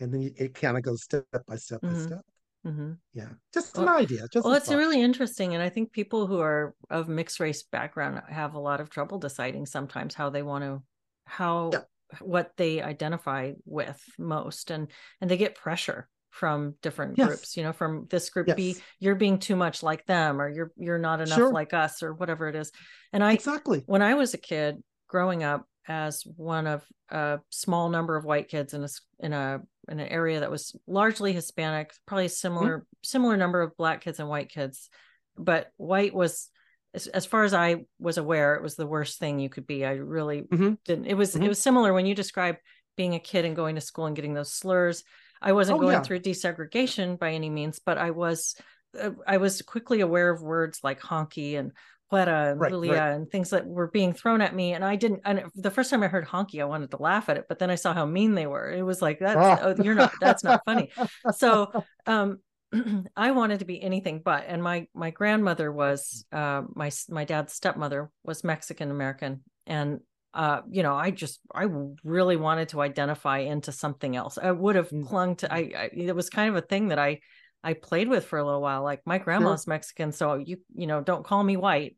[0.01, 2.07] And then it kind of goes step by step by Mhm.
[2.07, 2.21] step.
[2.67, 2.99] Mhm.
[3.13, 4.27] Yeah, just Well- an idea.
[4.33, 4.77] Just Well, it's thought.
[4.77, 5.55] really interesting.
[5.55, 9.19] And I think people who are of mixed race background have a lot of trouble
[9.19, 10.83] deciding sometimes how they want to,
[11.27, 11.83] how, Yeah.
[12.21, 14.71] what they identify with most.
[14.71, 14.91] And,
[15.21, 17.27] and they get pressure from different Yes.
[17.29, 18.81] groups, you know, from this group B, Yes.
[18.99, 21.53] you're being too much like them, or you're, you're not enough Sure.
[21.53, 22.71] like us, or whatever it is.
[23.13, 23.83] And I, exactly.
[23.87, 28.49] when I was a kid growing up as one of a small number of white
[28.49, 28.89] kids in a
[29.21, 33.77] in a in an area that was largely Hispanic, probably a similar similar number of
[33.77, 34.89] black kids and white kids,
[35.37, 36.51] but white was
[36.95, 39.85] as, as far as I was aware, it was the worst thing you could be.
[39.85, 40.79] I really Mhm.
[40.85, 41.07] didn't.
[41.07, 41.45] It was Mhm.
[41.45, 42.59] it was similar when you described
[42.97, 45.05] being a kid and going to school and getting those slurs.
[45.41, 46.03] I wasn't Oh, going yeah.
[46.03, 48.57] through desegregation by any means, but I was
[48.99, 51.73] uh, I was quickly aware of words like honky and
[52.13, 53.15] Huera and Right, Lulia right.
[53.15, 54.73] and things that were being thrown at me.
[54.73, 57.37] And I didn't, and the first time I heard honky, I wanted to laugh at
[57.37, 58.71] it, but then I saw how mean they were.
[58.71, 59.59] It was like, that's, Ah.
[59.63, 60.91] oh, you're not, that's not funny.
[61.37, 61.73] So,
[62.07, 62.39] um,
[63.17, 67.53] I wanted to be anything but, and my, my grandmother was, uh, my, my dad's
[67.55, 69.43] stepmother was Mexican American.
[69.67, 70.01] And,
[70.35, 71.67] uh, you know, I just, I
[72.05, 74.39] really wanted to identify into something else.
[74.41, 75.07] I would have Mm.
[75.07, 77.21] clung to, I, I, it was kind of a thing that I,
[77.65, 78.83] I played with for a little while.
[78.83, 81.97] Like my grandma's Mexican, so you you know don't call me white.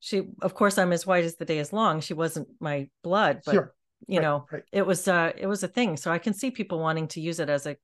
[0.00, 2.00] She, of course, I'm as white as the day is long.
[2.00, 3.74] She wasn't my blood, but sure.
[4.08, 4.62] you Right, know right.
[4.72, 5.96] it was uh it was a thing.
[5.96, 7.76] So I can see people wanting to use it as a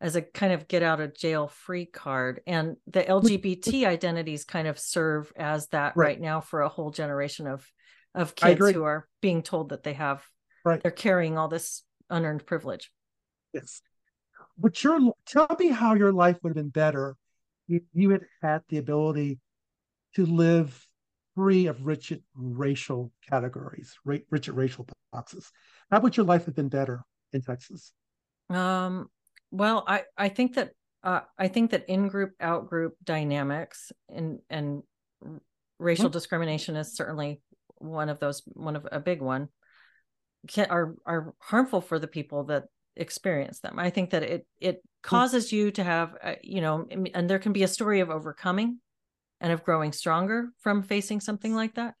[0.00, 4.68] as a kind of get out of jail free card, and the LGBT identities kind
[4.68, 6.06] of serve as that Right.
[6.08, 7.66] right, now for a whole generation of
[8.14, 10.22] of kids who are being told that they have
[10.64, 10.82] Right.
[10.82, 12.90] they're carrying all this unearned privilege.
[13.52, 13.82] Yes.
[14.58, 17.16] But your tell me how your life would have been better
[17.68, 19.38] if you had had the ability
[20.14, 20.86] to live
[21.34, 25.50] free of rigid racial categories, rigid racial boxes.
[25.90, 27.02] How would your life have been better
[27.32, 27.92] in Texas?
[28.48, 29.08] Um,
[29.50, 30.70] well, I I think that
[31.02, 34.82] uh, I think that in group out group dynamics and and
[35.78, 36.12] racial mm-hmm.
[36.12, 37.40] discrimination is certainly
[37.78, 39.48] one of those one of a big one
[40.48, 42.64] can, are are harmful for the people that
[42.96, 43.78] experience them.
[43.78, 47.52] I think that it it causes you to have uh, you know and there can
[47.52, 48.80] be a story of overcoming
[49.40, 51.94] and of growing stronger from facing something like that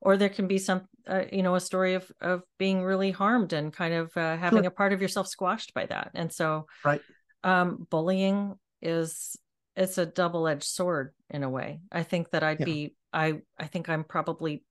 [0.00, 3.52] or there can be some uh, you know a story of of being really harmed
[3.52, 4.68] and kind of uh, having sure.
[4.68, 7.00] a part of yourself squashed by that and so right
[7.44, 9.36] um bullying is
[9.76, 12.66] it's a double-edged sword in a way i think that i'd yeah.
[12.66, 14.62] be i i think i'm probably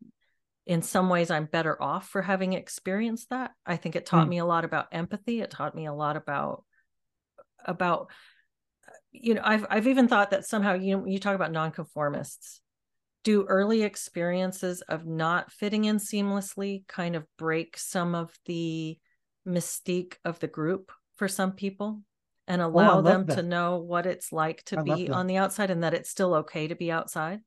[0.65, 3.51] in some ways i'm better off for having experienced that.
[3.65, 4.29] I think it taught mm.
[4.29, 5.41] me a lot about empathy.
[5.41, 6.63] It taught me a lot about
[7.65, 8.09] about
[9.11, 12.61] you know i've i've even thought that somehow you know you talk about nonconformists.
[13.25, 18.97] Do early experiences of not fitting in seamlessly kind of break some of the
[19.45, 22.01] mystique of the group for some people
[22.47, 23.35] and oh, allow oh, them that.
[23.35, 26.33] to know what it's like to I be on the outside and that it's still
[26.35, 27.41] okay to be outside?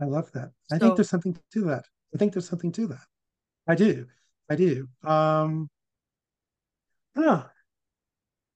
[0.00, 0.50] I love that.
[0.64, 1.84] So, i think there's something to that
[2.14, 3.06] i think there's something to that
[3.66, 4.06] i do
[4.50, 5.68] i do um
[7.16, 7.44] huh.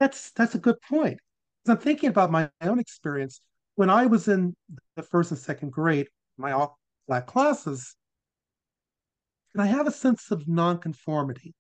[0.00, 1.18] that's that's a good point
[1.66, 3.40] i'm thinking about my own experience
[3.78, 4.56] when I was in
[4.96, 7.94] the first and second grade, my all black classes,
[9.54, 11.54] and I have a sense of nonconformity.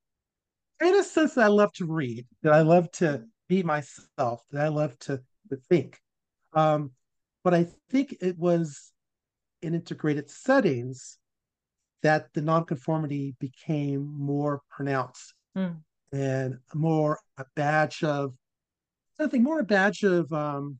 [0.80, 4.64] In a sense that I love to read, that I love to be myself, that
[4.64, 5.20] I love to,
[5.50, 6.00] to think.
[6.54, 6.90] Um,
[7.44, 8.90] but I think it was
[9.62, 11.17] in integrated settings
[12.02, 15.76] that the nonconformity became more pronounced mm.
[16.12, 18.34] and more a badge of
[19.16, 20.78] something more a badge of um,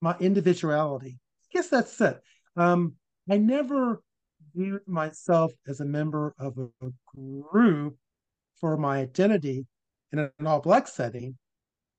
[0.00, 1.18] my individuality.
[1.18, 2.20] I guess that's it.
[2.56, 2.94] Um,
[3.30, 4.02] I never
[4.54, 7.96] viewed myself as a member of a, a group
[8.60, 9.66] for my identity
[10.12, 11.38] in an all black setting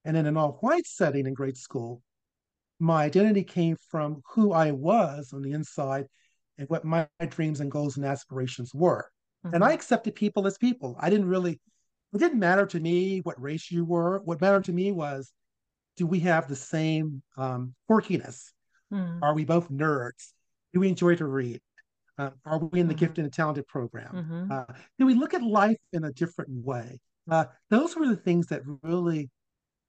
[0.04, 2.02] and in an all white setting in grade school.
[2.78, 6.06] My identity came from who I was on the inside
[6.62, 9.10] and what my dreams and goals and aspirations were.
[9.44, 9.54] Mm-hmm.
[9.54, 9.74] And I mm-hmm.
[9.74, 10.96] accepted people as people.
[11.00, 11.60] I didn't really,
[12.14, 14.20] it didn't matter to me what race you were.
[14.20, 15.32] What mattered to me was
[15.96, 18.52] do we have the same um, quirkiness?
[18.92, 19.20] Mm.
[19.22, 20.32] Are we both nerds?
[20.72, 21.60] Do we enjoy to read?
[22.16, 23.00] Uh, are we in the mm-hmm.
[23.00, 24.14] gifted and talented program?
[24.14, 24.52] Mm-hmm.
[24.52, 27.00] Uh, do we look at life in a different way?
[27.30, 29.30] Uh, those were the things that really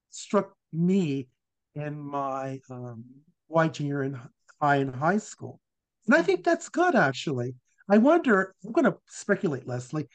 [0.09, 1.27] struck me
[1.75, 3.03] in my um,
[3.47, 4.17] white junior and
[4.61, 5.59] high and high school.
[6.05, 7.55] And I think that's good, actually.
[7.89, 10.07] I wonder, I'm going to speculate, Leslie,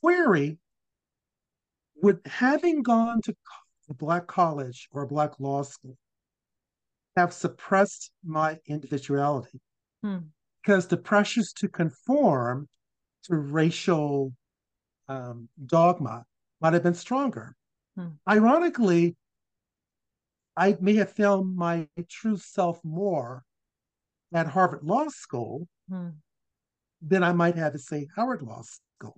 [0.00, 0.58] query,
[2.02, 3.34] would having gone to
[3.88, 5.96] a black college or a black law school
[7.16, 9.60] have suppressed my individuality
[10.02, 10.18] hmm.
[10.62, 12.68] because the pressures to conform
[13.24, 14.32] to racial
[15.08, 16.24] um, dogma
[16.60, 17.54] might have been stronger.
[17.96, 18.08] Hmm.
[18.28, 19.16] Ironically,
[20.56, 23.42] I may have found my true self more
[24.36, 26.10] at Harvard Law School hmm.
[27.00, 29.16] than I might have at, say, Howard Law School.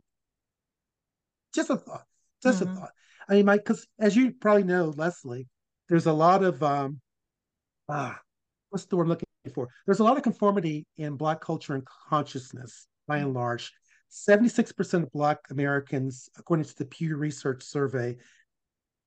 [1.53, 2.05] Just a thought.
[2.41, 2.73] Just mm-hmm.
[2.73, 2.91] a thought.
[3.29, 5.49] I mean, my because as you probably know, Leslie,
[5.89, 7.01] there's a lot of um,
[7.89, 8.19] ah,
[8.71, 9.69] what's the word I'm looking for?
[9.87, 13.73] There's a lot of conformity in Black culture and consciousness, by and large.
[14.11, 18.17] 76% of Black Americans, according to the Pew Research Survey,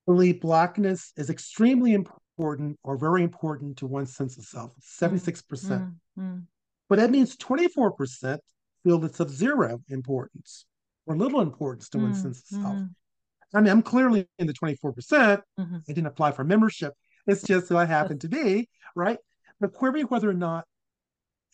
[0.05, 1.93] believe Blackness is extremely
[2.41, 4.71] important or very important to one's sense of self.
[4.81, 5.43] 76%.
[5.47, 6.43] Mm, mm.
[6.89, 8.39] But that means 24%
[8.83, 10.65] feel it's of zero importance
[11.05, 12.75] or little importance to mm, one's sense of self.
[12.75, 12.89] Mm.
[13.53, 14.95] I mean, I'm clearly in the 24%.
[14.95, 16.93] percent mm hmm I didn't apply for membership.
[17.27, 19.19] It's just who I happen to be, right?
[19.59, 20.65] But query whether or not,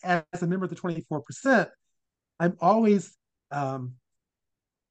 [0.02, 1.68] as a member of the 24%,
[2.40, 3.14] I'm always
[3.50, 3.94] um,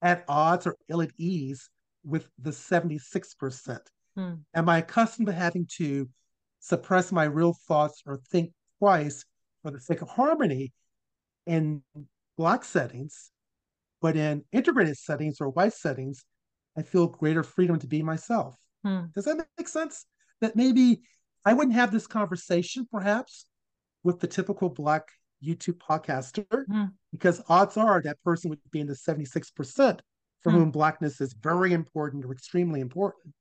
[0.02, 1.70] at odds or ill at ease
[2.04, 3.80] with the 76%.
[4.18, 4.34] Hmm.
[4.56, 6.10] Am I accustomed to having to
[6.60, 9.24] suppress my real thoughts or think twice
[9.62, 10.74] for the sake of harmony
[11.46, 11.84] in
[12.38, 13.32] Black settings,
[14.02, 16.26] but in integrated settings or white settings,
[16.76, 18.56] I feel greater freedom to be myself.
[18.84, 19.06] Hmm.
[19.16, 20.06] Does that make sense?
[20.42, 21.02] That maybe
[21.46, 23.46] I wouldn't have this conversation perhaps
[24.04, 25.04] with the typical Black
[25.44, 26.86] YouTube podcaster hmm.
[27.12, 30.00] because odds are that person would be in the 76%
[30.42, 30.58] for hmm.
[30.58, 33.34] whom Blackness is very important or extremely important.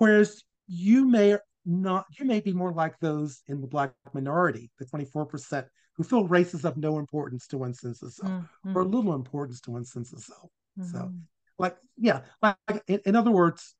[0.00, 1.36] Whereas you may
[1.66, 6.26] not, you may be more like those in the Black minority, the 24%, who feel
[6.26, 8.74] race is of no importance to one's sense of self mm-hmm.
[8.74, 10.50] or little importance to one's sense of self.
[10.78, 10.90] Mm-hmm.
[10.90, 11.12] So
[11.58, 13.74] like yeah, like in, in other words,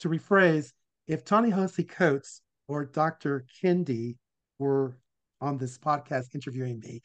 [0.00, 0.72] to rephrase,
[1.06, 3.46] if Ta-Nehisi Coates or Dr.
[3.62, 4.16] Kendi
[4.58, 4.98] were
[5.40, 7.00] on this podcast interviewing me,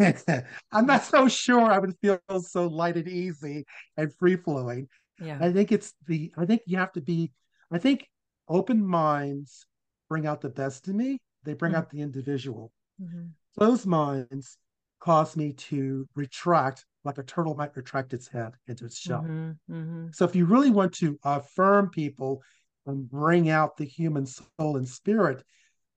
[0.72, 4.88] I'm not so sure I would feel so light and easy and free flowing.
[5.20, 5.38] Yeah.
[5.40, 7.30] I think it's the I think you have to be
[7.72, 8.06] I think
[8.48, 9.66] open minds
[10.08, 11.18] bring out the best in me.
[11.44, 11.78] They bring mm-hmm.
[11.78, 12.70] out the individual.
[13.02, 13.28] Mm-hmm.
[13.56, 14.58] Closed minds
[15.00, 19.22] cause me to retract like a turtle might retract its head into its shell.
[19.22, 19.74] Mm-hmm.
[19.74, 20.06] mm-hmm.
[20.12, 22.42] So if you really want to affirm people
[22.86, 25.42] and bring out the human soul and spirit,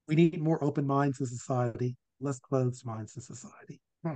[0.08, 3.80] we need more open minds in society, less closed minds in society.
[4.04, 4.14] Hmm.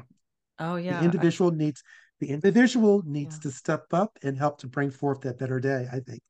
[0.58, 0.98] Oh yeah.
[0.98, 1.56] The individual I...
[1.56, 1.82] needs
[2.20, 3.42] the individual needs yeah.
[3.42, 6.20] to step up and help to bring forth that better day, I think.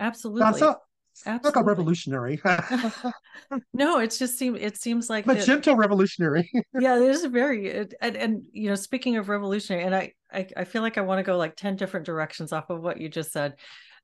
[0.00, 0.58] Absolutely.
[0.58, 0.76] So,
[1.24, 1.48] Absolutely.
[1.48, 2.40] Like a revolutionary.
[3.72, 6.50] no, it's just seem it seems like magenta that, revolutionary.
[6.78, 10.64] yeah, it is very and, and you know, speaking of revolutionary, and I, I I
[10.64, 13.32] feel like I want to go like 10 different directions off of what you just
[13.32, 13.54] said.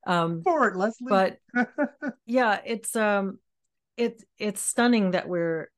[0.07, 1.07] Um for it, Leslie.
[1.07, 1.37] But
[2.25, 3.37] yeah, it's um
[3.95, 5.69] it's it's stunning that we're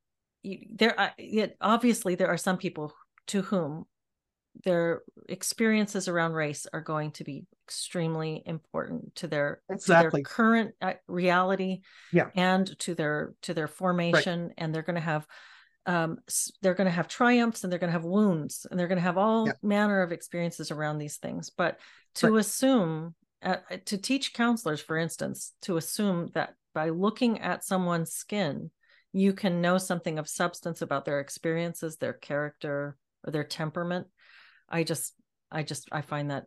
[0.74, 2.94] there I, it, obviously there are some people
[3.28, 3.86] to whom
[4.64, 10.36] their experiences around race are going to be extremely important to their exactly to their
[10.36, 11.82] current uh, reality
[12.14, 14.54] yeah and to their to their formation right.
[14.60, 15.26] and they're going to have
[15.88, 16.18] um
[16.62, 19.02] they're going to have triumphs and they're going to have wounds and they're going to
[19.02, 19.54] have all yeah.
[19.64, 21.80] manner of experiences around these things but
[22.14, 22.40] to right.
[22.40, 28.70] assume uh, to teach counselors for instance to assume that by looking at someone's skin
[29.12, 34.06] you can know something of substance about their experiences their character or their temperament
[34.70, 35.14] i just
[35.52, 36.46] i just i find that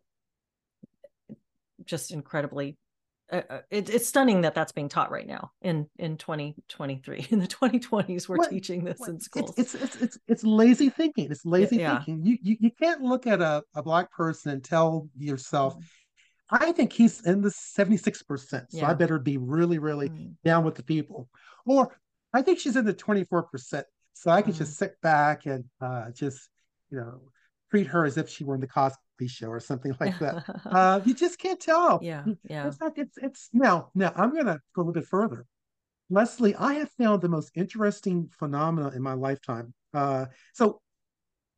[1.84, 2.76] just incredibly
[3.32, 7.38] uh, uh it, it's stunning that that's being taught right now in in 2023 in
[7.38, 11.30] the 2020s we're what, teaching this what, in schools it's, it's it's it's lazy thinking
[11.30, 11.96] it's lazy yeah.
[11.96, 16.64] thinking you, you you can't look at a, a black person and tell yourself mm-hmm.
[16.64, 18.88] i think he's in the 76% so yeah.
[18.88, 20.32] i better be really really mm-hmm.
[20.44, 21.28] down with the people
[21.66, 21.96] or
[22.32, 23.82] i think she's in the 24%
[24.14, 24.58] so i can mm-hmm.
[24.58, 26.48] just sit back and uh, just
[26.90, 27.20] you know
[27.70, 28.96] treat her as if she were in the Cosby
[29.26, 30.44] Show or something like that.
[30.66, 31.98] uh, you just can't tell.
[32.02, 32.66] Yeah, yeah.
[32.68, 32.96] It's not.
[32.96, 33.90] It's it's now.
[33.94, 35.46] Now I'm going to go a little bit further.
[36.10, 39.74] Leslie, I have found the most interesting phenomena in my lifetime.
[39.92, 40.80] Uh, so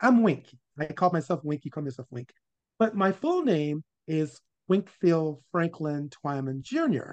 [0.01, 0.47] I'm Wink.
[0.79, 1.65] I call myself Wink.
[1.65, 2.33] You call myself Wink.
[2.79, 7.13] But my full name is Winkfield Franklin Twyman Jr.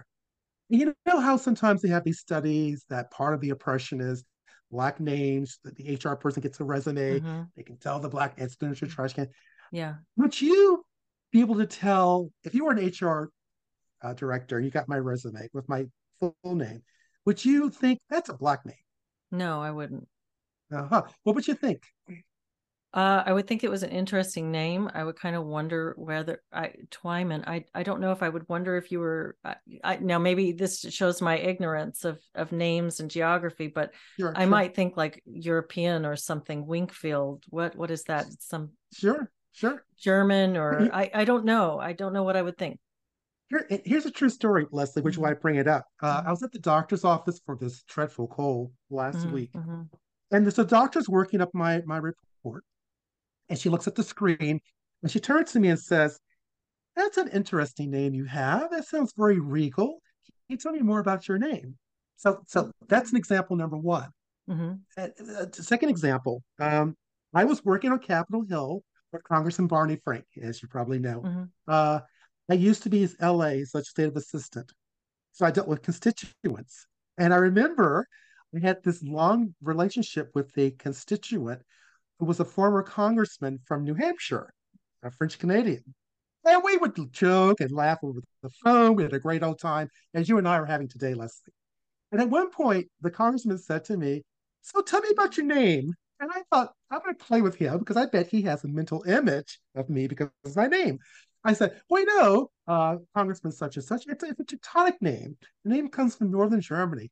[0.69, 4.23] You know how sometimes they have these studies that part of the oppression is
[4.71, 5.59] black names.
[5.63, 7.19] The, the HR person gets a resume.
[7.19, 7.41] Mm-hmm.
[7.55, 9.29] They can tell the black expenditure trash can.
[9.71, 9.95] Yeah.
[10.17, 10.83] Would you
[11.31, 13.31] be able to tell if you were an HR
[14.01, 15.85] uh, director, and you got my resume with my
[16.19, 16.81] full name,
[17.25, 18.75] would you think that's a black name?
[19.31, 20.07] No, I wouldn't.
[20.71, 21.03] Uh-huh.
[21.23, 21.83] What would you think?
[22.93, 24.89] Uh, I would think it was an interesting name.
[24.93, 27.43] I would kind of wonder whether I Twyman.
[27.45, 29.35] I I don't know if I would wonder if you were.
[29.43, 34.33] I, I now maybe this shows my ignorance of of names and geography, but sure,
[34.35, 34.49] I sure.
[34.49, 36.65] might think like European or something.
[36.65, 37.43] Winkfield.
[37.49, 38.25] What what is that?
[38.39, 41.79] Some sure sure German or I I don't know.
[41.79, 42.79] I don't know what I would think.
[43.49, 45.85] Here, here's a true story, Leslie, which is why I bring it up.
[46.01, 46.27] Uh, mm-hmm.
[46.27, 49.31] I was at the doctor's office for this dreadful cold last mm-hmm.
[49.31, 49.83] week, mm-hmm.
[50.31, 52.63] and there's a doctor's working up my my report
[53.49, 54.59] and she looks at the screen
[55.01, 56.19] and she turns to me and says,
[56.95, 58.71] That's an interesting name you have.
[58.71, 60.01] That sounds very regal.
[60.25, 61.77] Can you tell me more about your name?
[62.17, 64.09] So, so that's an example number one.
[64.49, 64.73] Mm-hmm.
[64.97, 65.07] Uh,
[65.39, 66.95] uh, second example, um,
[67.33, 68.81] I was working on Capitol Hill
[69.27, 71.21] Congressman Barney Frank, as you probably know.
[71.21, 71.43] Mm-hmm.
[71.67, 71.99] Uh,
[72.49, 74.71] I used to be his LA legislative assistant.
[75.33, 76.87] So I dealt with constituents.
[77.17, 78.07] And I remember
[78.51, 81.61] we had this long relationship with a constituent
[82.19, 84.51] who was a former congressman from New Hampshire,
[85.03, 85.83] a French Canadian.
[86.45, 88.95] And we would joke and laugh over the phone.
[88.95, 91.53] We had a great old time, as you and I are having today, Leslie.
[92.11, 94.23] And at one point, the congressman said to me,
[94.61, 95.93] So tell me about your name.
[96.19, 98.67] And I thought, I'm going to play with him because I bet he has a
[98.67, 100.99] mental image of me because of my name.
[101.43, 105.01] I said, Well, you know, uh, Congressman such and such, it's a, it's a Teutonic
[105.01, 105.37] name.
[105.63, 107.11] The name comes from Northern Germany.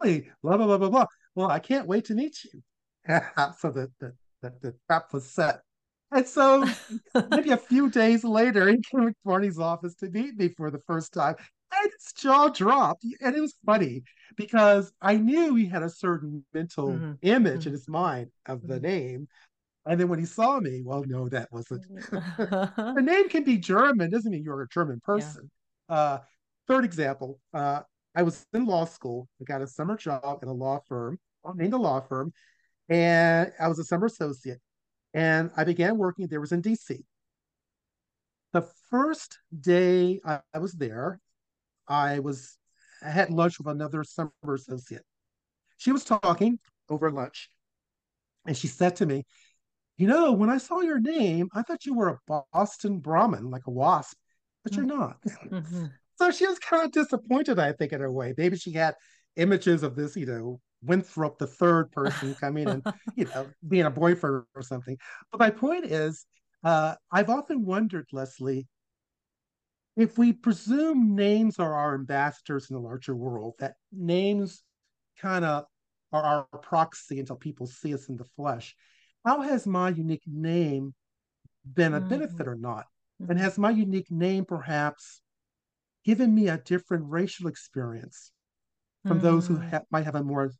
[0.00, 1.06] Blah, blah, blah, blah, blah.
[1.34, 2.62] Well, I can't wait to meet you.
[3.58, 4.12] so the, the,
[4.42, 5.60] the, the trap was set.
[6.12, 6.64] And so
[7.30, 10.80] maybe a few days later, he came to Barney's office to meet me for the
[10.86, 11.36] first time.
[11.72, 13.04] And his jaw dropped.
[13.20, 14.02] And it was funny
[14.36, 17.12] because I knew he had a certain mental mm-hmm.
[17.22, 17.68] image mm-hmm.
[17.68, 18.86] in his mind of the mm-hmm.
[18.86, 19.28] name.
[19.86, 21.86] And then when he saw me, well, no, that wasn't.
[22.10, 25.50] the name can be German, doesn't mean you're a German person.
[25.88, 25.96] Yeah.
[25.96, 26.18] Uh,
[26.66, 27.82] third example, uh,
[28.14, 29.28] I was in law school.
[29.40, 31.18] I got a summer job at a law firm,
[31.54, 32.32] named a law firm,
[32.88, 34.60] and I was a summer associate.
[35.14, 37.04] And I began working, there was in DC.
[38.52, 41.20] the first day I, I was there,
[41.88, 42.58] I was
[43.02, 45.04] I had lunch with another summer associate.
[45.76, 46.58] She was talking
[46.88, 47.50] over lunch,
[48.46, 49.24] and she said to me,
[49.96, 53.66] "You know, when I saw your name, I thought you were a Boston Brahmin, like
[53.66, 54.16] a wasp,
[54.64, 55.86] but you're not." Mm-hmm.
[56.18, 58.34] so she was kind of disappointed, I think, in her way.
[58.36, 58.94] Maybe she had
[59.36, 62.82] images of this, you know, Winthrop, the third person coming and,
[63.16, 64.96] you know, being a boyfriend or something.
[65.30, 66.26] But my point is,
[66.64, 68.66] uh, I've often wondered, Leslie,
[69.96, 74.62] if we presume names are our ambassadors in the larger world, that names
[75.18, 75.64] kind of
[76.12, 78.76] are our proxy until people see us in the flesh,
[79.24, 80.94] how has my unique name
[81.64, 82.08] been a mm-hmm.
[82.10, 82.84] benefit or not?
[83.20, 83.30] Mm-hmm.
[83.30, 85.22] And has my unique name perhaps
[86.04, 88.30] given me a different racial experience
[89.06, 89.26] from mm-hmm.
[89.26, 89.70] those who mm.
[89.70, 90.52] ha- might have a more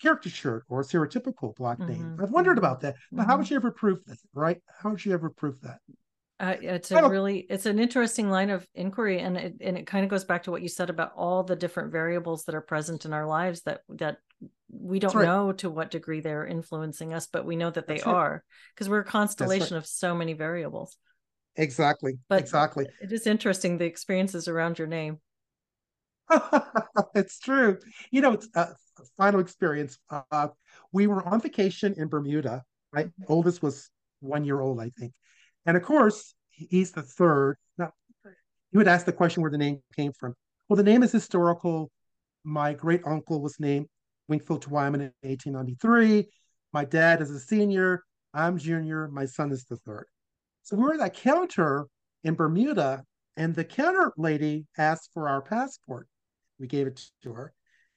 [0.00, 2.02] caricature or stereotypical black name?
[2.02, 2.22] Mm-hmm.
[2.22, 3.54] I've wondered about that, but how would mm-hmm.
[3.54, 4.60] you ever prove that, right?
[4.82, 5.78] How would you ever prove that?
[6.40, 10.02] Uh, it's a really it's an interesting line of inquiry and it, and it kind
[10.02, 13.04] of goes back to what you said about all the different variables that are present
[13.04, 14.16] in our lives that that
[14.68, 15.24] we don't right.
[15.24, 18.88] know to what degree they're influencing us but we know that they That's are because
[18.88, 19.78] we're a constellation right.
[19.78, 20.96] of so many variables
[21.54, 25.20] exactly but exactly it is interesting the experiences around your name
[27.14, 27.78] it's true
[28.10, 28.70] you know it's a
[29.16, 30.48] final experience uh,
[30.90, 33.24] we were on vacation in bermuda my mm-hmm.
[33.28, 35.12] oldest was one year old i think
[35.66, 37.56] and of course, he's the third.
[37.78, 37.92] Now,
[38.72, 40.34] you would ask the question where the name came from.
[40.68, 41.90] Well, the name is historical.
[42.44, 43.86] My great uncle was named
[44.28, 46.28] Winkfield Twyman in 1893.
[46.72, 48.02] My dad is a senior.
[48.32, 49.08] I'm junior.
[49.08, 50.06] My son is the third.
[50.62, 51.86] So we were at that counter
[52.24, 53.04] in Bermuda,
[53.36, 56.08] and the counter lady asked for our passport.
[56.58, 57.52] We gave it to her,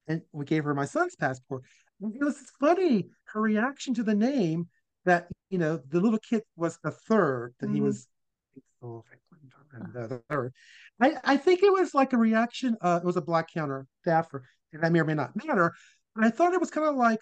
[0.07, 1.63] and we gave her my son's passport.
[2.01, 3.05] It was funny.
[3.25, 4.67] Her reaction to the name
[5.07, 7.75] that you know the little kid was a third that mm-hmm.
[7.75, 8.07] he was
[8.81, 10.53] and the third.
[11.01, 12.77] I, I think it was like a reaction.
[12.81, 14.43] Uh, it was a black counter staffer,
[14.73, 15.73] and that may or may not matter.
[16.15, 17.19] But I thought it was kind of like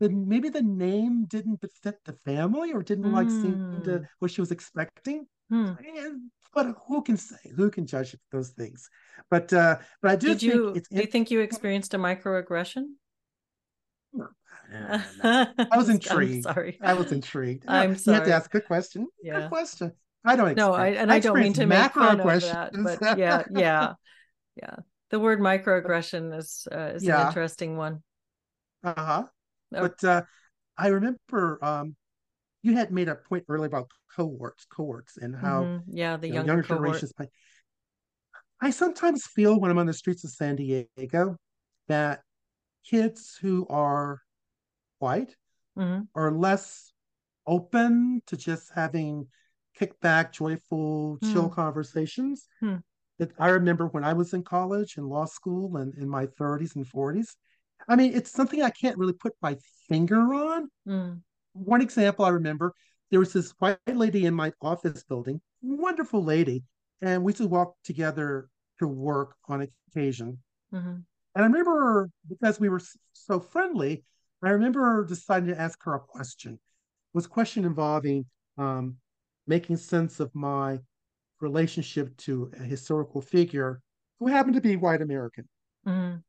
[0.00, 3.14] the maybe the name didn't fit the family or didn't mm.
[3.14, 4.04] like seem to hmm.
[4.20, 5.26] what she was expecting.
[5.52, 5.76] Mm.
[5.96, 7.36] And, but who can say?
[7.56, 8.88] Who can judge those things?
[9.30, 12.84] But uh, but I do Did you, do you think you experienced a microaggression?
[14.72, 16.46] I was intrigued.
[16.46, 16.78] I'm sorry.
[16.80, 17.64] I was intrigued.
[17.68, 18.16] I'm sorry.
[18.16, 19.08] You have to ask a question.
[19.22, 19.40] Yeah.
[19.40, 19.92] Good question.
[20.24, 20.56] I don't.
[20.56, 23.92] No, I and I, I don't mean to make fun of that, but yeah, yeah,
[24.56, 24.76] yeah.
[25.10, 27.22] The word microaggression is uh, is yeah.
[27.22, 28.02] an interesting one.
[28.84, 29.24] Uh huh.
[29.74, 29.82] Oh.
[29.82, 30.22] But uh,
[30.76, 31.96] I remember um,
[32.62, 35.96] you had made a point earlier about cohorts, cohorts, and how mm-hmm.
[35.96, 37.12] yeah, the you know, younger, younger generations.
[38.60, 41.36] I sometimes feel when I'm on the streets of San Diego
[41.86, 42.22] that
[42.88, 44.20] kids who are
[44.98, 45.34] white
[45.76, 46.02] mm-hmm.
[46.14, 46.92] are less
[47.46, 49.26] open to just having
[49.78, 51.32] kickback, joyful, mm.
[51.32, 52.48] chill conversations.
[52.62, 52.82] Mm.
[53.18, 56.76] That I remember when I was in college and law school and in my 30s
[56.76, 57.34] and 40s.
[57.88, 59.56] I mean, it's something I can't really put my
[59.88, 60.68] finger on.
[60.86, 61.20] Mm.
[61.52, 62.74] One example I remember
[63.10, 66.62] there was this white lady in my office building, wonderful lady,
[67.00, 70.38] and we used to walk together to work on occasion.
[70.72, 70.98] Mm-hmm.
[71.38, 72.80] And I remember because we were
[73.12, 74.02] so friendly,
[74.42, 76.54] I remember deciding to ask her a question.
[76.54, 78.26] It was a question involving
[78.56, 78.96] um,
[79.46, 80.80] making sense of my
[81.40, 83.80] relationship to a historical figure
[84.18, 85.48] who happened to be white American.
[85.86, 86.24] Mm.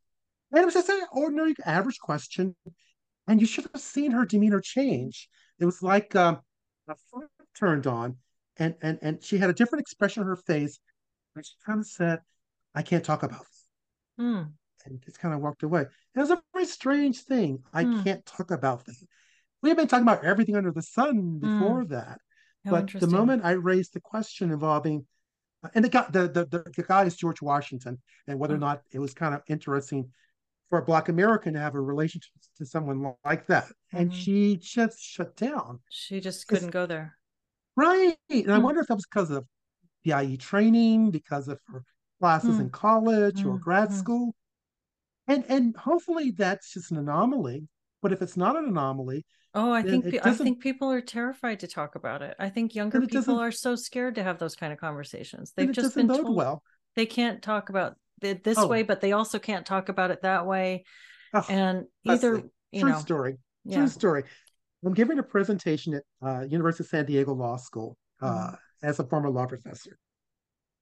[0.52, 2.56] And it was just an ordinary, average question.
[3.28, 5.28] And you should have seen her demeanor change.
[5.58, 6.42] It was like um,
[6.88, 8.18] a flip turned on,
[8.58, 10.78] and, and, and she had a different expression on her face.
[11.36, 12.20] And she kind of said,
[12.76, 13.68] I can't talk about this.
[14.20, 14.52] Mm
[14.90, 15.82] and just kind of walked away.
[15.82, 17.64] It was a very strange thing.
[17.74, 18.04] I hmm.
[18.04, 18.96] can't talk about that.
[19.62, 21.94] We have been talking about everything under the sun before hmm.
[21.94, 22.20] that.
[22.66, 25.06] How but the moment I raised the question involving,
[25.74, 28.62] and the guy, the, the, the, guy is George Washington, and whether or hmm.
[28.62, 30.12] not it was kind of interesting
[30.70, 33.66] for a Black American to have a relationship to someone like that.
[33.66, 33.98] Mm-hmm.
[33.98, 35.80] And she just shut down.
[35.90, 37.18] She just couldn't go there.
[37.76, 38.16] Right.
[38.30, 38.52] And mm.
[38.52, 39.46] I wonder if that was because of
[40.04, 41.84] DEI training, because of her
[42.20, 42.62] classes mm.
[42.62, 43.48] in college mm.
[43.48, 44.36] or grad school
[45.30, 47.68] and and hopefully that's just an anomaly
[48.02, 51.68] but if it's not an anomaly oh i think i think people are terrified to
[51.68, 52.36] talk about it.
[52.40, 55.54] I think younger people are so scared to have those kind of conversations.
[55.56, 56.64] They've just been told well.
[56.96, 58.68] they can't talk about it this oh.
[58.68, 60.84] way but they also can't talk about it that way.
[61.34, 63.78] Oh, and either you true know story yeah.
[63.78, 64.24] true story.
[64.86, 68.88] I'm giving a presentation at uh, university of san diego law school uh, mm-hmm.
[68.88, 69.98] as a former law professor.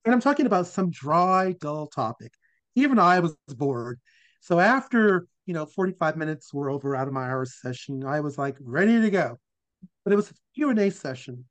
[0.06, 2.34] And i'm talking about some dry dull topic.
[2.76, 4.00] Even i was bored
[4.40, 8.38] so after, you know, 45 minutes were over out of my hour session, I was
[8.38, 9.38] like ready to go.
[10.04, 11.46] But it was a Q&A session.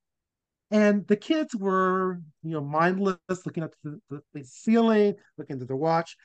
[0.70, 5.68] And the kids were, you know, mindless, looking up the, the, the ceiling, looking at
[5.68, 6.16] their watch.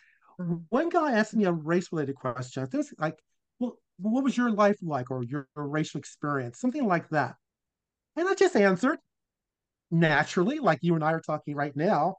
[0.69, 2.63] One guy asked me a race-related question.
[2.63, 3.19] I think like,
[3.59, 6.59] well, what was your life like or your racial experience?
[6.59, 7.35] Something like that.
[8.15, 8.97] And I just answered
[9.91, 12.15] naturally, like you and I are talking right now.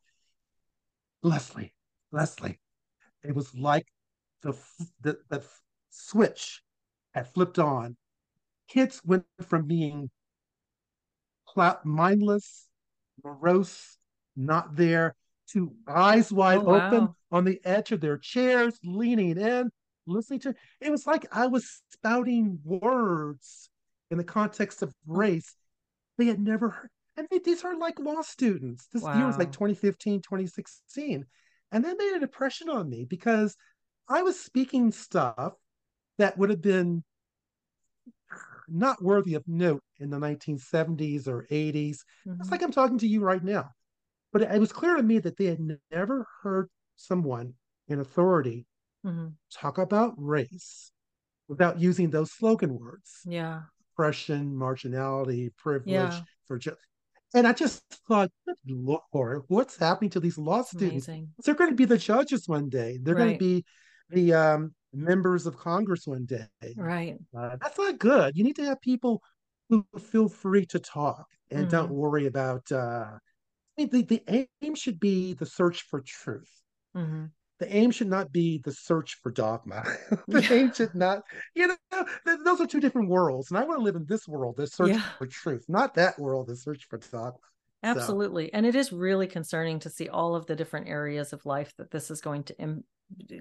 [1.23, 1.75] Leslie,
[2.13, 2.61] Leslie,
[3.25, 3.87] it was like
[4.43, 4.59] the,
[5.01, 5.43] the, the
[5.91, 6.63] switch
[7.15, 7.97] had flipped on.
[8.69, 10.11] Kids went from being
[11.85, 12.69] mindless,
[13.23, 13.99] morose,
[14.37, 15.15] not there,
[15.51, 16.87] to eyes wide oh, wow.
[16.87, 19.71] open on the edge of their chairs, leaning in,
[20.07, 20.55] listening to.
[20.81, 23.69] It was like I was spouting words
[24.11, 25.55] in the context of race
[26.19, 26.91] they had never heard.
[27.17, 28.87] And they, these are like law students.
[28.93, 29.17] This wow.
[29.17, 31.25] year was like 2015, 2016.
[31.73, 33.57] And that made an impression on me because
[34.13, 35.55] I was speaking stuff
[36.19, 37.03] that would have been
[38.69, 41.99] not worthy of note in the 1970s or 80s.
[42.27, 42.41] Mm-hmm.
[42.41, 43.71] It's like I'm talking to you right now.
[44.33, 45.61] But it, was clear to me that they had
[45.91, 47.55] never heard someone
[47.89, 48.67] in authority
[49.05, 49.29] mm-hmm.
[49.53, 50.91] talk about race
[51.49, 53.21] without using those slogan words.
[53.27, 53.63] Yeah.
[53.93, 56.21] Oppression, marginality, privilege yeah.
[56.47, 56.79] for just
[57.35, 58.31] and I just thought,
[58.67, 61.09] Lord, what's happening to these law students?
[61.09, 61.31] Amazing.
[61.43, 62.99] They're going to be the judges one day.
[63.01, 63.25] They're right.
[63.25, 63.65] going to be
[64.13, 66.47] the um, members of Congress one day.
[66.77, 67.19] Right.
[67.37, 68.37] Uh, that's not good.
[68.37, 69.23] You need to have people
[69.69, 71.71] who feel free to talk and mm-hmm.
[71.71, 72.71] don't worry about.
[72.71, 73.19] Uh, I
[73.79, 76.51] mean, the, the aim should be the search for truth.
[76.97, 77.27] Mm-hmm.
[77.59, 79.85] The aim should not be the search for dogma.
[80.29, 80.53] the yeah.
[80.53, 81.23] aim should not,
[81.55, 82.05] you know,
[82.45, 83.51] those are two different worlds.
[83.51, 85.03] And I want to live in this world, the search yeah.
[85.17, 87.39] for truth, not that world, the search for dogma.
[87.83, 88.47] Absolutely.
[88.47, 88.51] So.
[88.55, 91.91] And it is really concerning to see all of the different areas of life that
[91.91, 92.85] this is going to Im-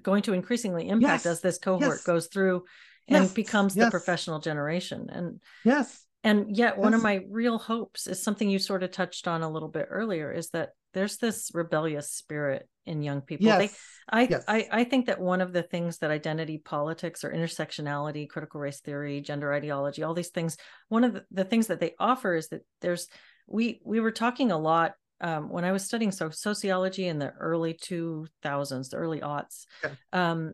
[0.02, 1.32] going to increasingly impact yes.
[1.32, 2.04] as this cohort yes.
[2.04, 2.66] goes through
[3.08, 3.34] and yes.
[3.34, 5.08] becomes the professional generation.
[5.12, 6.06] And yes.
[6.24, 9.50] And yet one of my real hopes is something you sort of touched on a
[9.50, 13.48] little bit earlier is that there's this rebellious spirit in young people.
[13.48, 13.60] Yes.
[13.60, 13.78] They,
[14.10, 14.44] I, yes.
[14.48, 18.82] I I think that one of the things that identity politics or intersectionality, critical race
[18.82, 20.58] theory, gender ideology, all these things,
[20.90, 23.08] one of the, the things that they offer is that there's
[23.48, 27.32] we we were talking a lot um, when I was studying so sociology in the
[27.40, 29.92] early 2000s, the early aughts, yeah.
[30.12, 30.54] um,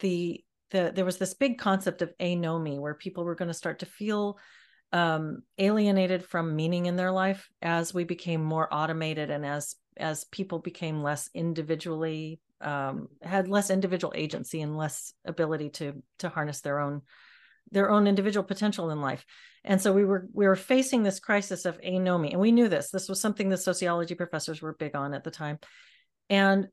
[0.00, 3.78] the the there was this big concept of anomie where people were going to start
[3.80, 4.38] to feel
[4.92, 10.24] um, alienated from meaning in their life as we became more automated and as as
[10.24, 16.60] people became less individually um, had less individual agency and less ability to to harness
[16.60, 17.02] their own
[17.70, 19.24] their own individual potential in life.
[19.64, 22.90] And so we were we were facing this crisis of anomie, and we knew this.
[22.90, 25.58] This was something the sociology professors were big on at the time.
[26.28, 26.68] And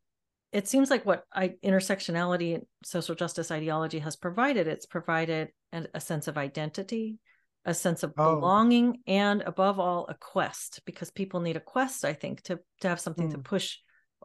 [0.51, 4.67] it seems like what I, intersectionality, and social justice ideology has provided.
[4.67, 7.19] It's provided a, a sense of identity,
[7.65, 8.35] a sense of oh.
[8.35, 10.81] belonging, and above all, a quest.
[10.85, 13.31] Because people need a quest, I think, to to have something mm.
[13.31, 13.43] to hmm.
[13.43, 13.77] push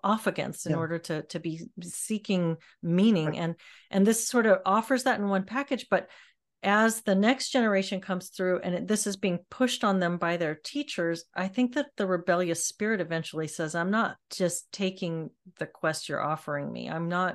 [0.02, 0.78] off against in yeah.
[0.78, 3.38] order to to be seeking meaning right.
[3.38, 3.54] and
[3.90, 6.08] and this sort of offers that in one package but
[6.64, 10.54] as the next generation comes through and this is being pushed on them by their
[10.54, 16.08] teachers i think that the rebellious spirit eventually says i'm not just taking the quest
[16.08, 16.88] you're offering me.
[16.88, 17.34] I'm not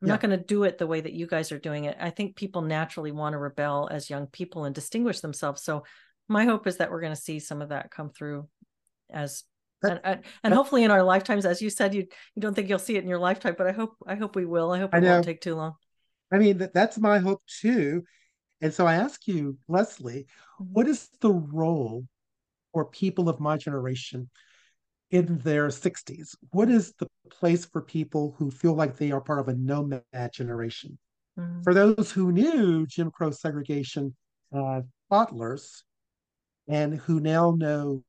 [0.00, 0.12] i'm yeah.
[0.14, 1.96] not going to do it the way that you guys are doing it.
[2.00, 5.62] I think people naturally want to rebel as young people and distinguish themselves.
[5.62, 5.84] So
[6.28, 8.48] my hope is that we're going to see some of that come through
[9.10, 9.44] as
[9.82, 12.78] that, and, and hopefully in our lifetimes as you said you you don't think you'll
[12.78, 14.70] see it in your lifetime but i hope i hope we will.
[14.72, 15.74] I hope it I won't take too long.
[16.32, 18.04] I mean that, that's my hope too
[18.60, 20.26] and so I ask you, Leslie,
[20.60, 20.72] mm-hmm.
[20.72, 22.04] what is the role
[22.72, 24.28] for people of my generation
[25.10, 26.34] in their 60s?
[26.50, 30.02] What is the place for people who feel like they are part of a nomad
[30.32, 30.98] generation?
[31.38, 31.62] Mm-hmm.
[31.62, 34.14] For those who knew Jim Crow segregation
[34.54, 35.84] uh, toddlers
[36.66, 38.02] and who now know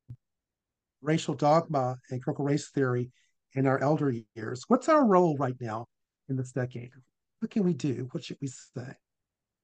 [1.01, 3.11] racial dogma and critical race theory
[3.53, 5.85] in our elder years, what's our role right now
[6.27, 6.91] in this decade?
[7.39, 8.09] What can we do?
[8.11, 8.93] What should we say?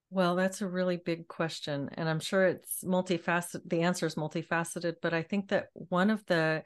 [0.10, 1.90] Well, that's a really big question.
[1.94, 3.62] And I'm sure it's multifaceted.
[3.66, 6.64] The answer is multifaceted, but I think that one of the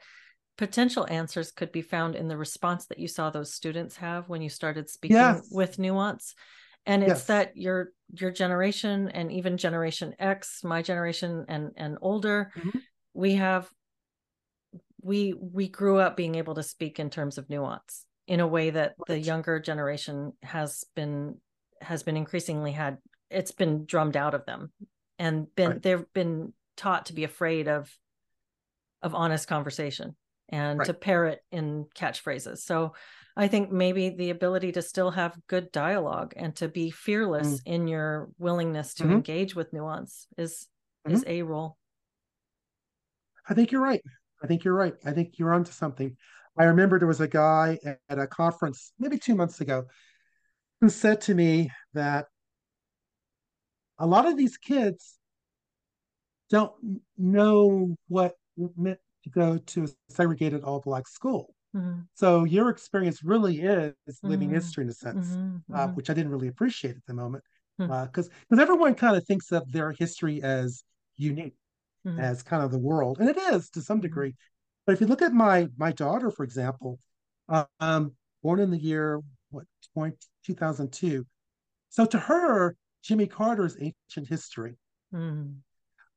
[0.58, 4.42] potential answers could be found in the response that you saw those students have when
[4.42, 5.48] you started speaking yes.
[5.50, 6.34] with nuance.
[6.86, 7.24] And it's yes.
[7.24, 12.78] that your your generation and even generation X, my generation and and older, mm-hmm.
[13.14, 13.70] we have
[15.02, 18.70] we we grew up being able to speak in terms of nuance in a way
[18.70, 19.08] that right.
[19.08, 21.36] the younger generation has been
[21.80, 22.98] has been increasingly had
[23.30, 24.72] it's been drummed out of them
[25.18, 25.82] and been right.
[25.82, 27.90] they've been taught to be afraid of
[29.02, 30.16] of honest conversation
[30.48, 30.86] and right.
[30.86, 32.94] to parrot in catchphrases so
[33.36, 37.60] i think maybe the ability to still have good dialogue and to be fearless mm.
[37.66, 39.12] in your willingness to mm-hmm.
[39.12, 40.66] engage with nuance is
[41.06, 41.14] mm-hmm.
[41.14, 41.76] is a role
[43.48, 44.02] i think you're right
[44.42, 44.94] I think you're right.
[45.04, 46.16] I think you're onto something.
[46.58, 47.78] I remember there was a guy
[48.08, 49.84] at a conference maybe two months ago
[50.80, 52.26] who said to me that
[54.00, 55.18] a lot of these kids
[56.48, 56.72] don't
[57.16, 61.54] know what it meant to go to a segregated all black school.
[61.76, 62.00] Mm-hmm.
[62.14, 64.56] So your experience really is living mm-hmm.
[64.56, 65.72] history in a sense, mm-hmm.
[65.72, 65.94] uh, mm-hmm.
[65.94, 67.44] which I didn't really appreciate at the moment,
[67.78, 67.92] because hmm.
[67.92, 70.82] uh, because everyone kind of thinks of their history as
[71.16, 71.54] unique,
[72.04, 72.18] mm-hmm.
[72.18, 74.02] as kind of the world, and it is to some mm-hmm.
[74.02, 74.34] degree.
[74.84, 76.98] But if you look at my my daughter, for example,
[77.78, 78.12] um,
[78.42, 79.20] born in the year
[79.50, 81.24] what 20, 2002,
[81.90, 84.76] so to her, Jimmy Carter's ancient history.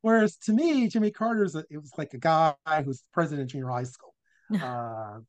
[0.01, 3.69] Whereas to me, Jimmy Carter's a, it was like a guy who's president of junior
[3.69, 4.13] high school.
[4.61, 5.19] Uh,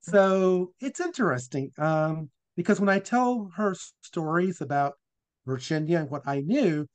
[0.00, 4.94] so it's interesting um, because when I tell her stories about
[5.46, 6.86] Virginia and what I knew,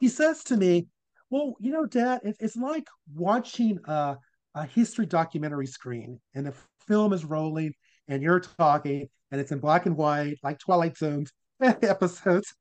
[0.00, 0.88] he says to me,
[1.30, 4.16] "Well, you know, Dad, it, it's like watching a,
[4.54, 6.54] a history documentary screen, and the
[6.88, 7.74] film is rolling,
[8.08, 11.26] and you're talking, and it's in black and white, like Twilight Zone
[11.60, 12.52] episodes,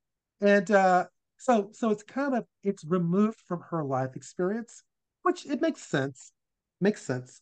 [0.41, 1.05] and uh,
[1.37, 4.83] so so it's kind of it's removed from her life experience,
[5.23, 6.31] which it makes sense,
[6.79, 7.41] makes sense.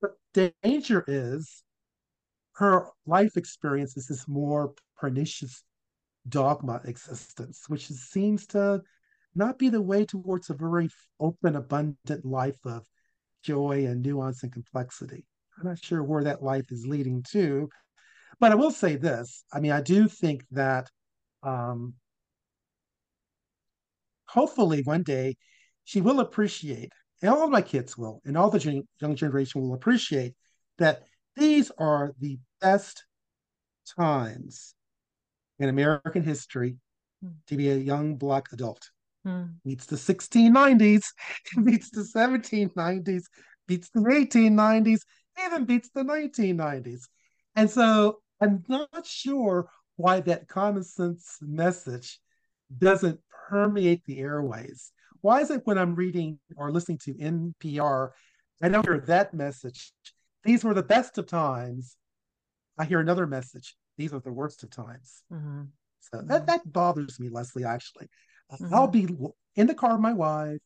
[0.00, 0.16] But
[0.62, 1.62] danger is
[2.54, 5.62] her life experience is this more pernicious
[6.28, 8.82] dogma existence, which seems to
[9.34, 10.88] not be the way towards a very
[11.20, 12.86] open, abundant life of
[13.42, 15.24] joy and nuance and complexity.
[15.58, 17.68] I'm not sure where that life is leading to,
[18.40, 19.44] but I will say this.
[19.52, 20.90] I mean, I do think that
[21.42, 21.94] um,
[24.36, 25.36] hopefully one day
[25.84, 26.92] she will appreciate,
[27.22, 30.34] and all my kids will, and all the gen- young generation will appreciate
[30.78, 31.04] that
[31.36, 33.04] these are the best
[33.98, 34.74] times
[35.58, 36.76] in American history
[37.24, 37.32] mm.
[37.46, 38.90] to be a young Black adult.
[39.26, 39.54] Mm.
[39.64, 41.04] Beats the 1690s,
[41.64, 43.24] beats the 1790s,
[43.66, 45.00] beats the 1890s,
[45.44, 47.08] even beats the 1990s.
[47.54, 52.20] And so I'm not sure why that common sense message
[52.76, 54.92] doesn't permeate the airways.
[55.20, 58.10] Why is it when I'm reading or listening to NPR,
[58.62, 59.92] I don't hear that message?
[60.44, 61.96] These were the best of times.
[62.78, 63.76] I hear another message.
[63.98, 65.22] These are the worst of times.
[65.32, 65.62] Mm-hmm.
[66.00, 66.28] So mm-hmm.
[66.28, 68.08] that, that bothers me, Leslie, actually.
[68.52, 68.74] Mm-hmm.
[68.74, 69.08] I'll be
[69.56, 70.60] in the car with my wife,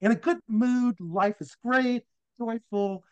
[0.00, 0.96] in a good mood.
[1.00, 2.02] Life is great,
[2.38, 3.04] joyful.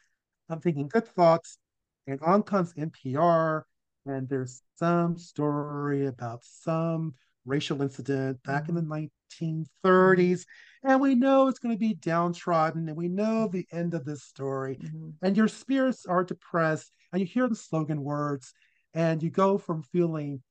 [0.49, 1.59] I'm thinking good thoughts.
[2.07, 3.63] And on comes NPR,
[4.07, 7.15] and there's some story about some
[7.49, 9.69] racial incident back in the 1930s.
[9.85, 10.91] Mm-hmm.
[10.91, 14.23] And we know it's going to be downtrodden, and we know the end of this
[14.23, 14.77] story.
[14.77, 15.11] Mm-hmm.
[15.23, 18.53] And your spirits are depressed, and you hear the slogan words,
[18.95, 20.43] and you go from feeling,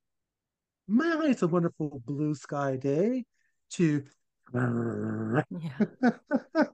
[0.86, 3.24] man, it's a wonderful blue sky day
[3.70, 4.04] to
[4.54, 5.80] yeah.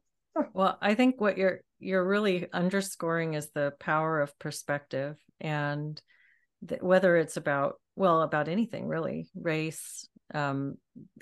[0.54, 6.00] well, I think what you're you're really underscoring is the power of perspective and
[6.66, 10.76] th- whether it's about well about anything really race um,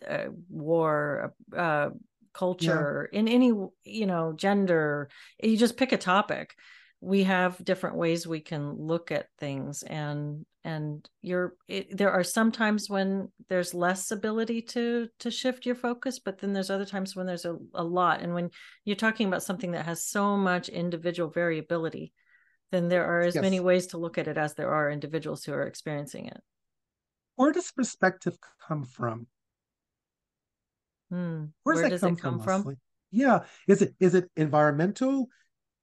[0.09, 1.91] uh, war, uh,
[2.33, 3.19] culture, yeah.
[3.21, 3.53] in any
[3.85, 5.09] you know gender.
[5.43, 6.55] You just pick a topic.
[7.01, 12.25] We have different ways we can look at things, and and you're it, there are
[12.25, 16.87] some times when there's less ability to to shift your focus, but then there's other
[16.87, 18.23] times when there's a, a lot.
[18.23, 18.51] And when
[18.85, 22.13] you're talking about something that has so much individual variability,
[22.71, 23.43] then there are as yes.
[23.43, 26.41] many ways to look at it as there are individuals who are experiencing it
[27.37, 28.37] where does perspective
[28.67, 29.27] come from?
[31.11, 31.45] Hmm.
[31.63, 32.63] Where does come it come from?
[32.63, 32.77] from?
[33.11, 33.41] Yeah.
[33.69, 35.29] Is it is it environmental?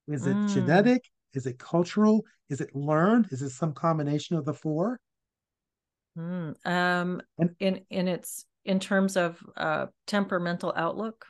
[0.07, 0.51] Is it mm.
[0.51, 1.05] genetic?
[1.33, 2.25] Is it cultural?
[2.49, 3.27] Is it learned?
[3.31, 4.99] Is it some combination of the four?
[6.17, 6.55] Mm.
[6.65, 11.27] Um, and, in in its in terms of uh, temperamental outlook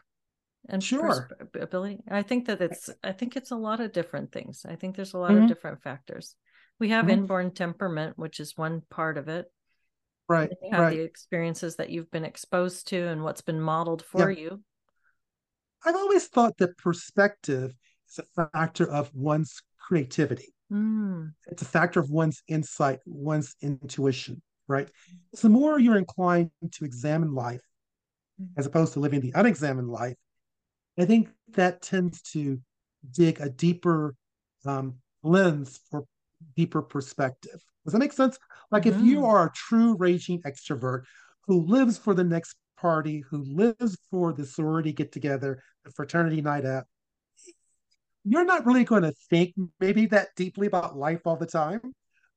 [0.70, 1.30] and sure
[1.60, 4.66] ability, I think that it's I think it's a lot of different things.
[4.68, 5.44] I think there's a lot mm-hmm.
[5.44, 6.36] of different factors.
[6.80, 7.20] We have mm-hmm.
[7.22, 9.52] inborn temperament, which is one part of it
[10.30, 10.98] right you have right.
[10.98, 14.40] the experiences that you've been exposed to and what's been modeled for yeah.
[14.40, 14.64] you
[15.86, 17.74] i've always thought that perspective
[18.10, 21.30] is a factor of one's creativity mm.
[21.48, 24.90] it's a factor of one's insight one's intuition right
[25.34, 27.62] so the more you're inclined to examine life
[28.56, 30.16] as opposed to living the unexamined life
[30.98, 32.60] i think that tends to
[33.12, 34.16] dig a deeper
[34.66, 36.06] um, lens for
[36.56, 38.38] deeper perspective does that make sense?
[38.72, 39.00] Like mm-hmm.
[39.00, 39.26] if you mm-hmm.
[39.26, 41.04] are a true raging extrovert
[41.48, 46.42] who lives for the next party, who lives for the sorority get together, the fraternity
[46.42, 46.86] night out,
[48.24, 51.82] you're not really going to think maybe that deeply about life all the time.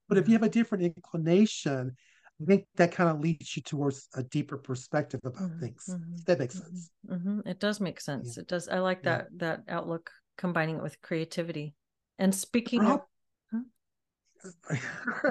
[0.08, 1.96] But if you have a different inclination,
[2.40, 5.60] I think that kind of leads you towards a deeper perspective about mm-hmm.
[5.60, 5.84] things.
[5.90, 6.14] Mm-hmm.
[6.26, 6.90] That makes sense.
[7.08, 7.28] Mm-hmm.
[7.28, 7.48] mm-hmm.
[7.48, 8.36] It does make sense.
[8.36, 8.40] Yeah.
[8.40, 8.68] It does.
[8.68, 9.38] I like that yeah.
[9.38, 11.74] that outlook combining it with creativity.
[12.18, 13.02] And speaking of,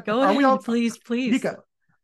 [0.05, 1.31] go ahead, all, please, please.
[1.31, 1.57] Nika,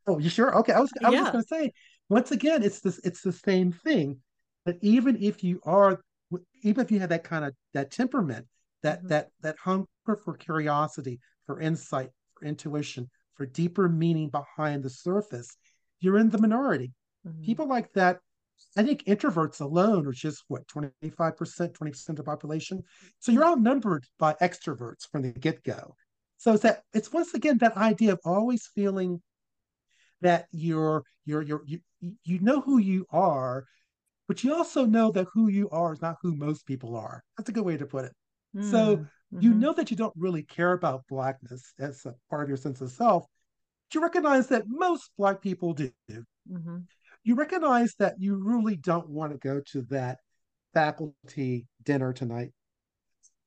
[0.08, 0.56] oh, you sure?
[0.60, 1.22] Okay, I was I was yeah.
[1.22, 1.74] just going to say
[2.10, 4.20] once again, it's this it's the same thing.
[4.66, 6.02] That even if you are,
[6.64, 8.48] even if you have that kind of that temperament,
[8.84, 9.08] that mm-hmm.
[9.10, 15.56] that that hunger for curiosity, for insight, for intuition, for deeper meaning behind the surface,
[16.00, 16.92] you're in the minority.
[17.26, 17.44] Mm-hmm.
[17.44, 18.20] People like that
[18.76, 22.84] I think introverts alone are just what 25%, 20% of the population.
[23.20, 25.96] So you're outnumbered by extroverts from the get-go.
[26.38, 29.22] So it's that it's once again that idea of always feeling
[30.22, 33.66] that you're you're you're you, you know who you are,
[34.28, 37.24] but you also know that who you are is not who most people are.
[37.38, 38.14] That's a good way to put it.
[38.56, 39.42] Mm, so mm-hmm.
[39.42, 42.82] you know that you don't really care about blackness as a part of your sense
[42.82, 43.26] of self.
[43.90, 45.92] But you recognize that most black people do.
[46.10, 46.78] Mm-hmm
[47.28, 50.18] you recognize that you really don't want to go to that
[50.74, 52.54] faculty dinner tonight.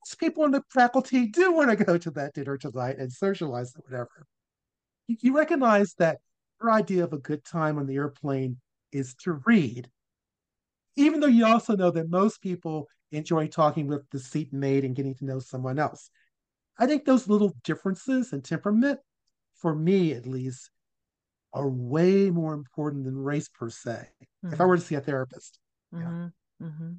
[0.02, 3.74] Most people in the faculty do want to go to that dinner tonight and socialize
[3.76, 4.26] or whatever.
[5.08, 6.18] You, you recognize that
[6.60, 8.58] your idea of a good time on the airplane
[8.92, 9.88] is to read,
[10.96, 15.14] even though you also know that most people enjoy talking with the seatmate and getting
[15.16, 16.10] to know someone else.
[16.78, 19.00] I think those little differences in temperament,
[19.54, 20.70] for me at least,
[21.52, 24.08] are way more important than race per se.
[24.44, 24.54] Mm-hmm.
[24.54, 25.58] If I were to see a therapist.
[25.94, 26.22] Mm-hmm.
[26.22, 26.66] Yeah.
[26.66, 26.92] Mm-hmm.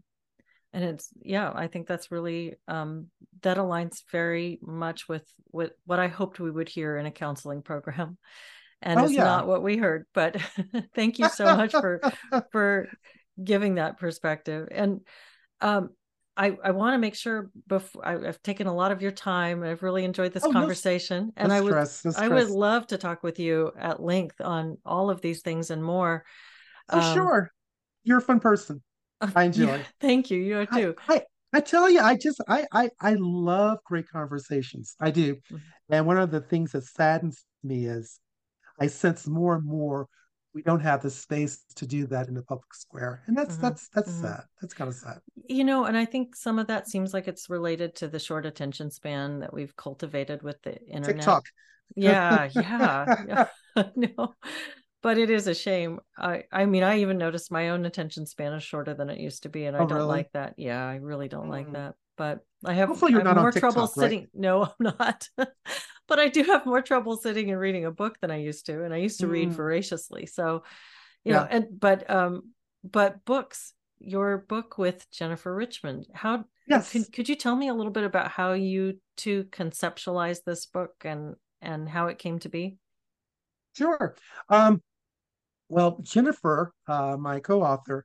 [0.74, 3.08] And it's yeah, I think that's really um,
[3.42, 7.62] that aligns very much with with what I hoped we would hear in a counseling
[7.62, 8.18] program,
[8.82, 9.24] and oh, it's yeah.
[9.24, 10.06] not what we heard.
[10.14, 10.38] But
[10.96, 12.02] thank you so much for
[12.52, 12.88] for
[13.42, 14.70] giving that perspective.
[14.72, 15.02] And
[15.60, 15.90] um,
[16.38, 19.64] I, I want to make sure before I, have taken a lot of your time.
[19.64, 22.50] I've really enjoyed this oh, conversation, no, and no I would stress, no I would
[22.50, 26.24] love to talk with you at length on all of these things and more.
[26.90, 27.52] Oh, um, sure,
[28.04, 28.82] you're a fun person.
[29.36, 29.66] I enjoy.
[29.66, 30.40] Yeah, thank you.
[30.40, 30.96] You are too.
[31.08, 31.22] I, I,
[31.54, 34.96] I, tell you, I just I, I I love great conversations.
[35.00, 35.58] I do, mm-hmm.
[35.90, 38.20] and one of the things that saddens me is
[38.80, 40.08] I sense more and more
[40.54, 43.64] we don't have the space to do that in the public square and that's mm-hmm.
[43.64, 44.24] that's that's mm-hmm.
[44.24, 47.28] sad that's kind of sad you know and i think some of that seems like
[47.28, 51.44] it's related to the short attention span that we've cultivated with the internet TikTok.
[51.96, 53.16] yeah yeah,
[53.76, 53.84] yeah.
[53.96, 54.34] no
[55.02, 58.54] but it is a shame i i mean i even noticed my own attention span
[58.54, 60.08] is shorter than it used to be and oh, i don't really?
[60.08, 61.52] like that yeah i really don't mm.
[61.52, 64.10] like that but i have, Hopefully you're I have not more TikTok, trouble right?
[64.10, 65.28] sitting no i'm not
[66.12, 68.84] but I do have more trouble sitting and reading a book than I used to,
[68.84, 69.32] and I used to mm.
[69.32, 70.26] read voraciously.
[70.26, 70.64] So,
[71.24, 71.40] you yeah.
[71.40, 72.52] know, and but um,
[72.84, 73.74] but books.
[74.04, 76.08] Your book with Jennifer Richmond.
[76.12, 76.92] How yes.
[76.92, 80.92] could could you tell me a little bit about how you two conceptualized this book
[81.06, 82.76] and and how it came to be?
[83.78, 84.16] Sure.
[84.50, 84.82] Um,
[85.72, 88.04] well, Jennifer, uh, my co-author,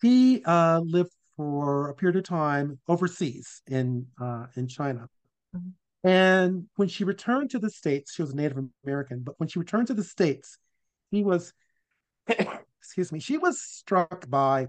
[0.00, 5.08] he uh, lived for a period of time overseas in uh, in China.
[5.54, 6.08] Mm-hmm.
[6.08, 9.58] And when she returned to the States, she was a Native American, but when she
[9.58, 10.58] returned to the States,
[11.10, 11.52] he was,
[12.78, 14.68] excuse me, she was struck by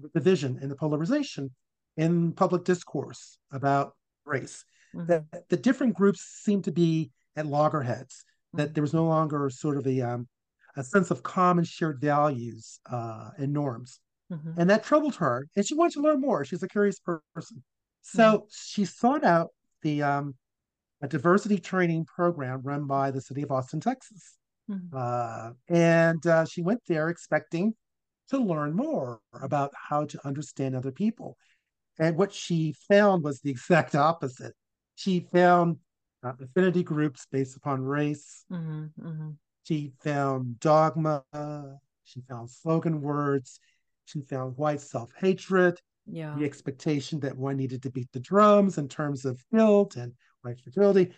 [0.00, 1.50] the division and the polarization
[1.96, 3.94] in public discourse about
[4.24, 4.64] race.
[4.94, 5.06] Mm-hmm.
[5.08, 9.76] That the different groups seemed to be at loggerheads, that there was no longer sort
[9.76, 10.28] of a, um,
[10.76, 14.00] a sense of common shared values uh, and norms.
[14.32, 14.60] Mm-hmm.
[14.60, 15.46] And that troubled her.
[15.56, 16.44] And she wanted to learn more.
[16.44, 17.62] She's a curious person.
[18.02, 18.44] So mm-hmm.
[18.50, 19.50] she sought out
[19.82, 20.34] the um,
[21.02, 24.36] a diversity training program run by the city of Austin, Texas.
[24.70, 24.96] Mm-hmm.
[24.96, 27.74] Uh, and uh, she went there expecting
[28.30, 31.36] to learn more about how to understand other people.
[31.98, 34.54] And what she found was the exact opposite.
[34.96, 35.76] She found
[36.22, 38.44] uh, affinity groups based upon race.
[38.50, 39.30] Mm-hmm, mm-hmm.
[39.64, 41.24] She found dogma.
[42.04, 43.58] She found slogan words.
[44.04, 45.80] She found white self hatred.
[46.06, 46.34] Yeah.
[46.38, 50.12] The expectation that one needed to beat the drums in terms of guilt and
[50.42, 51.12] white fragility.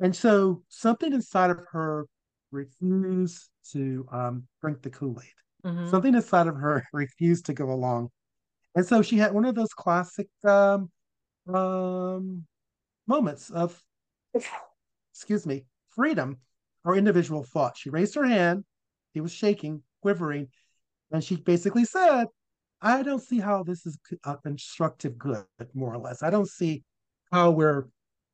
[0.00, 2.06] And so something inside of her
[2.50, 5.70] refused to um, drink the Kool Aid.
[5.70, 5.88] Mm-hmm.
[5.88, 8.10] Something inside of her refused to go along.
[8.74, 10.90] And so she had one of those classic um,
[11.52, 12.44] um,
[13.06, 13.82] moments of,
[15.12, 16.38] excuse me, freedom
[16.88, 17.76] or individual thought.
[17.76, 18.64] She raised her hand.
[19.12, 20.48] He was shaking, quivering.
[21.12, 22.28] And she basically said,
[22.80, 25.44] I don't see how this is a constructive good,
[25.74, 26.22] more or less.
[26.22, 26.82] I don't see
[27.30, 27.88] how we're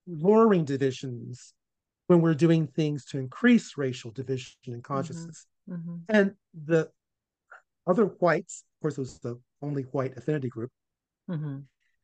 [0.07, 1.53] lowering divisions
[2.07, 4.95] when we're doing things to increase racial division and mm-hmm.
[4.95, 5.47] consciousness.
[5.69, 5.91] Mm-hmm.
[5.91, 6.17] Mm-hmm.
[6.17, 6.91] And the
[7.89, 10.71] other whites, of course, it was the only white affinity group.
[11.29, 11.59] Mm-hmm.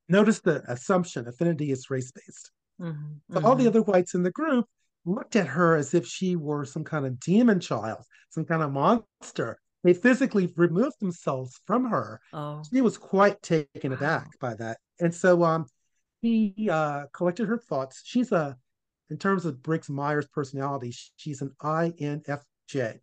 [0.08, 2.50] Notice the assumption affinity is race based.
[2.80, 3.34] Mm-hmm.
[3.34, 3.68] So all the mm-hmm.
[3.68, 4.66] other whites in the group
[5.04, 8.72] looked at her as if she were some kind of demon child, some kind of
[8.72, 9.58] monster.
[9.82, 12.20] They physically removed themselves from her.
[12.32, 12.62] Oh.
[12.70, 13.96] She was quite taken wow.
[13.96, 14.78] aback by that.
[15.00, 15.66] And so um,
[16.20, 18.02] He uh, collected her thoughts.
[18.04, 18.56] She's a,
[19.08, 22.98] in terms of Briggs Myers personality, she's an INFJ,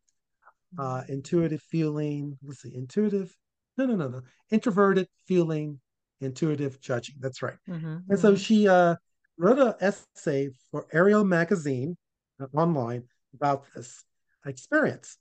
[0.77, 2.37] uh, intuitive feeling.
[2.43, 3.35] Let's see, intuitive.
[3.77, 4.21] No, no, no, no.
[4.51, 5.79] Introverted feeling,
[6.21, 7.15] intuitive judging.
[7.19, 7.57] That's right.
[7.67, 8.37] Mm-hmm, and so mm-hmm.
[8.37, 8.95] she uh,
[9.37, 11.95] wrote an essay for Areo magazine
[12.39, 13.03] uh, online
[13.33, 14.03] about this
[14.45, 15.17] experience.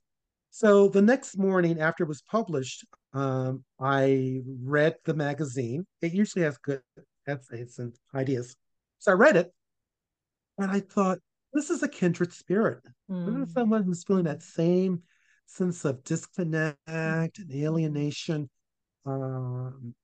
[0.50, 5.86] So the next morning after it was published, um, I read the magazine.
[6.00, 6.80] It usually has good
[7.26, 8.56] essays and ideas.
[8.98, 9.52] So I read it
[10.58, 11.18] and I thought,
[11.52, 12.82] this is a kindred spirit.
[13.10, 13.26] Mm.
[13.26, 15.02] This is someone who's feeling that same
[15.46, 18.50] sense of disconnect and alienation
[19.04, 19.94] um,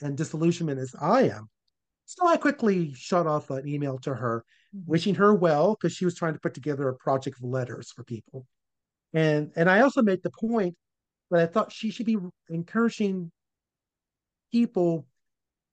[0.00, 1.48] and disillusionment as I am.
[2.08, 4.42] So I quickly shot off an email to her,
[4.74, 4.90] mm-hmm.
[4.90, 8.02] wishing her well, because she was trying to put together a project of letters for
[8.02, 8.46] people.
[9.12, 10.74] And and I also made the point
[11.30, 12.16] that I thought she should be
[12.48, 13.30] encouraging
[14.50, 15.06] people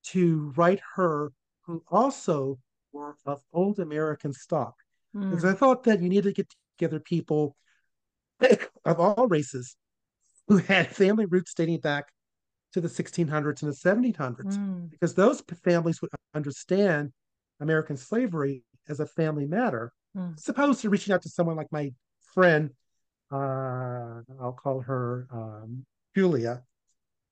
[0.07, 1.31] to write her
[1.61, 2.59] who also
[2.91, 4.75] were of old American stock.
[5.15, 5.29] Mm.
[5.29, 7.55] Because I thought that you needed to get together people
[8.83, 9.77] of all races
[10.49, 12.07] who had family roots dating back
[12.76, 14.89] to the 1600s and the 1700s, mm.
[14.91, 17.11] because those families would understand
[17.61, 20.49] American slavery as a family matter, mm.
[20.49, 21.89] opposed to reaching out to someone like my
[22.34, 22.69] friend,
[23.31, 25.85] uh, I'll call her um,
[26.15, 26.64] Julia,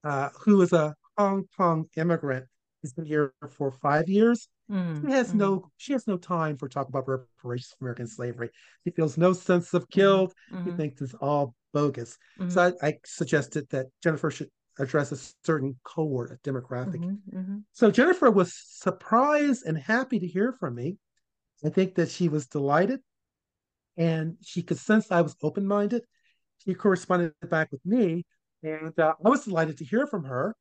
[0.06, 2.46] uh, who is a Hong Kong immigrant
[2.84, 4.50] He's been here for five years.
[4.70, 5.36] Mm, she has mm.
[5.36, 8.50] no she has no time for talk about reparations for American slavery.
[8.84, 10.34] She feels no sense of guilt.
[10.52, 10.70] Mm-hmm.
[10.70, 12.18] She thinks it's all bogus.
[12.50, 14.50] So I, I, suggested that Jennifer should
[14.80, 16.98] address a certain cohort, a demographic.
[17.00, 17.58] Mm-hmm, mm-hmm.
[17.74, 20.98] So Jennifer was surprised and happy to hear from me.
[21.64, 23.00] I think that she was delighted
[23.98, 26.04] and she could sense I was open minded.
[26.64, 28.26] She corresponded back with me,
[28.64, 30.56] and uh, I was delighted to hear from her.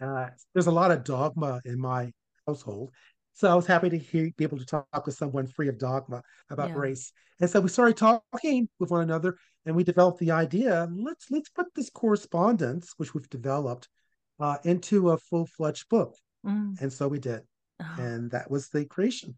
[0.00, 2.12] Uh, there's a lot of dogma in my
[2.46, 2.90] household.
[3.34, 6.22] So I was happy to hear, be able to talk with someone free of dogma
[6.50, 6.76] about yeah.
[6.76, 7.12] race.
[7.40, 9.36] And so we started talking with one another
[9.66, 13.88] and we developed the idea, let's let's put this correspondence, which we've developed,
[14.38, 16.16] uh, into a full-fledged book.
[16.46, 16.80] Mm.
[16.80, 17.42] And so we did.
[17.80, 17.96] Oh.
[17.98, 19.36] And that was the creation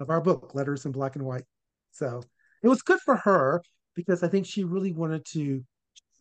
[0.00, 1.44] of our book, Letters in Black and White.
[1.90, 2.22] So
[2.62, 3.62] it was good for her
[3.94, 5.62] because I think she really wanted to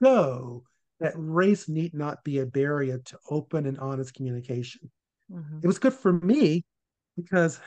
[0.01, 0.63] show
[0.99, 4.91] that race need not be a barrier to open and honest communication.
[5.31, 5.59] Mm-hmm.
[5.63, 6.65] It was good for me
[7.15, 7.59] because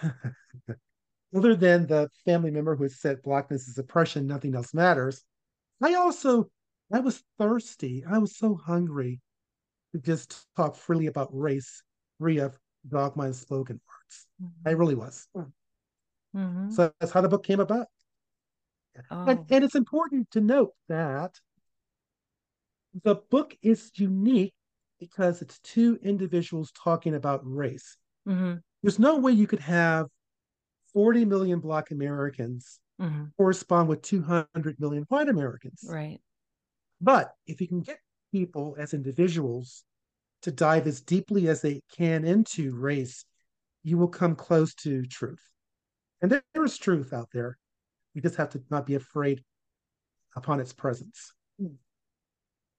[1.37, 5.25] other than the family member who has said blackness is oppression, nothing else matters.
[5.83, 6.51] I also
[6.93, 8.05] I was thirsty.
[8.09, 9.21] I was so hungry
[9.93, 11.83] to just talk freely about race,
[12.19, 12.59] free of
[12.89, 14.27] dogma and slogan words.
[14.43, 14.69] Mm-hmm.
[14.69, 15.27] I really was.
[16.37, 16.71] Mm-hmm.
[16.71, 17.87] So that's how the book came about.
[19.11, 19.27] Oh.
[19.27, 21.33] And, and it's important to note that
[23.05, 24.55] the book is unique
[24.99, 27.97] because it's two individuals talking about race.
[28.27, 28.55] Mm-hmm.
[28.87, 30.07] There's no way you could have
[30.93, 33.25] 40 million Black Americans mm-hmm.
[33.37, 34.47] correspond with 200
[34.79, 35.85] million white Americans.
[35.89, 36.21] Right.
[37.01, 37.99] But if you can get
[38.31, 39.83] people as individuals
[40.43, 43.25] to dive as deeply as they can into race,
[43.83, 45.43] you will come close to truth.
[46.23, 47.59] And there is truth out there.
[48.15, 49.43] You just have to not be afraid
[50.37, 51.33] upon its presence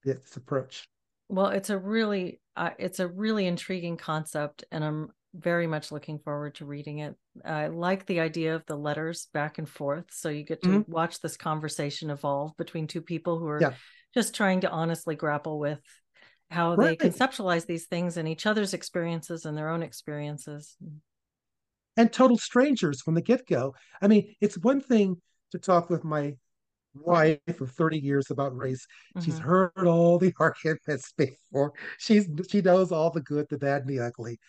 [0.05, 0.87] this approach.
[1.27, 6.19] Well, it's a really uh, it's a really intriguing concept, and I'm very much looking
[6.19, 7.15] forward to reading it.
[7.45, 10.91] I like the idea of the letters back and forth, so you get to mm-hmm.
[10.91, 13.73] watch this conversation evolve between two people who are yeah.
[14.13, 15.79] just trying to honestly grapple with
[16.49, 16.97] how right.
[16.97, 20.77] they conceptualize these things and each other's experiences and their own experiences.
[21.97, 23.75] And total strangers from the get go.
[24.01, 25.21] I mean, it's one thing
[25.51, 26.35] to talk with my
[26.93, 28.85] wife of 30 years about race.
[29.15, 29.25] Mm-hmm.
[29.25, 31.73] She's heard all the arguments before.
[31.97, 34.39] She's she knows all the good, the bad, and the ugly.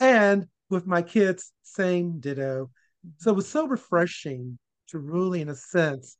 [0.00, 2.70] And with my kids, same ditto.
[3.18, 4.58] So it was so refreshing
[4.88, 6.16] to really, in a sense,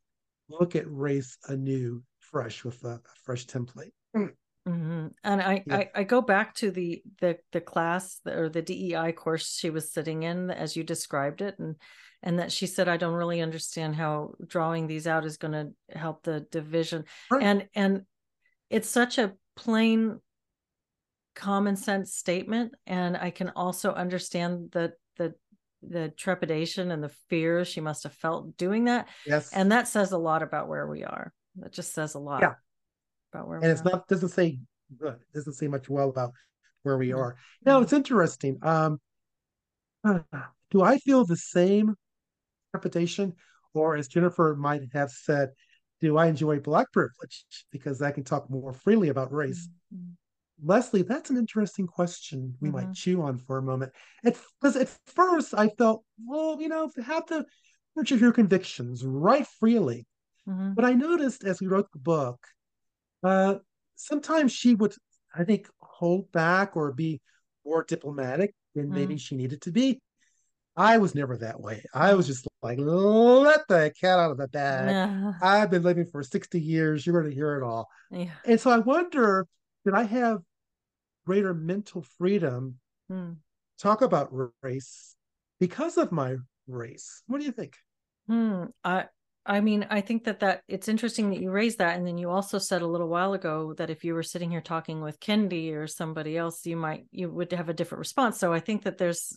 [0.48, 3.92] look at race anew, fresh with a, a fresh template.
[4.16, 5.08] Mm-hmm.
[5.24, 5.76] And I, yeah.
[5.76, 9.92] I, I go back to the the the class or the DEI course she was
[9.92, 11.76] sitting in as you described it, and
[12.22, 15.98] and that she said i don't really understand how drawing these out is going to
[15.98, 17.42] help the division right.
[17.42, 18.02] and and
[18.70, 20.18] it's such a plain
[21.34, 25.34] common sense statement and i can also understand the the
[25.82, 29.08] the trepidation and the fear she must have felt doing that.
[29.26, 29.52] Yes.
[29.52, 31.32] And that says a lot about where we are.
[31.56, 32.54] That just says a lot yeah.
[33.32, 33.90] about where and it's are.
[33.90, 34.60] not doesn't say
[34.96, 36.32] good doesn't say much well about
[36.84, 37.36] where we are.
[37.64, 39.00] Now it's interesting um
[40.70, 41.94] do i feel the same
[42.72, 43.34] trepidation
[43.74, 45.50] or as Jennifer might have said,
[46.00, 47.44] do I enjoy black privilege?
[47.70, 49.68] Because I can talk more freely about race?
[49.94, 50.12] Mm-hmm.
[50.60, 52.72] Leslie, that's an interesting question we Mhm.
[52.72, 53.92] might chew on for a moment.
[54.22, 57.46] Because at, first I felt, well, you know, have to
[57.96, 60.06] of your convictions, write freely.
[60.48, 60.74] Mhm.
[60.74, 62.46] But I noticed as we wrote the book,
[63.22, 63.58] uh,
[63.96, 64.94] sometimes she would,
[65.34, 67.20] I think, hold back or be
[67.64, 69.20] more diplomatic than maybe Mm.
[69.20, 70.00] she needed to be.
[70.74, 71.84] I was never that way.
[71.92, 74.88] I was just like, let the cat out of the bag.
[74.88, 75.32] Yeah.
[75.42, 77.06] I've been living for 60 years.
[77.06, 77.90] You're going to hear it all.
[78.10, 78.30] Yeah.
[78.46, 79.46] And so I wonder,
[79.84, 80.40] did I have
[81.26, 82.78] greater mental freedom
[83.10, 83.36] Mm.
[83.78, 84.30] talk about
[84.62, 85.16] race
[85.58, 86.36] because of my
[86.66, 87.22] race?
[87.26, 87.76] What do you think?
[88.26, 88.66] Hmm.
[88.84, 89.06] I
[89.44, 92.30] I mean, I think that that it's interesting that you raised that, and then you
[92.30, 95.74] also said a little while ago that if you were sitting here talking with Kendi
[95.74, 98.38] or somebody else, you might you would have a different response.
[98.38, 99.36] So I think that there's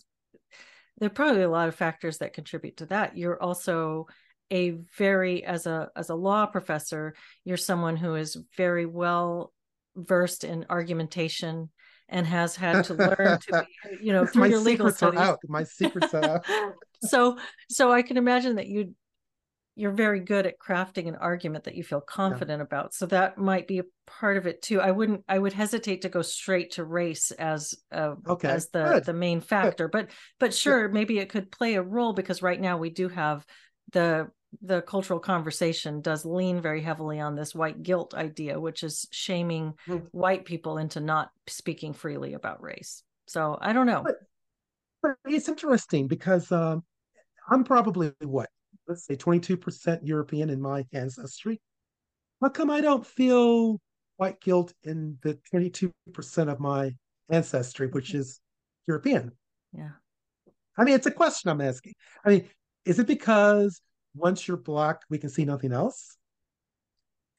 [0.98, 3.16] there are probably a lot of factors that contribute to that.
[3.16, 4.06] You're also
[4.52, 7.14] a very as a as a law professor,
[7.44, 9.52] you're someone who is very well
[9.96, 11.70] versed in argumentation
[12.08, 15.20] and has had to learn to be, you know through My your legal studies.
[15.20, 15.38] out.
[15.48, 16.46] My secrets are out.
[17.02, 18.94] so so I can imagine that you
[19.78, 22.94] you're very good at crafting an argument that you feel confident about.
[22.94, 24.80] So that might be a part of it too.
[24.80, 28.84] I wouldn't I would hesitate to go straight to race as uh, Okay, as the
[28.84, 29.04] good.
[29.04, 29.88] the main factor.
[29.88, 30.10] But
[30.40, 33.44] but sure, maybe it could play a role because right now we do have
[33.92, 34.28] the
[34.62, 39.74] the cultural conversation does lean very heavily on this white guilt idea, which is shaming
[39.86, 40.06] Mm.
[40.12, 43.02] white people into not speaking freely about race.
[43.26, 44.02] So I don't know.
[44.04, 44.20] But-
[45.02, 46.82] But it's interesting because um,
[47.50, 48.48] I'm probably what,
[48.88, 51.60] let's say 22% European in my ancestry.
[52.40, 53.80] How come I don't feel
[54.16, 55.92] white guilt in the 22%
[56.50, 56.94] of my
[57.28, 58.40] ancestry, which is
[58.88, 59.32] European?
[59.72, 59.90] Yeah.
[60.76, 61.94] I mean, it's a question I'm asking.
[62.24, 62.48] I mean,
[62.84, 63.80] is it because
[64.16, 66.16] once you're black, we can see nothing else?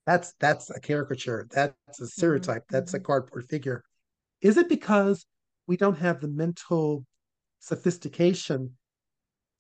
[0.06, 1.48] That's that's a caricature.
[1.52, 2.64] That's a stereotype.
[2.72, 3.04] That's a mhm.
[3.04, 3.84] cardboard figure.
[4.42, 5.26] Is it because
[5.68, 7.06] we don't have the mental
[7.60, 8.78] sophistication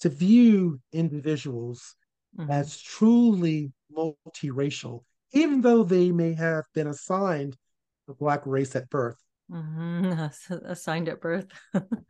[0.02, 1.96] to view individuals
[2.34, 2.50] Mhm.
[2.52, 5.04] as truly multiracial,
[5.34, 7.58] even though they may have been assigned
[8.08, 9.18] the black race at birth?
[9.50, 10.32] Mhm.
[10.66, 11.48] Assigned at birth.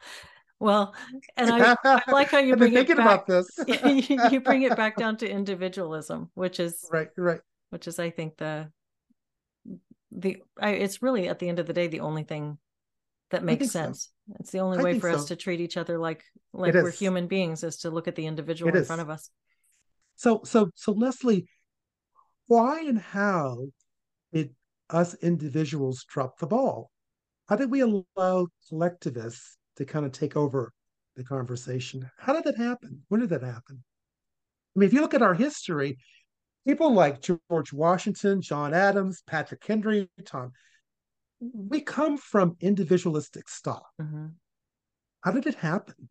[0.60, 0.96] well,
[1.36, 3.28] and I, I like how you bring it thinking back.
[3.28, 3.50] about this.
[4.32, 7.42] you bring it back down to individualism, which is right, right.
[7.70, 8.72] which is I think the
[10.12, 12.58] the I, it's really at the end of the day the only thing
[13.30, 13.80] that makes think so.
[13.80, 14.10] sense.
[14.40, 16.24] It's the only I way for us to treat each other like
[16.54, 18.88] like we're human beings is to look at the individual It in is.
[18.88, 19.30] front of us.
[20.16, 21.48] So, so, so, Leslie,
[22.48, 23.68] why and how
[24.34, 24.56] did
[24.90, 26.90] us individuals drop the ball?
[27.48, 30.74] How did we allow collectivists to kind of take over
[31.16, 32.10] the conversation?
[32.18, 33.02] How did that happen?
[33.08, 33.84] When did that happen?
[34.76, 35.98] I mean, if you look at our history,
[36.68, 40.52] people like George Washington, John Adams, Patrick Henry, Tom,
[41.40, 43.88] we come from individualistic stock.
[44.02, 44.34] Mhm.
[45.22, 46.10] How did it happen?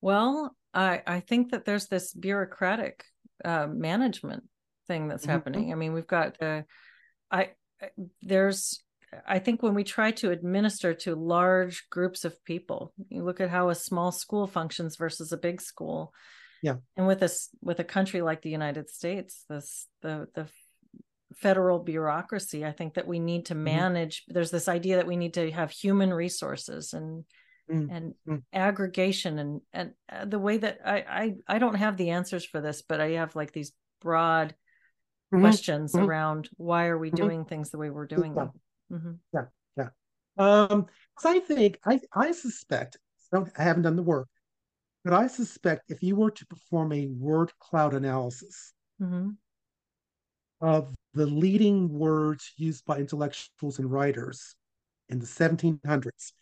[0.00, 3.04] Well, I I think that there's this bureaucratic
[3.44, 4.44] uh, management
[4.86, 5.30] thing that's Mhm.
[5.30, 5.72] happening.
[5.72, 6.62] I mean, we've got uh,
[7.30, 7.54] I-
[8.22, 8.82] there's
[9.26, 13.50] I think when we try to administer to large groups of people, you look at
[13.50, 16.12] how a small school functions versus a big school.
[16.62, 16.76] Yeah.
[16.96, 20.48] And with this with a country like the United States, this the the
[21.36, 23.64] federal bureaucracy, I think that we need to Mm-hmm.
[23.64, 27.24] manage there's this idea that we need to have human resources and
[27.68, 28.42] Mm, and mm.
[28.52, 30.98] aggregation and and uh, the way that I,
[31.48, 34.54] I I don't have the answers for this, but I have like these broad
[35.32, 36.06] Mhm, questions mhm.
[36.06, 38.34] around why are we doing things the way we're doing
[38.90, 39.46] Yeah.
[39.76, 39.90] them.
[40.38, 40.70] Mhm.
[40.72, 40.86] Um,
[41.18, 42.98] so I think I I suspect
[43.32, 44.28] I, don't, I haven't done the work,
[45.04, 49.36] but I suspect if you were to perform a word cloud analysis Mhm.
[50.60, 54.54] of the leading words used by intellectuals and writers
[55.08, 56.32] in the 1700s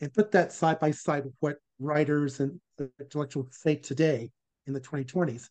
[0.00, 2.60] and put that side by side with what writers and
[3.00, 4.30] intellectuals say today
[4.66, 5.48] in the 2020s,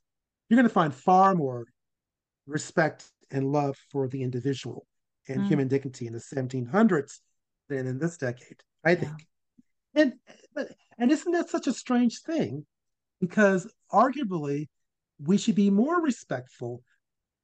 [0.50, 1.66] you're going to find far more
[2.46, 4.86] respect and love for the individual
[5.28, 5.48] and Mm.
[5.48, 7.22] human dignity in the 1700s
[7.70, 9.12] than in this decade, I think.
[9.96, 10.14] And
[10.54, 12.66] but and isn't that such a strange thing?
[13.22, 14.68] Because arguably
[15.20, 16.84] we should be more respectful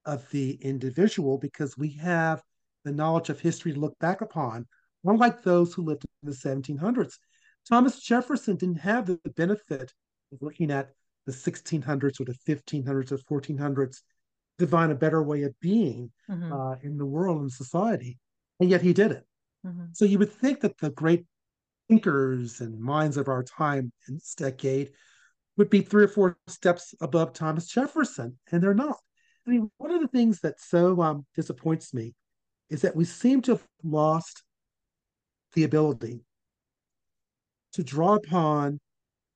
[0.04, 2.42] of the individual because we have
[2.84, 4.66] the knowledge of history to look back upon,
[5.04, 7.18] unlike those who lived in the 1700s.
[7.68, 9.92] Thomas Jefferson didn't have the benefit
[10.32, 10.90] of looking at
[11.26, 14.02] the 1600s or the 1500s or 1400s
[14.60, 16.52] to find a better way of being Mhm.
[16.52, 18.18] uh, in the world and society,
[18.60, 19.26] and yet he did it.
[19.66, 19.94] Mhm.
[19.94, 21.26] So you would think that the great
[21.88, 24.94] thinkers and minds of our time in this decade
[25.56, 28.98] would be three or four steps above Thomas Jefferson, and they're not.
[29.46, 32.14] I mean, one of the things that so um, disappoints me
[32.68, 34.44] is that we seem to have lost
[35.54, 36.24] the ability
[37.72, 38.80] to draw upon,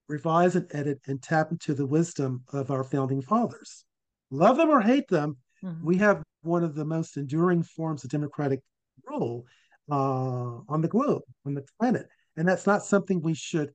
[0.09, 3.85] revise and edit, and tap into the wisdom of our founding fathers.
[4.31, 5.85] Love them or hate them, mm-hmm.
[5.85, 8.61] we have one of the most enduring forms of democratic
[9.07, 9.45] rule
[9.91, 12.09] uh, on the globe, on the planet.
[12.37, 13.73] And that's not something we should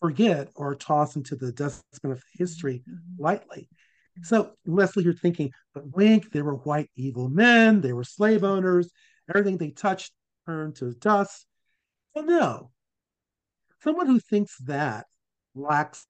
[0.00, 3.22] forget or toss into the dustbin of history mm-hmm.
[3.22, 3.68] lightly.
[4.22, 8.90] So, Leslie, you're thinking, but Wink, they were white evil men, they were slave owners,
[9.28, 10.12] everything they touched
[10.46, 11.46] turned to dust.
[12.14, 12.70] Well, no.
[13.82, 15.06] Someone who thinks that
[15.54, 16.06] lacks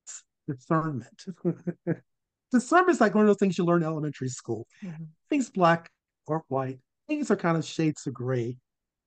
[0.47, 1.25] discernment.
[2.51, 4.67] discernment is like one of those things you learn in elementary school.
[4.83, 5.05] Mm-hmm.
[5.29, 5.91] Things black
[6.27, 8.57] or white, things are kind of shades of gray.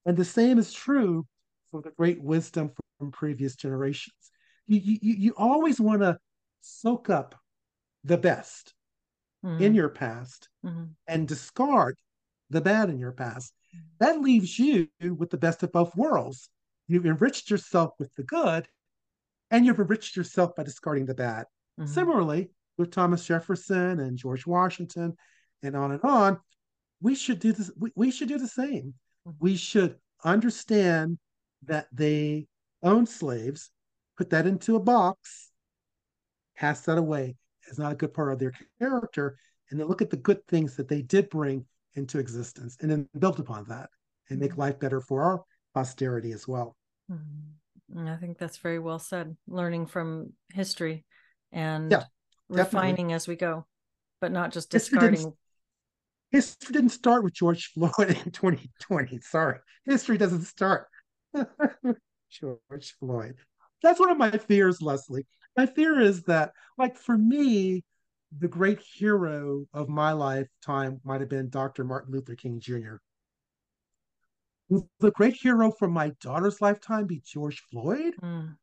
[0.05, 1.26] And the same is true
[1.72, 4.15] for the great wisdom from previous generations.
[4.68, 6.18] You, you, you always want to
[6.61, 7.35] soak up
[8.03, 8.73] the best
[9.45, 9.61] mm-hmm.
[9.61, 10.85] in your past mm-hmm.
[11.07, 11.97] and discard
[12.49, 13.53] the bad in your past.
[13.99, 16.49] That leaves you with the best of both worlds.
[16.88, 18.68] You've enriched yourself with the good,
[19.49, 21.45] and you've enriched yourself by discarding the bad.
[21.80, 21.89] Mm-hmm.
[21.89, 25.15] Similarly, with Thomas Jefferson and George Washington,
[25.64, 26.39] and on and on,
[27.02, 27.72] we should do this.
[27.77, 28.93] We, we should do the same.
[29.27, 29.31] Mm-hmm.
[29.39, 31.18] We should understand
[31.65, 32.48] that they
[32.84, 33.72] owned slaves,
[34.18, 35.52] put that into a box,
[36.57, 37.35] cast that away,
[37.69, 39.38] is not a good part of their character,
[39.69, 41.65] and then look at the good things that they did bring
[41.95, 43.89] into existence, and then build upon that
[44.30, 44.61] and make mm-hmm.
[44.61, 45.43] life better for our
[45.73, 46.76] posterity as well.
[47.11, 48.07] Mm-hmm.
[48.07, 49.35] I think that's very well said.
[49.48, 51.03] Learning from history
[51.52, 52.03] and yeah,
[52.52, 53.14] refining definitely.
[53.14, 53.65] as we go,
[54.19, 55.11] but not just discarding.
[55.11, 55.36] History didn't,
[56.32, 59.19] history didn't start with George Floyd in 2020.
[59.22, 60.88] Sorry, history doesn't start.
[62.30, 63.36] George Floyd.
[63.82, 65.26] That's one of my fears, Leslie.
[65.57, 67.84] My fear is that, like for me,
[68.38, 71.84] the great hero of my lifetime might have been Dr.
[71.84, 72.95] Martin Luther King Jr.
[74.69, 78.14] Will the great hero from my daughter's lifetime be George Floyd?
[78.22, 78.56] Mm.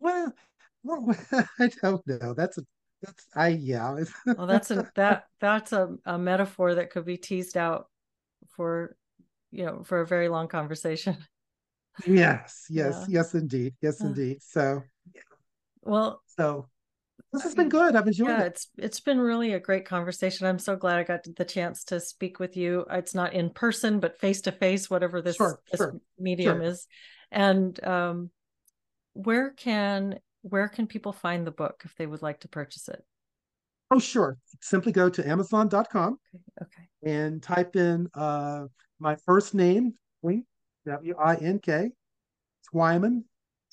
[0.00, 0.32] Well,
[0.82, 1.14] well,
[1.58, 2.32] I don't know.
[2.32, 2.62] That's a
[3.06, 3.96] that's I yeah.
[4.26, 7.86] well, that's a that that's a, a metaphor that could be teased out
[8.50, 8.96] for
[9.50, 11.16] you know for a very long conversation.
[12.06, 13.20] Yes, yes, yeah.
[13.20, 14.42] yes, indeed, yes, indeed.
[14.42, 14.82] So
[15.14, 15.22] yeah.
[15.80, 16.68] well, so
[17.32, 17.96] this has been good.
[17.96, 18.46] I've enjoyed yeah, it.
[18.48, 20.46] it's it's been really a great conversation.
[20.46, 22.84] I'm so glad I got the chance to speak with you.
[22.90, 26.62] It's not in person, but face to face, whatever this, sure, this sure, medium sure.
[26.64, 26.86] is.
[27.30, 28.30] And um,
[29.14, 30.18] where can
[30.48, 33.02] where can people find the book if they would like to purchase it?
[33.90, 34.36] Oh, sure.
[34.60, 36.18] Simply go to Amazon.com.
[36.34, 36.42] Okay.
[36.62, 37.16] okay.
[37.18, 38.64] And type in uh,
[38.98, 40.44] my first name, Wink,
[40.86, 41.90] W I N K,
[42.72, 43.22] Twyman,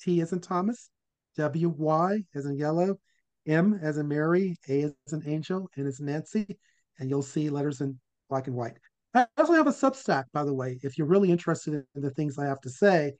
[0.00, 0.90] T as in Thomas,
[1.36, 2.98] W Y as in yellow,
[3.46, 6.58] M as in Mary, A as in Angel, N as in Nancy,
[6.98, 7.98] and you'll see letters in
[8.28, 8.78] black and white.
[9.14, 10.78] I also have a Substack, by the way.
[10.82, 13.14] If you're really interested in the things I have to say,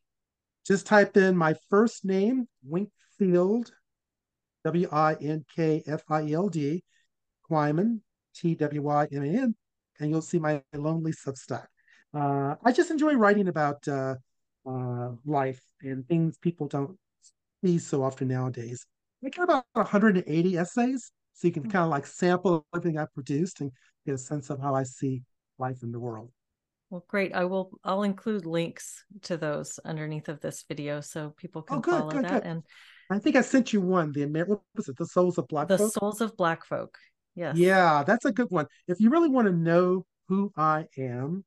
[0.66, 2.48] just type in my first name,
[3.18, 3.72] Winkfield,
[4.64, 6.82] W I N K F I E L D,
[7.50, 8.00] Twyman,
[8.34, 9.54] T W Y M A N,
[10.00, 11.66] and you'll see my lonely Substack.
[12.12, 14.14] Uh, I just enjoy writing about uh,
[14.68, 16.96] uh, life and things people don't
[17.64, 18.86] see so often nowadays.
[19.24, 23.60] I got about 180 essays, so you can kind of like sample everything I produced
[23.60, 23.72] and
[24.06, 25.22] get a sense of how I see
[25.58, 26.30] life in the world.
[26.90, 27.34] Well, great.
[27.34, 27.70] I will.
[27.82, 32.10] I'll include links to those underneath of this video so people can oh, good, follow
[32.10, 32.42] good, that.
[32.42, 32.44] Good.
[32.44, 32.62] And
[33.10, 34.12] I think I sent you one.
[34.12, 34.96] The What was it?
[34.96, 35.68] The Souls of Black.
[35.68, 35.78] Folk.
[35.78, 35.94] The Folk?
[35.94, 36.96] Souls of Black Folk.
[37.34, 37.56] Yes.
[37.56, 38.66] Yeah, that's a good one.
[38.86, 41.44] If you really want to know who I am,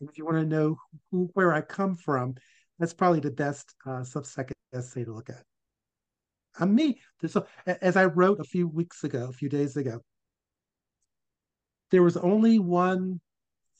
[0.00, 0.76] and if you want to know
[1.10, 2.34] who, where I come from,
[2.78, 5.42] that's probably the best uh, Substack essay to look at.
[6.58, 7.00] I'm me.
[7.26, 10.00] So, as I wrote a few weeks ago, a few days ago,
[11.90, 13.20] there was only one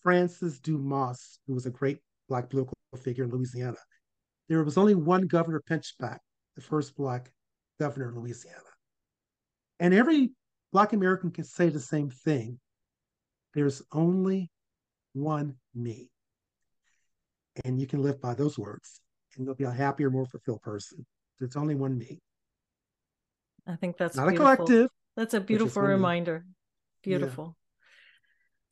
[0.02, 1.98] Francis Dumas, who was a great
[2.28, 3.76] Black political figure in Louisiana.
[4.48, 6.18] There was only one Governor Pinchback,
[6.54, 7.32] the first Black
[7.78, 8.58] governor of Louisiana.
[9.80, 10.30] And every
[10.72, 12.58] Black American can say the same thing.
[13.54, 14.50] There's only
[15.12, 16.10] one me.
[17.64, 19.00] And you can live by those words,
[19.36, 21.06] and you'll be a happier, more fulfilled person.
[21.38, 22.20] There's only one me.
[23.66, 24.52] I think that's not beautiful.
[24.52, 24.90] a collective.
[25.16, 26.44] That's a beautiful reminder.
[27.02, 27.44] Beautiful.
[27.44, 27.60] Yeah.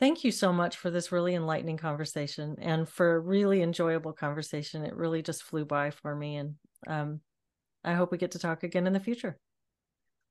[0.00, 4.84] Thank you so much for this really enlightening conversation and for a really enjoyable conversation.
[4.84, 6.36] It really just flew by for me.
[6.36, 6.54] And
[6.88, 7.20] um,
[7.84, 9.38] I hope we get to talk again in the future.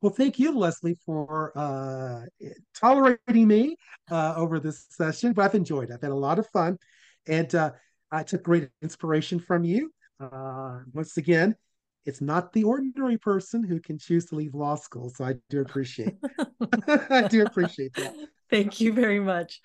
[0.02, 2.26] Well, thank you, Leslie, for uh,
[2.76, 3.78] tolerating me
[4.10, 5.34] uh, over this session.
[5.34, 5.94] But I've enjoyed it.
[5.94, 6.78] I've had a lot of fun.
[7.28, 7.72] And uh,
[8.12, 9.92] I took great inspiration from you.
[10.20, 11.56] Uh, once again,
[12.06, 15.10] it's not the ordinary person who can choose to leave law school.
[15.10, 16.16] So I do appreciate
[16.88, 18.16] I do appreciate that.
[18.50, 19.62] Thank you very much.